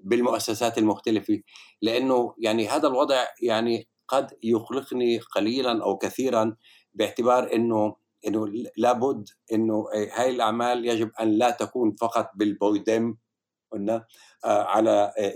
بالمؤسسات 0.00 0.78
المختلفة. 0.78 1.40
لأنه 1.82 2.34
يعني 2.38 2.68
هذا 2.68 2.88
الوضع 2.88 3.24
يعني 3.42 3.88
قد 4.08 4.30
يقلقني 4.42 5.18
قليلا 5.18 5.84
أو 5.84 5.98
كثيرا 5.98 6.56
باعتبار 6.94 7.52
إنه 7.54 7.96
إنه 8.26 8.46
لابد 8.76 9.28
إنه 9.52 9.86
هاي 9.94 10.30
الأعمال 10.30 10.86
يجب 10.86 11.10
أن 11.20 11.30
لا 11.30 11.50
تكون 11.50 11.96
فقط 12.00 12.30
بالبويدم 12.34 13.16
قلنا 13.72 14.06
آه، 14.44 14.62
على 14.62 15.12
آه، 15.18 15.34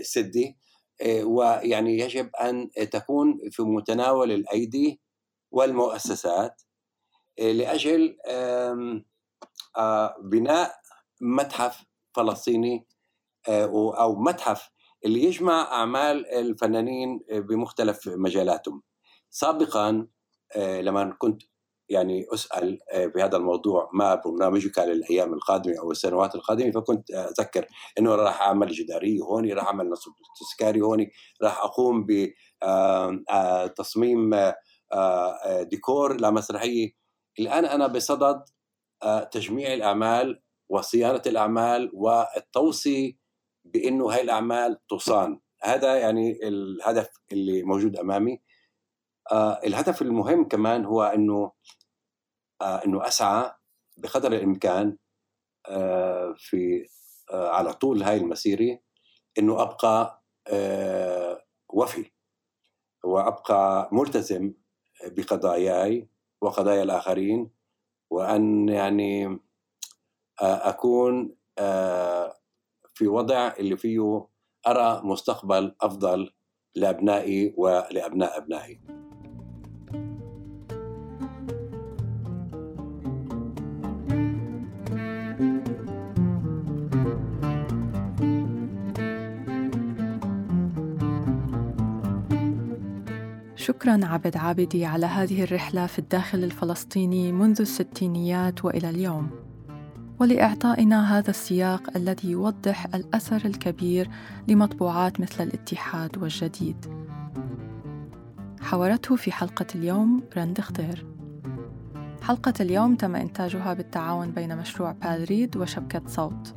آه، 1.01 1.23
ويعني 1.23 1.99
يجب 1.99 2.35
أن 2.35 2.69
تكون 2.91 3.39
في 3.51 3.63
متناول 3.63 4.31
الأيدي 4.31 5.01
والمؤسسات 5.51 6.61
لأجل 7.37 8.17
بناء 10.19 10.75
متحف 11.21 11.85
فلسطيني 12.15 12.87
أو 13.49 14.15
متحف 14.15 14.69
اللي 15.05 15.23
يجمع 15.23 15.61
أعمال 15.61 16.27
الفنانين 16.27 17.19
بمختلف 17.29 18.07
مجالاتهم. 18.07 18.83
سابقا 19.29 20.07
لما 20.57 21.15
كنت 21.17 21.43
يعني 21.93 22.25
أسأل 22.33 22.79
آه، 22.91 23.05
بهذا 23.05 23.37
الموضوع 23.37 23.89
ما 23.93 24.15
برنامجك 24.15 24.79
للأيام 24.79 25.33
القادمة 25.33 25.79
أو 25.79 25.91
السنوات 25.91 26.35
القادمة 26.35 26.71
فكنت 26.71 27.11
اتذكر 27.11 27.65
إنه 27.99 28.15
راح 28.15 28.41
أعمل 28.41 28.67
جداريه 28.67 29.21
هون 29.21 29.51
راح 29.51 29.65
أعمل 29.65 29.89
نصب 29.89 30.11
تذكاري 30.39 30.81
هون 30.81 31.07
راح 31.43 31.63
أقوم 31.63 32.07
بتصميم 32.63 34.33
آه، 34.33 34.55
آه، 34.93 35.63
ديكور 35.63 36.21
لمسرحية. 36.21 36.91
الآن 37.39 37.65
أنا 37.65 37.87
بصدد 37.87 38.43
تجميع 39.31 39.73
الأعمال 39.73 40.41
وصيانة 40.69 41.21
الأعمال 41.27 41.91
والتوصي 41.93 43.17
بإنه 43.65 44.11
هاي 44.11 44.21
الأعمال 44.21 44.77
تصان 44.89 45.39
هذا 45.63 45.95
يعني 45.95 46.47
الهدف 46.47 47.09
اللي 47.31 47.63
موجود 47.63 47.97
أمامي. 47.97 48.41
آه 49.31 49.59
الهدف 49.65 50.01
المهم 50.01 50.47
كمان 50.47 50.85
هو 50.85 51.03
إنه 51.03 51.35
آه 51.43 51.53
إنه 52.63 53.07
أسعى 53.07 53.51
بقدر 53.97 54.31
الإمكان 54.33 54.97
آه 55.67 56.33
في 56.37 56.87
آه 57.31 57.49
على 57.49 57.73
طول 57.73 58.03
هاي 58.03 58.17
المسيرة 58.17 58.79
إنه 59.39 59.61
أبقى 59.61 60.23
آه 60.47 61.43
وفي 61.69 62.11
وأبقى 63.03 63.89
ملتزم 63.91 64.53
بقضاياي 65.05 66.09
وقضايا 66.41 66.83
الآخرين 66.83 67.51
وأن 68.09 68.69
يعني 68.69 69.25
آه 70.41 70.69
أكون 70.69 71.35
آه 71.59 72.37
في 72.93 73.07
وضع 73.07 73.53
اللي 73.59 73.77
فيه 73.77 74.27
أرى 74.67 75.01
مستقبل 75.03 75.75
أفضل 75.81 76.33
لأبنائي 76.75 77.53
ولأبناء 77.57 78.37
أبنائي. 78.37 79.02
شكرا 93.63 93.99
عبد 94.03 94.37
عابدي 94.37 94.85
على 94.85 95.05
هذه 95.05 95.43
الرحلة 95.43 95.85
في 95.85 95.99
الداخل 95.99 96.43
الفلسطيني 96.43 97.31
منذ 97.31 97.61
الستينيات 97.61 98.65
وإلى 98.65 98.89
اليوم. 98.89 99.29
ولإعطائنا 100.19 101.17
هذا 101.17 101.29
السياق 101.29 101.97
الذي 101.97 102.31
يوضح 102.31 102.95
الأثر 102.95 103.41
الكبير 103.45 104.09
لمطبوعات 104.47 105.19
مثل 105.19 105.43
الاتحاد 105.43 106.17
والجديد. 106.17 106.85
حاورته 108.61 109.15
في 109.15 109.31
حلقة 109.31 109.65
اليوم 109.75 110.23
رند 110.37 110.61
خضير 110.61 111.05
حلقة 112.21 112.53
اليوم 112.59 112.95
تم 112.95 113.15
إنتاجها 113.15 113.73
بالتعاون 113.73 114.31
بين 114.31 114.57
مشروع 114.57 114.91
بالريد 114.91 115.57
وشبكة 115.57 116.01
صوت. 116.07 116.55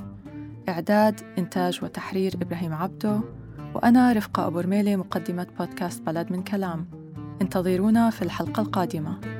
إعداد 0.68 1.20
إنتاج 1.38 1.84
وتحرير 1.84 2.34
إبراهيم 2.42 2.72
عبدو 2.72 3.20
وأنا 3.74 4.12
رفقة 4.12 4.46
أبو 4.46 4.60
رميلة 4.60 4.96
مقدمة 4.96 5.46
بودكاست 5.58 6.02
بلد 6.02 6.32
من 6.32 6.42
كلام. 6.42 6.95
انتظرونا 7.42 8.10
في 8.10 8.22
الحلقة 8.22 8.60
القادمة. 8.62 9.35